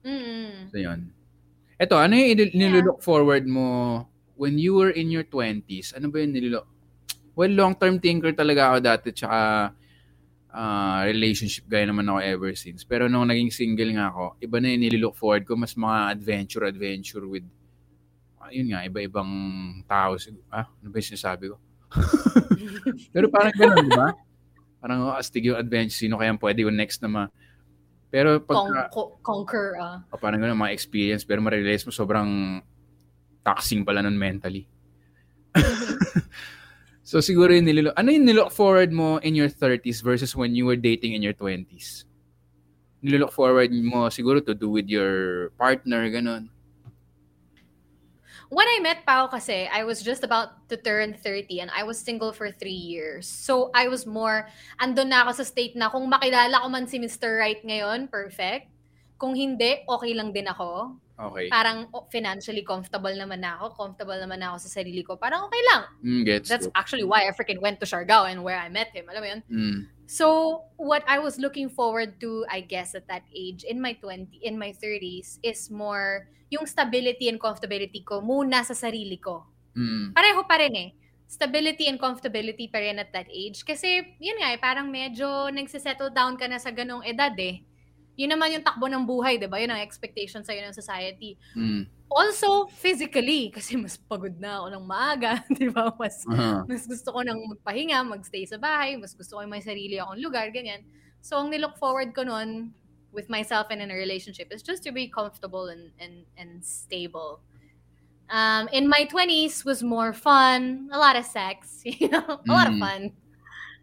[0.07, 0.71] Mm.
[0.71, 1.11] So, yun.
[1.83, 3.99] Ito, ano yung inil- nilulook forward mo
[4.39, 5.99] when you were in your 20s?
[5.99, 6.67] Ano ba yung nilulook?
[7.35, 9.39] Well, long-term thinker talaga ako dati tsaka
[10.53, 12.87] ah, relationship guy naman ako ever since.
[12.87, 15.59] Pero nung naging single nga ako, iba na yung nilulook forward ko.
[15.59, 17.43] Mas mga adventure-adventure with
[18.53, 19.31] yun nga, iba-ibang
[19.89, 20.15] tao.
[20.21, 21.57] sig- Ah, ano ba yung sinasabi ko?
[23.13, 24.13] Pero parang ganun, di ba?
[24.77, 25.97] Parang oh, astig yung adventure.
[25.97, 27.23] Sino kaya pwede yung next na ma...
[28.13, 30.05] Pero Con- pag co- conquer, ah.
[30.13, 32.61] o parang ganun, mga experience, pero ma-realize mo sobrang
[33.41, 34.69] taxing pala nun mentally.
[37.09, 37.89] so siguro yung nililo...
[37.97, 41.33] Ano yung nilook forward mo in your 30s versus when you were dating in your
[41.33, 42.05] 20s?
[43.01, 46.52] Nilook forward mo siguro to do with your partner, ganun.
[48.53, 51.97] When I met Pao kasi, I was just about to turn 30 and I was
[51.97, 53.25] single for three years.
[53.25, 54.45] So I was more,
[54.77, 57.41] andun na ako sa state na kung makilala ko man si Mr.
[57.41, 58.69] Right ngayon, perfect.
[59.17, 61.01] Kung hindi, okay lang din ako.
[61.17, 61.49] Okay.
[61.49, 65.17] Parang oh, financially comfortable naman na ako, comfortable naman na ako sa sarili ko.
[65.17, 65.81] Parang okay lang.
[66.05, 66.77] Mm, gets That's ko.
[66.77, 69.09] actually why I freaking went to Siargao and where I met him.
[69.09, 69.41] Alam mo yun?
[69.49, 69.79] Mm.
[70.05, 74.39] So, what I was looking forward to, I guess, at that age, in my 20,
[74.43, 79.47] in my 30s, is more yung stability and comfortability ko muna sa sarili ko.
[79.73, 80.13] Mm.
[80.13, 80.89] Pareho pa rin eh.
[81.25, 83.65] Stability and comfortability pa rin at that age.
[83.65, 87.65] Kasi, yun nga eh, parang medyo nagsisettle down ka na sa ganong edad eh.
[88.13, 89.57] Yun naman yung takbo ng buhay, di ba?
[89.57, 91.33] Yun ang expectation sa'yo ng society.
[91.57, 91.89] Mm.
[92.13, 95.89] Also, physically, kasi mas pagod na ako ng maaga, di ba?
[95.97, 96.65] Mas Aha.
[96.69, 100.21] mas gusto ko nang magpahinga, magstay sa bahay, mas gusto ko yung may sarili akong
[100.21, 100.85] lugar, ganyan.
[101.25, 102.73] So, ang nilook forward ko nun
[103.13, 107.41] with myself and in a relationship is just to be comfortable and and and stable.
[108.29, 112.67] Um, in my 20s was more fun, a lot of sex, you know, a lot
[112.67, 112.79] of Mm.
[112.79, 113.01] fun.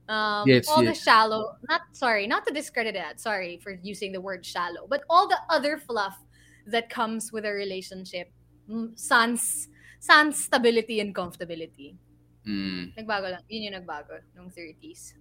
[0.09, 4.21] Um, Yes, all the shallow, not sorry, not to discredit that, sorry for using the
[4.21, 6.19] word shallow, but all the other fluff
[6.71, 8.31] that comes with a relationship,
[8.71, 9.69] mm, sans,
[9.99, 11.95] sans stability and comfortability.
[12.47, 12.97] Mm.
[12.97, 13.43] Nagbago lang.
[13.47, 15.19] Yun yung nagbago nung 30s.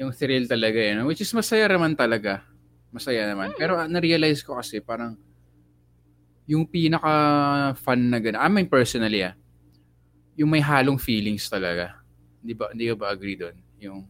[0.00, 1.04] Yung thrill talaga yun.
[1.04, 2.46] Which is masaya naman talaga.
[2.94, 3.52] Masaya naman.
[3.58, 5.18] Pero ah, na-realize ko kasi parang
[6.50, 8.42] yung pinaka-fun na gano'n.
[8.42, 9.34] I mean, personally ah.
[10.34, 12.00] Yung may halong feelings talaga.
[12.40, 13.56] Hindi ba, hindi ba agree doon?
[13.78, 14.00] Yung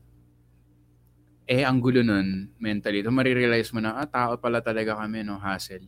[1.50, 3.02] eh, ang gulo nun, mentally.
[3.02, 5.82] Ito marirealize mo na, ah, tao pala talaga kami, no, hassle.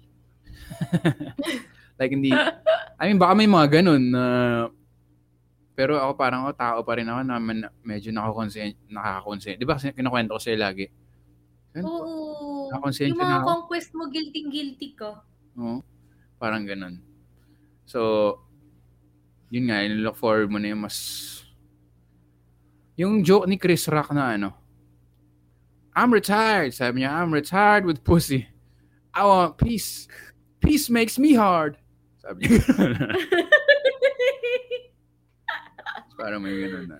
[1.98, 4.24] like, hindi, I mean, baka may mga ganun na,
[5.72, 9.56] pero ako parang, oh, tao pa rin ako na man- medyo nakakonsent, nakakonsent.
[9.56, 10.86] Di ba, kasi kinakwento ko sa'yo lagi?
[11.80, 12.68] Oo.
[12.68, 13.48] Nakakonsensya Yung mga na ako.
[13.48, 15.24] conquest mo, guilty-guilty ka.
[15.56, 15.80] Oo.
[16.36, 17.00] Parang ganun.
[17.88, 18.36] So,
[19.48, 20.96] yun nga, look forward mo na yung mas...
[23.00, 24.52] Yung joke ni Chris Rock na ano,
[25.96, 26.72] I'm retired.
[26.72, 28.48] Sabi niya, I'm retired with pussy.
[29.12, 30.08] I want peace.
[30.62, 31.76] Peace makes me hard.
[32.22, 32.62] Sabi niya.
[36.14, 36.96] Parang may ganun na.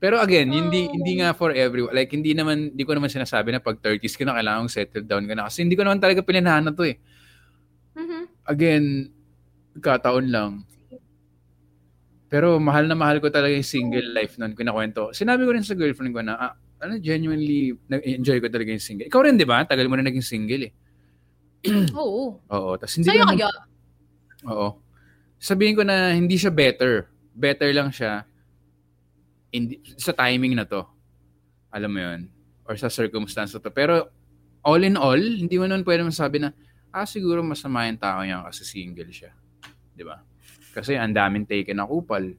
[0.00, 0.92] Pero again, hindi Oh.
[0.96, 1.92] hindi nga for everyone.
[1.92, 5.24] Like hindi naman hindi ko naman sinasabi na pag 30s ka na kailangan settle down
[5.28, 6.96] ka na kasi hindi ko naman talaga pinanahan to eh.
[7.96, 8.20] Mhm.
[8.48, 8.84] Again,
[9.76, 10.52] kataon lang.
[12.30, 15.10] Pero mahal na mahal ko talaga yung single life nun, kinakwento.
[15.10, 19.10] Sinabi ko rin sa girlfriend ko na, ah, ano, genuinely, nag-enjoy ko talaga yung single.
[19.10, 19.66] Ikaw rin, di ba?
[19.66, 20.72] Tagal mo na naging single eh.
[22.00, 22.40] Oo.
[22.40, 22.70] Oo.
[22.80, 23.50] Tapos hindi Sa'yo kaya?
[24.48, 24.80] Oo.
[25.40, 27.08] Sabihin ko na hindi siya better.
[27.36, 28.24] Better lang siya
[29.52, 30.82] in, sa timing na to.
[31.70, 32.20] Alam mo yun?
[32.66, 33.70] Or sa circumstance na to.
[33.70, 34.10] Pero
[34.62, 36.54] all in all, hindi mo naman pwede masabi na,
[36.90, 39.32] ah, siguro masama yung tao niya kasi single siya.
[39.94, 40.22] Di ba?
[40.70, 42.34] Kasi ang daming taken na kupal.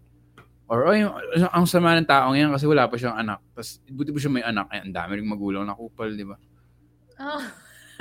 [0.72, 1.12] Or, oh, yung,
[1.52, 3.44] ang sama ng tao yan kasi wala pa siyang anak.
[3.52, 4.72] Tapos, buti pa siya may anak.
[4.72, 6.40] Ay, ang dami rin magulang na kupal, di ba?
[7.20, 7.44] Oh,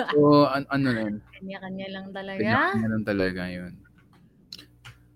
[0.09, 1.15] So, an- ano yun?
[1.37, 2.73] kanya-kanya lang talaga.
[2.73, 3.73] Kanya lang talaga yun.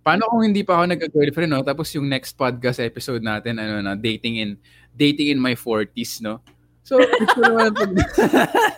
[0.04, 1.64] Paano kung hindi pa ako nagka-girlfriend, no?
[1.64, 4.60] Tapos yung next podcast episode natin, ano na, dating in,
[4.92, 6.44] dating in my 40s, no?
[6.84, 7.88] So, gusto naman pag...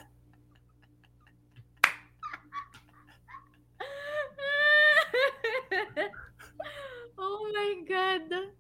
[7.19, 8.55] oh my God.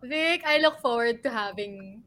[0.00, 2.00] Vic, I look forward to having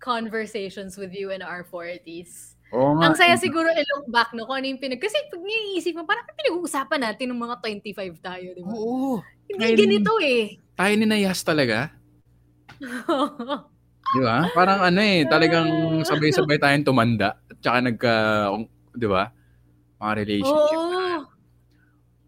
[0.00, 2.56] conversations with you in our 40s.
[2.70, 3.10] Oo nga.
[3.10, 5.02] Ang saya siguro i-look back no kung ano yung pinag...
[5.02, 8.72] Kasi pag niisip mo, parang pinag-uusapan natin ng mga 25 tayo, di ba?
[8.74, 9.18] Oo.
[9.50, 9.78] Hindi Ayun.
[9.78, 10.42] ganito eh.
[10.78, 11.90] Tayo ni Nayas talaga.
[14.10, 14.50] Di ba?
[14.50, 17.38] Parang ano eh, talagang sabay-sabay tayong tumanda.
[17.46, 18.14] At saka nagka,
[18.90, 19.30] di ba?
[20.02, 20.78] Mga relationship.
[20.78, 21.30] Oo.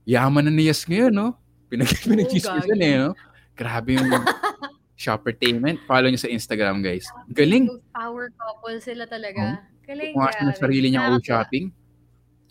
[0.07, 1.35] Yaman na ni Yas ngayon, no?
[1.67, 3.19] Pinag pinag-chismisan eh, no?
[3.59, 4.07] Grabe yung
[5.03, 5.83] shoppertainment.
[5.91, 7.07] Follow niyo sa Instagram, guys.
[7.35, 7.67] Galing.
[7.91, 9.67] Power couple sila talaga.
[9.93, 11.29] Galing, Gumawa siya ng sarili niyang Nakakatuwa.
[11.29, 11.65] shopping.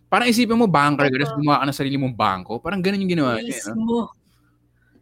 [0.06, 2.54] Parang isipin mo, banker ka, tapos gumawa ka ng sarili mong bangko.
[2.60, 3.58] Parang ganun yung ginawa niya.
[3.58, 4.12] eh, No?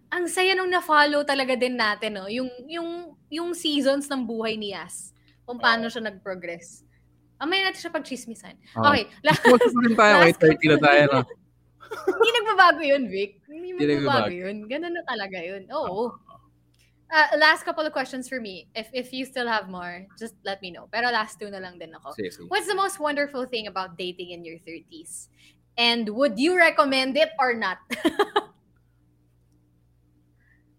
[0.09, 2.25] Ang saya nung na-follow talaga din natin, no?
[2.25, 2.89] Yung, yung,
[3.29, 5.13] yung seasons ng buhay ni Yas.
[5.43, 6.81] Kung paano siya nag-progress.
[7.37, 8.53] Amay natin siya pag-chismisan.
[8.75, 8.85] Oo.
[8.85, 9.05] Okay.
[9.21, 11.01] la- Close pa rin tayo, Last kahit 30 na tayo.
[11.09, 11.19] No?
[11.89, 13.31] Hindi nagbabago yun, Vic.
[13.49, 14.55] Hindi nagbabago yun.
[14.65, 15.63] Ganun na talaga yun.
[15.73, 16.13] Oo.
[17.10, 18.69] Uh, last couple of questions for me.
[18.77, 20.86] If if you still have more, just let me know.
[20.94, 22.14] Pero last two na lang din ako.
[22.14, 22.45] Sige.
[22.53, 25.34] What's the most wonderful thing about dating in your 30s?
[25.73, 27.81] And would you recommend it or not?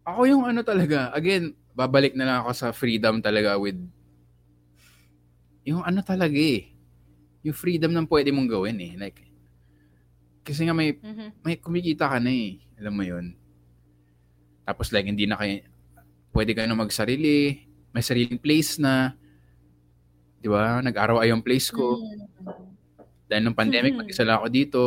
[0.06, 3.78] Ako yung ano talaga, again, babalik na lang ako sa freedom talaga with
[5.62, 6.72] yung ano talaga eh.
[7.44, 8.92] Yung freedom ng pwede mong gawin eh.
[8.96, 9.20] Like,
[10.42, 11.44] kasi nga may, Mhm.
[11.44, 12.58] may kumikita ka na eh.
[12.80, 13.36] Alam mo yun.
[14.64, 15.60] Tapos like, hindi na kayo,
[16.30, 19.14] pwede ka na magsarili, may sariling place na,
[20.38, 20.78] di ba?
[20.80, 21.98] Nag-araw ay yung place ko.
[21.98, 22.70] Mm.
[23.30, 24.00] Dahil nung pandemic, Mhm.
[24.02, 24.82] mag-isa lang ako dito.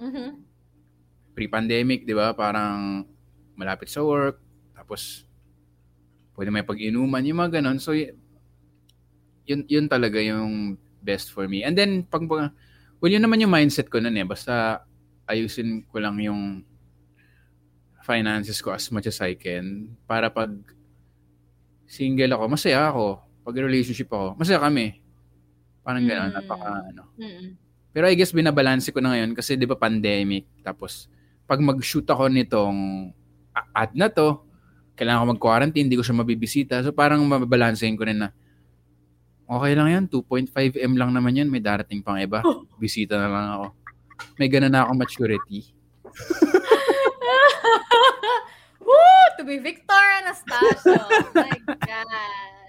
[0.00, 0.28] Mhm.
[1.32, 2.32] Pre-pandemic, di ba?
[2.32, 3.04] Parang
[3.56, 4.40] malapit sa work.
[4.72, 5.24] Tapos,
[6.36, 7.76] pwede may pag-inuman, yung mga ganon.
[7.76, 11.60] So, yun, yun talaga yung best for me.
[11.64, 12.54] And then, pag, pag-
[13.00, 14.24] well, yun naman yung mindset ko nun eh.
[14.24, 14.84] Basta,
[15.28, 16.64] ayusin ko lang yung
[18.02, 20.50] finances ko as much as I can para pag
[21.86, 23.20] single ako, masaya ako.
[23.42, 25.02] Pag relationship ako, masaya kami.
[25.82, 26.36] Parang gano'n, Mm.
[26.36, 27.02] napaka ano.
[27.18, 27.58] Mm.
[27.92, 31.10] Pero I guess binabalanse ko na ngayon kasi 'di ba pandemic tapos
[31.44, 33.10] pag mag-shoot ako nitong
[33.76, 34.40] ad na to,
[34.96, 36.80] kailangan ko mag-quarantine, hindi ko siya mabibisita.
[36.80, 38.32] So parang mababalansehin ko rin na
[39.44, 40.48] okay lang yan, 2.5
[40.80, 42.40] M lang naman yan, may darating pang iba.
[42.80, 43.66] Bisita na lang ako.
[44.40, 45.60] May ganun na akong maturity.
[48.86, 49.24] Woo!
[49.38, 50.98] To be Victor Anastasio.
[51.34, 52.50] My God.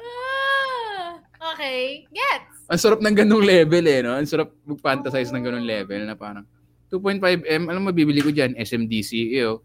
[0.00, 1.20] Ah,
[1.52, 2.08] okay.
[2.08, 2.64] Gets.
[2.72, 4.16] Ang sarap ng ganung level eh, no?
[4.16, 6.48] Ang sarap mag-fantasize ng ganung level na parang
[6.88, 9.60] 2.5 M, alam mo, bibili ko dyan, SMDC, ew.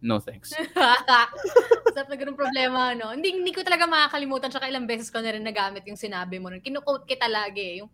[0.00, 0.56] No thanks.
[1.92, 3.12] Sarap na ganun problema, no?
[3.12, 6.48] Hindi, hindi ko talaga makakalimutan tsaka ilang beses ko na rin nagamit yung sinabi mo.
[6.48, 6.64] nun.
[6.64, 7.74] Kinu-quote kita lagi eh.
[7.84, 7.90] Yung,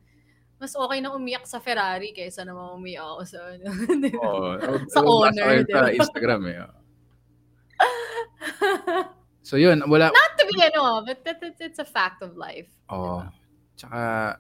[0.57, 3.69] mas okay na umiyak sa Ferrari kaysa naman umiyak ako sa ano.
[4.25, 4.57] Oh,
[4.89, 5.93] Sa Sa diba?
[5.93, 6.57] Instagram eh.
[6.65, 6.73] oh.
[9.47, 10.11] So yun, wala.
[10.11, 12.67] Not to be ano, but that, that- it's a fact of life.
[12.91, 13.23] Oh.
[13.79, 14.35] Tsaka,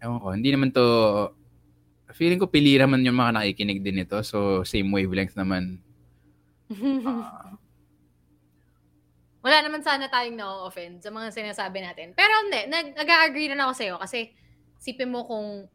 [0.00, 0.86] ewan ko, hindi naman to,
[2.16, 4.16] feeling ko pili naman yung mga nakikinig din ito.
[4.24, 5.82] So, same wavelength naman.
[7.06, 7.54] Ah,
[9.46, 12.10] Wala naman sana tayong na-offend sa mga sinasabi natin.
[12.18, 14.34] Pero hindi, nag- nag-agree rin ako sa'yo kasi
[14.78, 15.68] sipin mo kung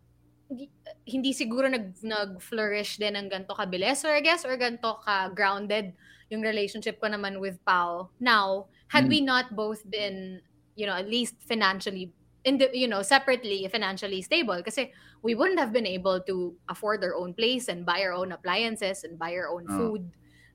[1.07, 5.95] hindi- siguro nag, nag-flourish din ng ganito kabilis or I guess or ganito ka-grounded
[6.31, 8.11] yung relationship ko naman with Pao.
[8.19, 9.11] Now, had Hmm.
[9.11, 10.41] we not both been,
[10.75, 12.11] you know, at least financially,
[12.43, 14.91] in the, you know, separately financially stable kasi
[15.21, 19.03] we wouldn't have been able to afford our own place and buy our own appliances
[19.03, 19.91] and buy our own Oh.
[19.91, 20.09] food,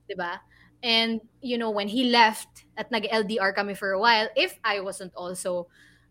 [0.08, 0.42] 'di ba?
[0.82, 5.14] And you know, when he left at nag-LDR kami for a while, if I wasn't
[5.14, 5.68] also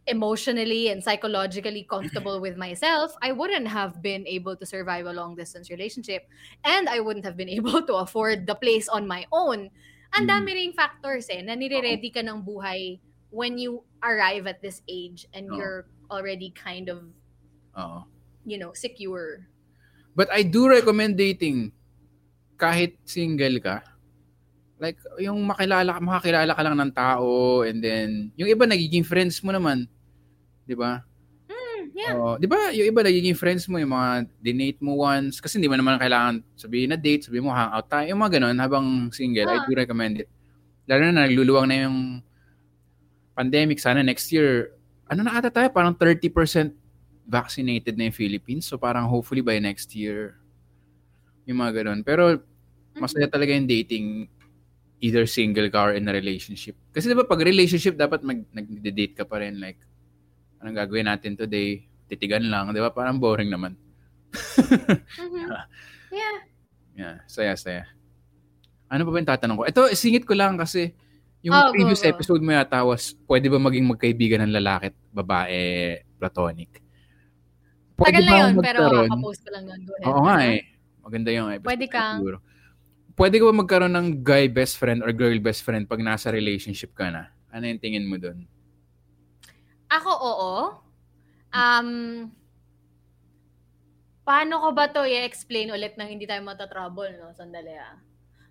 [0.08, 5.36] emotionally and psychologically comfortable with myself, I wouldn't have been able to survive a long
[5.36, 6.30] distance relationship
[6.64, 9.70] and I wouldn't have been able to afford the place on my own.
[10.16, 10.32] Ang Mm.
[10.32, 13.02] dami ring factors eh, na nire-ready ka ng buhay
[13.34, 15.58] when you arrive at this age and Oo.
[15.58, 17.04] you're already kind of,
[17.76, 18.06] Oo.
[18.46, 19.50] you know, secure.
[20.16, 21.76] But I do recommend dating
[22.56, 23.84] kahit single ka.
[24.80, 29.52] Like, yung makilala, makakilala ka lang ng tao and then, yung iba nagiging friends mo
[29.52, 29.88] naman.
[30.66, 31.00] Di ba?
[31.46, 32.14] Hmm, yeah.
[32.18, 32.36] Oo.
[32.36, 35.38] di ba, yung iba nagiging friends mo, yung mga dinate mo once.
[35.38, 38.06] Kasi hindi mo naman kailangan sabihin na date, sabihin mo hangout tayo.
[38.10, 39.64] Yung mga ganun, habang single, I Ah.
[39.64, 40.30] do recommend it.
[40.86, 41.98] Lalo na nagluluwang na yung
[43.34, 43.78] pandemic.
[43.78, 44.74] Sana next year,
[45.06, 45.70] ano na ata tayo?
[45.70, 46.74] Parang 30%
[47.26, 48.66] vaccinated na yung Philippines.
[48.66, 50.38] So parang hopefully by next year,
[51.46, 52.02] yung mga ganun.
[52.02, 52.42] Pero
[52.96, 54.30] masaya talaga yung dating
[55.04, 56.74] either single ka or in a relationship.
[56.90, 59.60] Kasi di ba pag relationship, dapat mag, nag-date ka pa rin.
[59.60, 59.78] Like,
[60.66, 61.86] anong gagawin natin today?
[62.06, 62.74] Titigan lang.
[62.74, 62.90] Di ba?
[62.90, 63.78] Parang boring naman.
[64.34, 65.46] Mhm.
[66.10, 66.38] Yeah.
[66.96, 67.84] Yeah, saya, saya.
[68.88, 69.64] Ano pa ba yung tatanong ko?
[69.68, 70.96] Ito, singit ko lang kasi
[71.42, 72.08] yung Oh, go, previous go.
[72.08, 75.60] episode mo yata was, pwede ba maging magkaibigan ng lalaki at babae
[76.16, 76.80] platonic?
[77.96, 79.08] Tagal na yun, akong pero magkaroon?
[79.08, 79.64] kakapost ko lang.
[79.68, 80.08] Go ahead.
[80.08, 80.60] Oo nga eh.
[81.00, 81.68] Maganda yung episode.
[81.68, 82.38] Pwede kang- siguro.
[83.12, 86.92] Pwede ka ba magkaroon ng guy best friend or girl best friend pag nasa relationship
[86.92, 87.28] ka na?
[87.50, 88.48] Ano yung tingin mo dun?
[89.90, 90.54] Ako, oo.
[91.56, 91.90] Um,
[94.26, 97.32] paano ko ba to i-explain ulit nang hindi tayo matatrouble, no?
[97.38, 97.96] Sandali ah.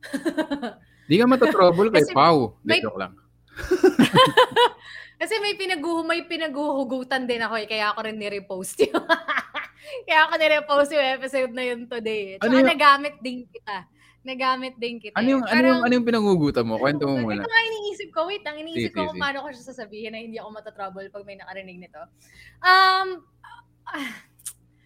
[1.10, 2.56] Di ka matatrouble kay Kasi Pau.
[2.64, 3.18] May- joke lang.
[5.20, 8.98] Kasi may pinaguhu, may pinaguhugutan din ako eh, kaya ako rin ni-repost yun.
[10.08, 12.36] kaya ako ni-repost yung episode na yun today.
[12.38, 13.86] Tsaka Ano yung- nagamit din kita.
[14.24, 15.20] Nagamit din kita.
[15.20, 15.52] Ano yung, eh.
[15.52, 16.80] ano yung, ano yung pinangugutan mo?
[16.80, 17.44] Kwento mo muna.
[17.44, 18.24] Ito nga iniisip ko.
[18.24, 21.06] Wait lang, iniisip Sige, ko sige, kung paano ko siya sasabihin na hindi ako matatrouble
[21.12, 22.02] pag may nakarinig nito.
[22.64, 23.28] Um,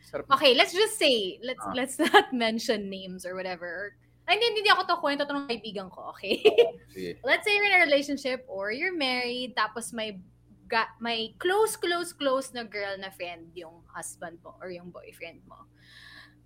[0.08, 0.26] Sarap.
[0.34, 1.76] Okay, let's just say, let's Ah.
[1.76, 3.94] let's not mention names or whatever.
[4.28, 6.44] Ay, hindi, hindi ako to kwento to ng kaibigan ko, okay?
[6.92, 7.16] Sige.
[7.28, 10.20] let's say you're in a relationship or you're married, tapos may
[10.68, 15.40] ga, may close, close, close na girl na friend yung husband mo or yung boyfriend
[15.48, 15.64] mo.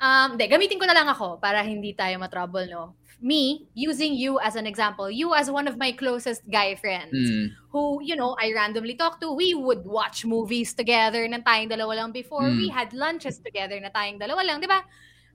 [0.03, 2.99] Um, de, gamitin ko na lang ako para hindi tayo matrouble, no?
[3.23, 7.55] Me, using you as an example, you as one of my closest guy friends Mm.
[7.71, 9.31] who, you know, I randomly talk to.
[9.31, 12.51] We would watch movies together na tayong dalawa lang before.
[12.51, 12.59] Mm.
[12.59, 14.83] We had lunches together na tayong dalawa lang, di ba?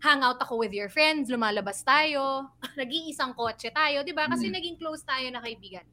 [0.03, 4.27] Hangout ako with your friends, lumalabas tayo, nag-iisang kotse tayo, di ba?
[4.27, 4.55] Kasi Mm.
[4.59, 5.87] naging close tayo na kaibigan.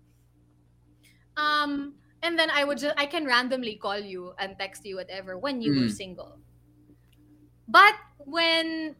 [1.39, 1.95] Um,
[2.27, 5.63] and then I would just, I can randomly call you and text you whatever when
[5.63, 5.95] you were Mm.
[5.95, 6.43] single.
[7.69, 8.97] But when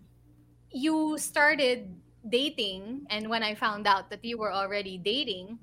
[0.73, 1.93] you started
[2.25, 5.59] dating and when I found out that you were already dating,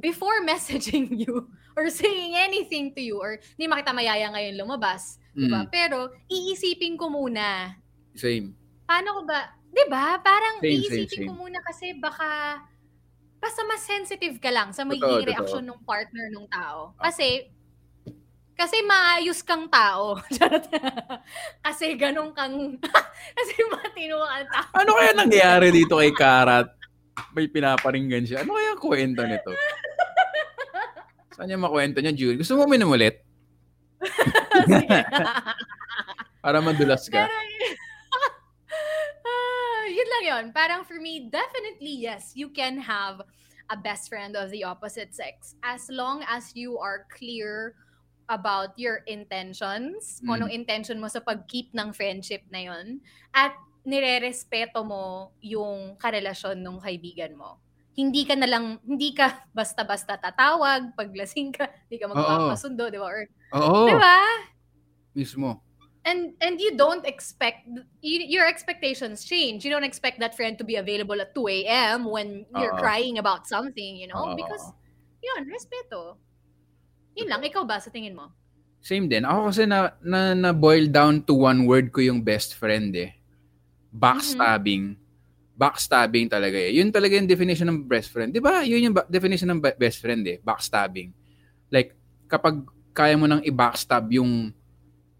[0.00, 5.46] before messaging you or saying anything to you or hindi makita mayaya ngayon lumabas, di
[5.48, 5.64] ba?
[5.64, 5.70] Mm.
[5.70, 7.76] Pero iisipin ko muna,
[8.16, 8.56] Same.
[8.88, 10.16] paano ko ba, di ba?
[10.24, 11.28] Parang Same, same, iisipin same.
[11.28, 12.60] ko muna kasi baka
[13.36, 15.30] basta mas sensitive ka lang sa magiging totoo.
[15.30, 16.96] reaksyon ng partner ng tao.
[16.96, 17.12] Ah.
[17.12, 17.52] Kasi
[18.56, 20.16] kasi maayos kang tao.
[21.64, 22.80] Kasi ganun kang
[23.36, 24.72] kasi matino kang tao.
[24.80, 26.72] Ano kaya nangyayari dito kay Karat?
[27.36, 28.48] May pinaparinggan siya.
[28.48, 29.52] Ano kaya ang kwento nito?
[31.36, 32.40] Saan niya makwento niya, Julie?
[32.40, 33.20] Gusto mo uminom ulit?
[36.44, 37.28] Para madulas ka.
[37.28, 37.36] Pero,
[39.26, 40.44] Ah, yun lang yun.
[40.56, 43.20] Parang for me, definitely yes, you can have
[43.68, 47.74] a best friend of the opposite sex as long as you are clear
[48.28, 50.38] about your intentions, kung Mm.
[50.42, 53.00] anong intention mo sa pag-keep ng friendship na yun,
[53.32, 53.54] at
[53.86, 57.58] nire-respeto mo yung karelasyon ng kaibigan mo.
[57.96, 63.06] Hindi ka na lang, hindi ka basta-basta tatawag, paglasing ka, hindi ka magpapasundo, di ba?
[63.08, 63.22] Or,
[63.56, 64.18] Oo, di ba?
[65.16, 65.62] mismo.
[66.06, 67.66] and and you don't expect
[67.98, 72.06] you, your expectations change you don't expect that friend to be available at 2 a.m
[72.06, 72.78] when you're Oo.
[72.78, 74.38] crying about something you know Oo.
[74.38, 74.70] because
[75.18, 76.14] yun respeto
[77.16, 78.28] yun lang ikaw ba sa tingin mo
[78.86, 79.26] Same din.
[79.26, 83.18] Ako kasi na, na, na boil down to one word ko yung best friend eh.
[83.90, 84.94] Backstabbing.
[85.58, 86.70] Backstabbing talaga eh.
[86.78, 88.30] Yun talaga yung definition ng best friend.
[88.30, 88.62] Di ba?
[88.62, 90.38] Yun yung ba- definition ng ba- best friend eh.
[90.38, 91.10] Backstabbing.
[91.66, 91.98] Like,
[92.30, 92.62] kapag
[92.94, 94.54] kaya mo nang i-backstab yung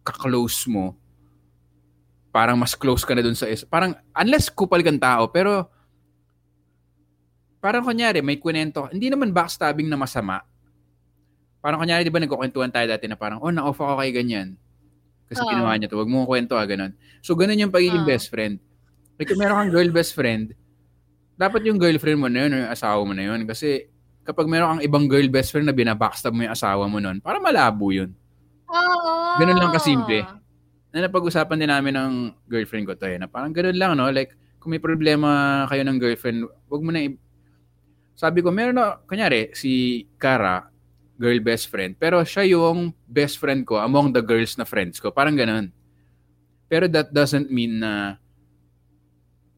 [0.07, 0.95] ka-close mo,
[2.31, 3.67] parang mas close ka na dun sa is.
[3.67, 5.67] Parang, unless kupal kang tao, pero
[7.59, 8.87] parang kunyari, may kunento.
[8.95, 10.47] Hindi naman backstabbing na masama.
[11.67, 14.55] Parang kunyari, di ba nagkukwentuhan tayo dati na parang, oh, na-off ako kay ganyan.
[15.27, 15.99] Kasi ginawa niya to.
[15.99, 16.95] Huwag mo kwento ah, ganun.
[17.27, 18.11] So, ganun yung pagiging Oo.
[18.15, 18.63] best friend.
[19.19, 20.55] Like, kung meron kang girl best friend,
[21.35, 23.43] dapat yung girlfriend mo na yun o yung asawa mo na yun.
[23.51, 23.91] Kasi
[24.23, 27.43] kapag meron kang ibang girl best friend na binabackstab mo yung asawa mo nun, para
[27.43, 28.15] malabo yun.
[28.71, 29.11] Oo.
[29.43, 30.23] Ganun lang kasimple.
[30.95, 32.13] Na napag-usapan din namin ng
[32.47, 34.07] girlfriend ko to eh, na parang ganun lang, no?
[34.15, 37.19] Like, kung may problema kayo ng girlfriend, wag mo na i-
[38.15, 40.76] Sabi ko, meron na, kanyari, si Kara,
[41.17, 45.09] girl best friend, pero siya yung best friend ko among the girls na friends ko.
[45.09, 45.73] Parang ganun.
[46.69, 48.21] Pero that doesn't mean na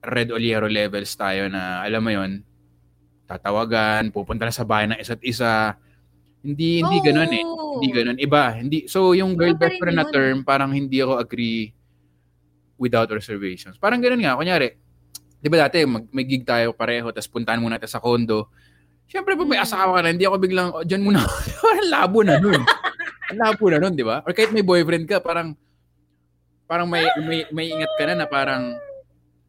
[0.07, 2.47] red oliero levels tayo na, alam mo yon
[3.29, 5.77] tatawagan, pupunta na sa bahay ng isa't isa.
[6.41, 7.45] Hindi, hindi ganun eh.
[7.45, 7.77] Oh.
[7.77, 8.17] Hindi ganun.
[8.17, 8.57] Iba.
[8.57, 8.89] Hindi.
[8.89, 11.75] So, yung girl best friend na term, parang hindi ako agree
[12.81, 13.77] without reservations.
[13.77, 14.39] Parang ganun nga.
[14.39, 14.79] Kunyari,
[15.43, 18.49] di ba dati, mag, may gig tayo pareho, tapos puntahan muna tayo sa condo.
[19.09, 19.65] Siyempre, pag may Mm.
[19.65, 21.25] asawa ka na, hindi ako biglang, oh, dyan muna.
[21.65, 22.61] Parang labo na nun.
[23.33, 24.21] Labo na nun, di ba?
[24.29, 25.57] Or kahit may boyfriend ka, parang,
[26.69, 28.77] parang may, may, may ingat ka na na parang,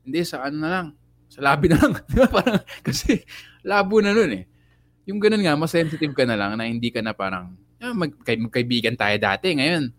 [0.07, 0.87] hindi, sa ano na lang,
[1.27, 1.91] sa labi na lang.
[2.09, 2.27] Di ba?
[2.31, 3.21] Parang, kasi,
[3.61, 4.43] labo na nun eh.
[5.05, 7.53] Yung ganun nga, mas sensitive ka na lang na hindi ka na parang,
[7.83, 9.53] ah, mag, kay, magkaibigan tayo dati.
[9.53, 9.91] Ngayon,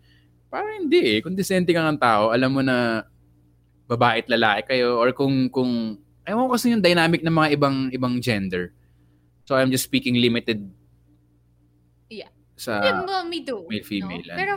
[0.49, 1.17] parang hindi eh.
[1.21, 3.05] Kung disente ka ng tao, alam mo na
[3.87, 7.77] babae at lalaki kayo or kung, kung, ewan ko kasi yung dynamic ng mga ibang
[7.93, 8.73] ibang gender.
[9.51, 10.63] So, I'm just speaking limited
[12.07, 12.31] Yeah.
[12.55, 13.67] sa Yeah, well, me too.
[13.67, 14.35] male, female, No?
[14.39, 14.53] Pero,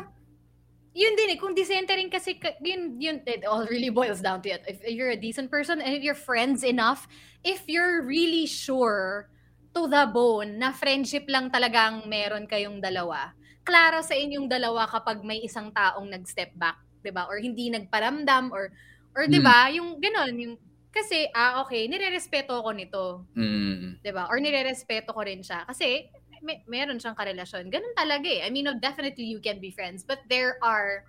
[0.95, 4.39] yun din eh, kung decente rin kasi, ka- yun, yun, it all really boils down
[4.47, 4.63] to it.
[4.71, 7.11] If you're a decent person and if you're friends enough,
[7.43, 9.27] if you're really sure
[9.75, 13.35] to the bone na friendship lang talagang meron kayong dalawa,
[13.67, 17.27] klaro sa inyong dalawa kapag may isang taong nag-step back, 'di ba?
[17.27, 18.71] Or hindi nagparamdam or
[19.19, 19.47] or 'di Hmm.
[19.47, 20.55] ba, yung gano'n, yung
[20.95, 24.31] kasi ah okay, nirerespeto ko nito, Mm, 'di ba?
[24.31, 26.07] Or nirerespeto ko rin siya kasi
[26.45, 27.73] may, meron siyang karelasyon.
[27.73, 28.45] Ganun talaga eh.
[28.45, 31.09] I mean, no, definitely you can be friends, but there are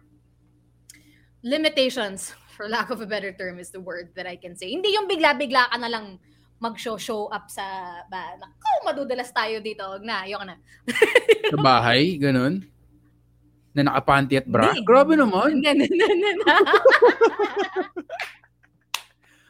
[1.44, 4.72] limitations, for lack of a better term is the word that I can say.
[4.72, 6.24] Hindi yung bigla-bigla ka na lang
[6.64, 9.84] mag-show-show up sa ba, naku, madudalas tayo dito.
[9.84, 10.56] Wag na, ayoko na.
[11.52, 12.64] sa bahay, ganun.
[13.76, 14.72] na nakapanty at bra.
[14.72, 14.88] Hindi.
[14.88, 15.60] Grabe naman.
[15.60, 16.56] Na, na, na, na, na.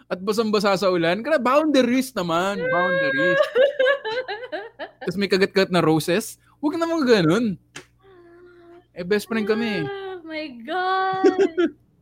[0.06, 1.19] At basang-basa sa ulan.
[1.19, 2.61] Grabe, boundaries naman.
[2.61, 3.41] Boundaries.
[5.02, 6.38] Tapos may kagat-kagat na roses.
[6.57, 7.45] Huwag naman ganun.
[8.91, 9.82] Eh, best friend kami.
[9.84, 11.57] Oh my God.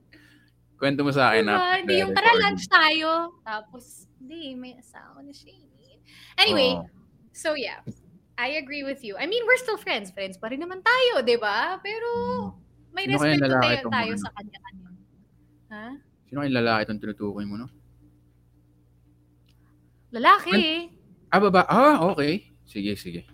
[0.80, 1.56] Kwento mo sa akin Diba?
[1.56, 1.80] na.
[1.80, 3.40] Hindi yung tara lunch tayo.
[3.42, 5.56] Tapos, hindi, may asawa na siya.
[5.56, 5.98] eh.
[6.38, 6.86] Anyway, Oo.
[7.32, 7.80] so yeah.
[8.36, 9.16] I agree with you.
[9.16, 10.10] I mean, we're still friends.
[10.10, 11.80] Friends pa rin naman tayo, di ba?
[11.80, 12.10] Pero,
[12.92, 14.90] may Sino kaya respeto tayo, tayo mga- sa kanya-kanya.
[15.70, 15.86] Ha?
[16.28, 17.68] Sino kayong lalaki itong tinutukoy mo, no?
[20.14, 20.94] Lalaki.
[21.34, 21.66] Ah, baba.
[21.66, 22.54] Ah, okay.
[22.70, 23.26] Sige, sige.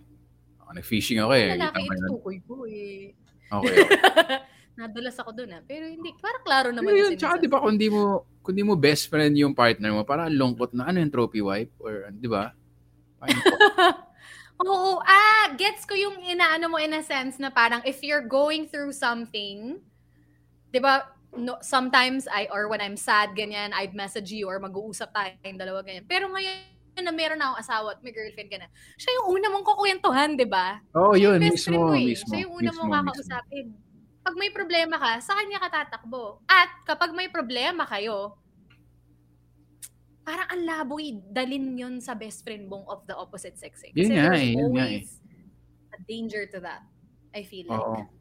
[0.64, 1.52] Oh, nag-fishing ako eh.
[1.52, 1.92] Lalaki, yun.
[1.92, 3.12] itutukoy ko eh.
[3.52, 3.76] Okay.
[4.80, 5.60] Nadulas ako dun ah.
[5.60, 8.80] Pero hindi, parang klaro naman yun, tsaka di ba kung di mo, kung di mo
[8.80, 12.56] best friend yung partner mo, parang lungkot na ano yung trophy wife or di ba?
[14.64, 18.64] Oo, ah, gets ko yung inaano mo in a sense na parang if you're going
[18.68, 19.80] through something,
[20.72, 21.04] 'di ba?
[21.30, 25.86] No, sometimes I or when I'm sad ganyan, I'd message you or mag-uusap tayong dalawa
[25.86, 26.02] ganyan.
[26.10, 29.46] Pero ngayon na meron na akong asawa at may girlfriend ka na, siya yung una
[29.48, 30.82] mong kukwentuhan, 'di ba?
[30.98, 32.12] Oo, oh, yun, mismo, eh.
[32.12, 32.34] mismo.
[32.34, 33.66] Siya yung una mismo, mong kakausapin.
[34.20, 36.42] Pag may problema ka, sa kanya ka tatakbo.
[36.50, 38.36] At kapag may problema kayo,
[40.26, 41.00] parang ang labo
[41.30, 43.80] dalin yun sa best friend mong of the opposite sex.
[43.86, 43.94] Eh.
[43.96, 45.94] Yun Kasi nga there's eh, yun nga eh.
[45.94, 46.82] a danger to that.
[47.32, 47.80] I feel like.
[47.80, 48.19] Oo.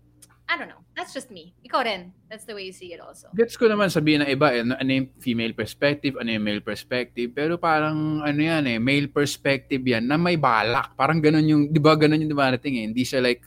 [0.50, 0.82] I don't know.
[0.98, 1.54] That's just me.
[1.62, 2.10] Ikaw rin.
[2.26, 3.30] That's the way you see it also.
[3.38, 7.30] Gets ko naman sabihin ng iba, eh, ano yung female perspective, ano yung male perspective,
[7.30, 10.98] pero parang ano yan eh, male perspective yan na may balak.
[10.98, 12.86] Parang ganun yung, di ba ganun yung dumarating eh.
[12.90, 13.46] Hindi siya like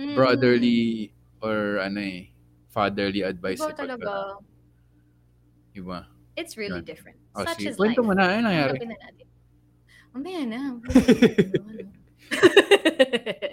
[0.00, 0.16] Mm.
[0.16, 1.12] brotherly
[1.44, 2.32] or ano eh,
[2.72, 3.60] fatherly advice.
[3.60, 4.40] Iba talaga.
[5.76, 5.98] Iba.
[6.40, 6.88] It's really Yun.
[6.88, 7.20] different.
[7.36, 7.76] Oh, Such is sige.
[7.76, 8.08] Kwento life.
[8.08, 8.80] mo na, ano nangyari?
[8.80, 8.96] Tanggapin na.
[10.16, 10.60] Mamaya na.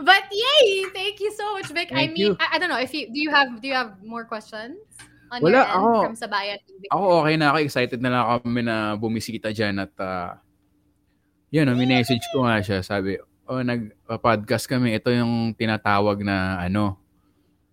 [0.00, 0.88] But yay!
[0.96, 1.92] Thank you so much, Vic.
[1.92, 2.36] I Thank mean, you.
[2.40, 4.80] I, I don't know if you do you have do you have more questions
[5.28, 6.58] on Wala, your end ako- from Sabayan?
[6.88, 10.40] Ako okay na ako, excited na lang kami na bumisita dyan at uh,
[11.50, 13.18] yun, no, minessage ko nga siya, sabi,
[13.50, 16.94] oh, nag-podcast kami, ito yung tinatawag na ano,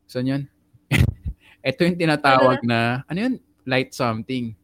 [0.09, 0.43] saan yun?
[1.69, 3.35] ito yung tinatawag na, ano yun?
[3.69, 4.57] Light something.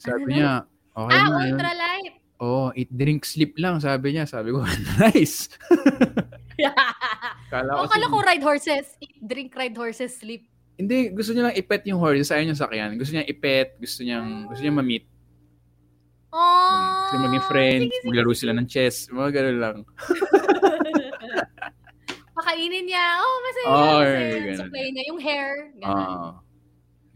[0.00, 0.32] Sabi Ano?
[0.32, 0.50] niya,
[0.96, 1.52] okay ah, na yun.
[1.52, 2.14] ultralight.
[2.40, 4.24] Oh, eat, drink, sleep lang, sabi niya.
[4.24, 4.64] Sabi ko,
[5.04, 5.44] nice.
[7.52, 8.86] Kala oh, ko, kala si- ko ride horses.
[9.00, 10.48] Eat, drink, ride horses, sleep.
[10.80, 12.32] Hindi, gusto niya lang ipet yung horse.
[12.32, 12.96] Ayaw niya sakyan.
[12.96, 15.04] Gusto niya ipet, gusto niyang, gusto niya ma-meet.
[16.30, 19.76] Oh, Gusto maging friends, maglaro sila ng chess, mga ganun lang.
[22.38, 23.18] Pakainin niya.
[23.18, 23.66] Oh, masaya.
[23.66, 24.38] Oh, masaya.
[24.38, 24.58] ganun.
[24.62, 25.48] Supply niya yung hair.
[25.76, 25.90] Ganun.
[25.90, 26.30] Oo.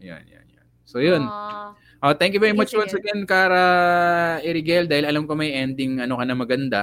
[0.03, 0.67] yan, yan, yan.
[0.83, 1.23] So, yun.
[1.23, 1.71] Oh.
[2.05, 2.81] Oh, thank you very Sige, much sige.
[2.85, 3.65] once again, Kara
[4.45, 6.81] Erigel, dahil alam ko may ending ano ka na maganda.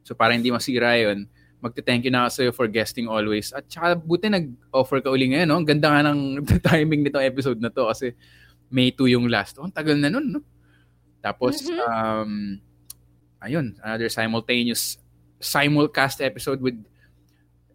[0.00, 1.28] So, para hindi masira yun,
[1.60, 3.52] magte-thank you na ako sa'yo for guesting always.
[3.52, 5.60] At saka, buti nag-offer ka uli ngayon, no?
[5.60, 6.40] Ang ganda nga ng
[6.72, 8.16] timing nitong episode na to kasi
[8.72, 9.60] May 2 yung last.
[9.60, 10.40] Oh, ang tagal na nun, no?
[11.20, 11.76] Tapos, Mhm.
[11.84, 12.32] um,
[13.44, 14.96] ayun, another simultaneous
[15.36, 16.80] simulcast episode with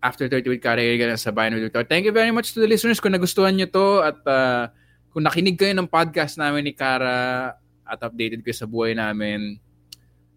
[0.02, 1.86] After 30 with Kara Erigel sa Bayan with Victor.
[1.86, 4.70] Thank you very much to the listeners kung nagustuhan nyo to at uh,
[5.16, 7.56] kung nakinig kayo ng podcast namin ni Kara
[7.88, 9.56] at updated kayo sa buhay namin,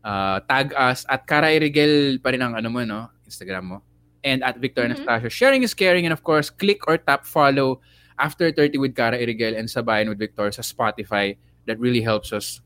[0.07, 3.11] uh, tag us at Kara Erigel pa rin ang ano mo, no?
[3.27, 3.79] Instagram mo.
[4.23, 4.95] And at Victor Mhm.
[4.95, 5.35] Anastasio.
[5.35, 7.83] Sharing is caring and of course, click or tap follow
[8.19, 11.35] After 30 with Kara Erigel and Sabayan with Victor sa Spotify.
[11.67, 12.59] That really helps us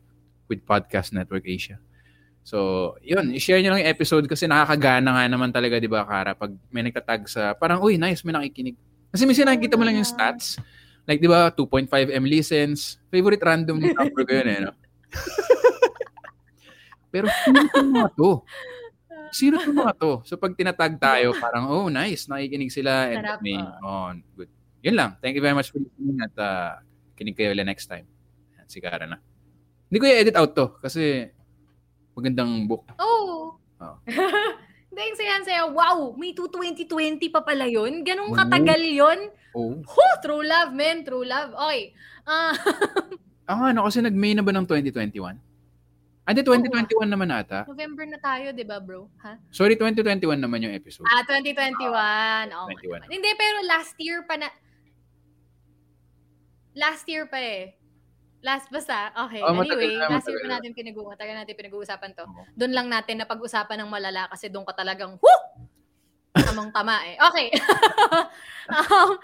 [0.48, 1.76] with Podcast Network Asia.
[2.40, 6.32] So, yun, i-share nyo lang yung episode kasi nakakagana nga naman talaga, di ba, Kara?
[6.32, 8.80] Pag may nagtatag sa, parang, uy, nice, may nakikinig.
[9.12, 10.56] Kasi minsan nakikita mo lang yung stats.
[11.02, 13.02] Like, di ba, 2.5 M listens.
[13.10, 14.72] Favorite random number ko yun, eh, no?
[17.12, 18.30] Pero sino itong mga to?
[19.34, 20.12] Sino itong mga to?
[20.24, 23.10] So, pag tinatag tayo, parang, oh, nice, nakikinig sila.
[23.10, 23.82] And Sarap, may, ah.
[23.82, 24.08] oh,
[24.38, 24.50] good.
[24.82, 25.10] Yun lang.
[25.22, 26.82] Thank you very much for listening at uh,
[27.14, 28.06] kinig kayo ulit next time.
[28.66, 29.20] Si Kara na.
[29.92, 31.28] Hindi ko i-edit out to kasi
[32.16, 32.88] magandang book.
[32.96, 33.60] Oh.
[33.82, 33.96] Oo.
[34.92, 35.68] Hindi, saya-saya.
[35.68, 36.48] Wow, may 2
[36.88, 38.00] 2020 pa pala yun.
[38.04, 39.32] Ganong katagal yun.
[39.52, 39.80] Oh.
[39.84, 41.04] Huh, true love, man.
[41.04, 41.52] True love.
[41.52, 41.92] Okay.
[42.24, 42.52] Ah,
[43.50, 45.34] Ah, ano, kasi nag-May na ba ng 2021?
[46.22, 47.66] Ah, di, 2021 naman ata.
[47.66, 49.10] November na tayo, di ba, bro?
[49.26, 49.34] Ha?
[49.50, 51.02] Sorry, 2021 naman yung episode.
[51.10, 52.54] Ah, 2021.
[52.54, 52.68] Oo.
[52.70, 53.10] 21.
[53.10, 54.48] Hindi, pero last year pa na...
[56.78, 57.74] Last year pa eh.
[58.40, 59.10] Last basta.
[59.28, 59.42] Okay.
[59.42, 60.54] Oh, anyway, na, last year pa na.
[60.62, 61.42] natin pinag-uusapan.
[61.42, 62.24] Natin pinag-uusapan to.
[62.24, 62.42] Oo.
[62.54, 65.42] Doon lang natin na pag-usapan ng malala kasi doon ka talagang, whoo!
[66.34, 67.16] Tama eh.
[67.28, 67.52] Okay.
[68.72, 69.18] um,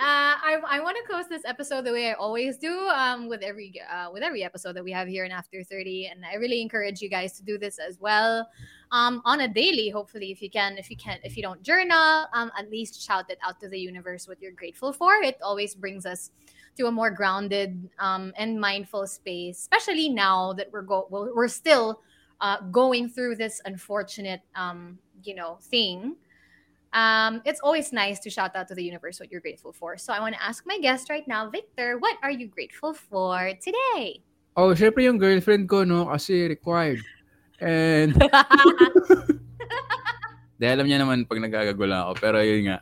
[0.00, 3.28] uh, I, I I want to close this episode the way I always do um,
[3.28, 6.06] with every uh, with every episode that we have here in After 30.
[6.06, 8.48] And I really encourage you guys to do this as well
[8.92, 10.78] um, on a daily, hopefully, if you can.
[10.78, 13.78] If you can, if you don't journal, um, at least shout it out to the
[13.78, 15.16] universe what you're grateful for.
[15.16, 16.30] It always brings us
[16.76, 22.00] to a more grounded um, and mindful space, especially now that we're go we're still
[22.40, 26.16] uh, going through this unfortunate um, you know thing
[26.94, 29.98] um, it's always nice to shout out to the universe what you're grateful for.
[29.98, 33.52] So I want to ask my guest right now, Victor, what are you grateful for
[33.60, 34.22] today?
[34.56, 36.06] Oh, syempre yung girlfriend ko, no?
[36.06, 37.02] Kasi required.
[37.58, 38.14] And...
[40.58, 42.12] Dahil alam niya naman pag nagagagulan ako.
[42.22, 42.78] Pero yun nga.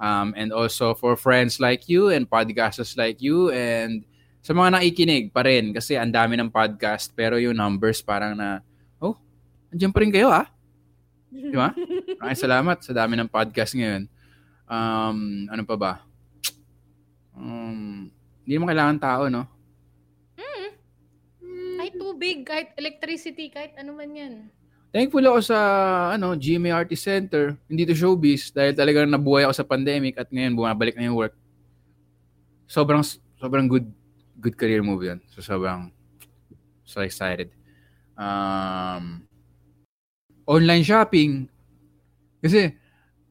[0.00, 4.02] Um, and also for friends like you and podcasters like you and
[4.42, 8.60] sa mga nakikinig pa rin kasi ang dami ng podcast pero yung numbers parang na,
[8.98, 9.16] oh,
[9.70, 10.50] andyan pa rin kayo ah.
[11.30, 11.70] Di ba?
[12.24, 14.08] Maraming salamat sa dami ng podcast ngayon.
[14.64, 15.92] Um, ano pa ba?
[17.36, 18.08] Um,
[18.48, 19.44] hindi mo kailangan tao, no?
[20.32, 20.72] Hmm.
[21.76, 24.34] Kahit tubig, kahit electricity, kahit ano man yan.
[24.88, 25.58] Thankful ako sa
[26.16, 30.56] ano, GMA Artist Center, hindi to showbiz dahil talagang nabuhay ako sa pandemic at ngayon
[30.56, 31.36] bumabalik na yung work.
[32.64, 33.04] Sobrang
[33.36, 33.84] sobrang good
[34.40, 35.20] good career move yan.
[35.28, 35.92] So sobrang
[36.88, 37.52] so excited.
[38.16, 39.28] Um,
[40.48, 41.52] online shopping.
[42.44, 42.76] Kasi,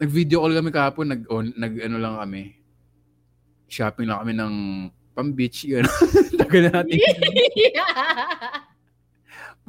[0.01, 2.57] nag-video call kami kahapon, nag, on, nag ano lang kami.
[3.69, 4.53] Shopping lang kami ng
[5.13, 5.69] pang-beach.
[5.69, 5.93] Gano'n.
[6.41, 6.97] Taga natin.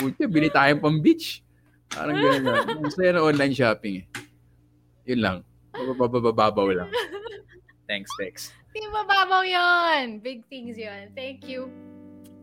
[0.00, 1.44] Pucha, bili tayong pang-beach.
[1.92, 2.80] Parang gano'n.
[2.80, 4.04] Masaya na online shopping eh.
[5.12, 5.36] Yun lang.
[5.76, 6.90] Bababababaw lang.
[7.88, 8.48] Thanks, thanks.
[8.72, 10.24] Di mababaw yun.
[10.24, 11.12] Big things yun.
[11.12, 11.68] Thank you.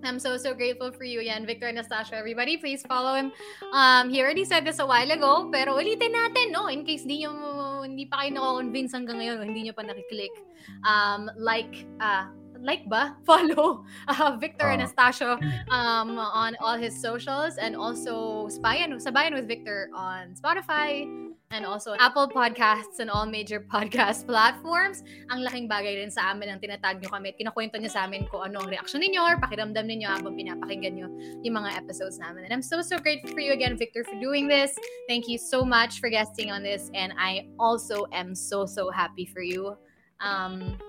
[0.03, 2.17] I'm so so grateful for you yan, Victor Anastasio.
[2.17, 3.31] Everybody, please follow him.
[3.73, 6.67] Um, he already said this a while ago, pero ulitin natin, no?
[6.67, 10.33] In case di nyo, hindi pa kayo nako-convince hanggang ngayon, hindi nyo pa nakiklik.
[10.81, 13.17] Um, like, uh, like ba?
[13.29, 15.37] Follow uh, Victor uh, Anastasio
[15.69, 21.05] um, on all his socials and also Sabayan, Sabayan with Victor on Spotify
[21.51, 25.03] and also Apple Podcasts and all major podcast platforms.
[25.29, 28.25] Ang laking bagay rin sa amin ang tinatag nyo kami at kinakwento nyo sa amin
[28.31, 31.07] kung ano ang reaction ninyo or pakiramdam ninyo habang pinapakinggan nyo
[31.43, 32.47] yung mga episodes namin.
[32.47, 34.73] And I'm so, so grateful for you again, Victor, for doing this.
[35.11, 39.27] Thank you so much for guesting on this and I also am so, so happy
[39.27, 39.75] for you.
[40.23, 40.79] Um,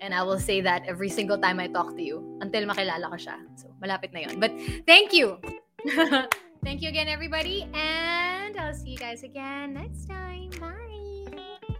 [0.00, 3.16] And I will say that every single time I talk to you until makilala ko
[3.16, 3.40] siya.
[3.56, 4.36] So, malapit na yon.
[4.36, 4.52] But
[4.84, 5.40] thank you.
[6.64, 7.68] thank you again, everybody.
[7.74, 10.50] And I'll see you guys again next time.
[10.60, 10.72] Bye.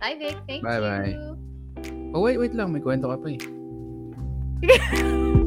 [0.00, 0.36] Bye, Vic.
[0.48, 0.80] Thank bye, you.
[0.80, 1.16] Bye,
[1.82, 1.92] bye.
[2.14, 2.72] Oh, wait, wait lang.
[2.72, 3.38] May kwento ka pa eh.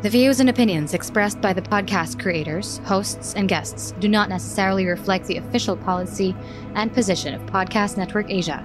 [0.00, 4.86] The views and opinions expressed by the podcast creators, hosts, and guests do not necessarily
[4.86, 6.36] reflect the official policy
[6.76, 8.64] and position of Podcast Network Asia,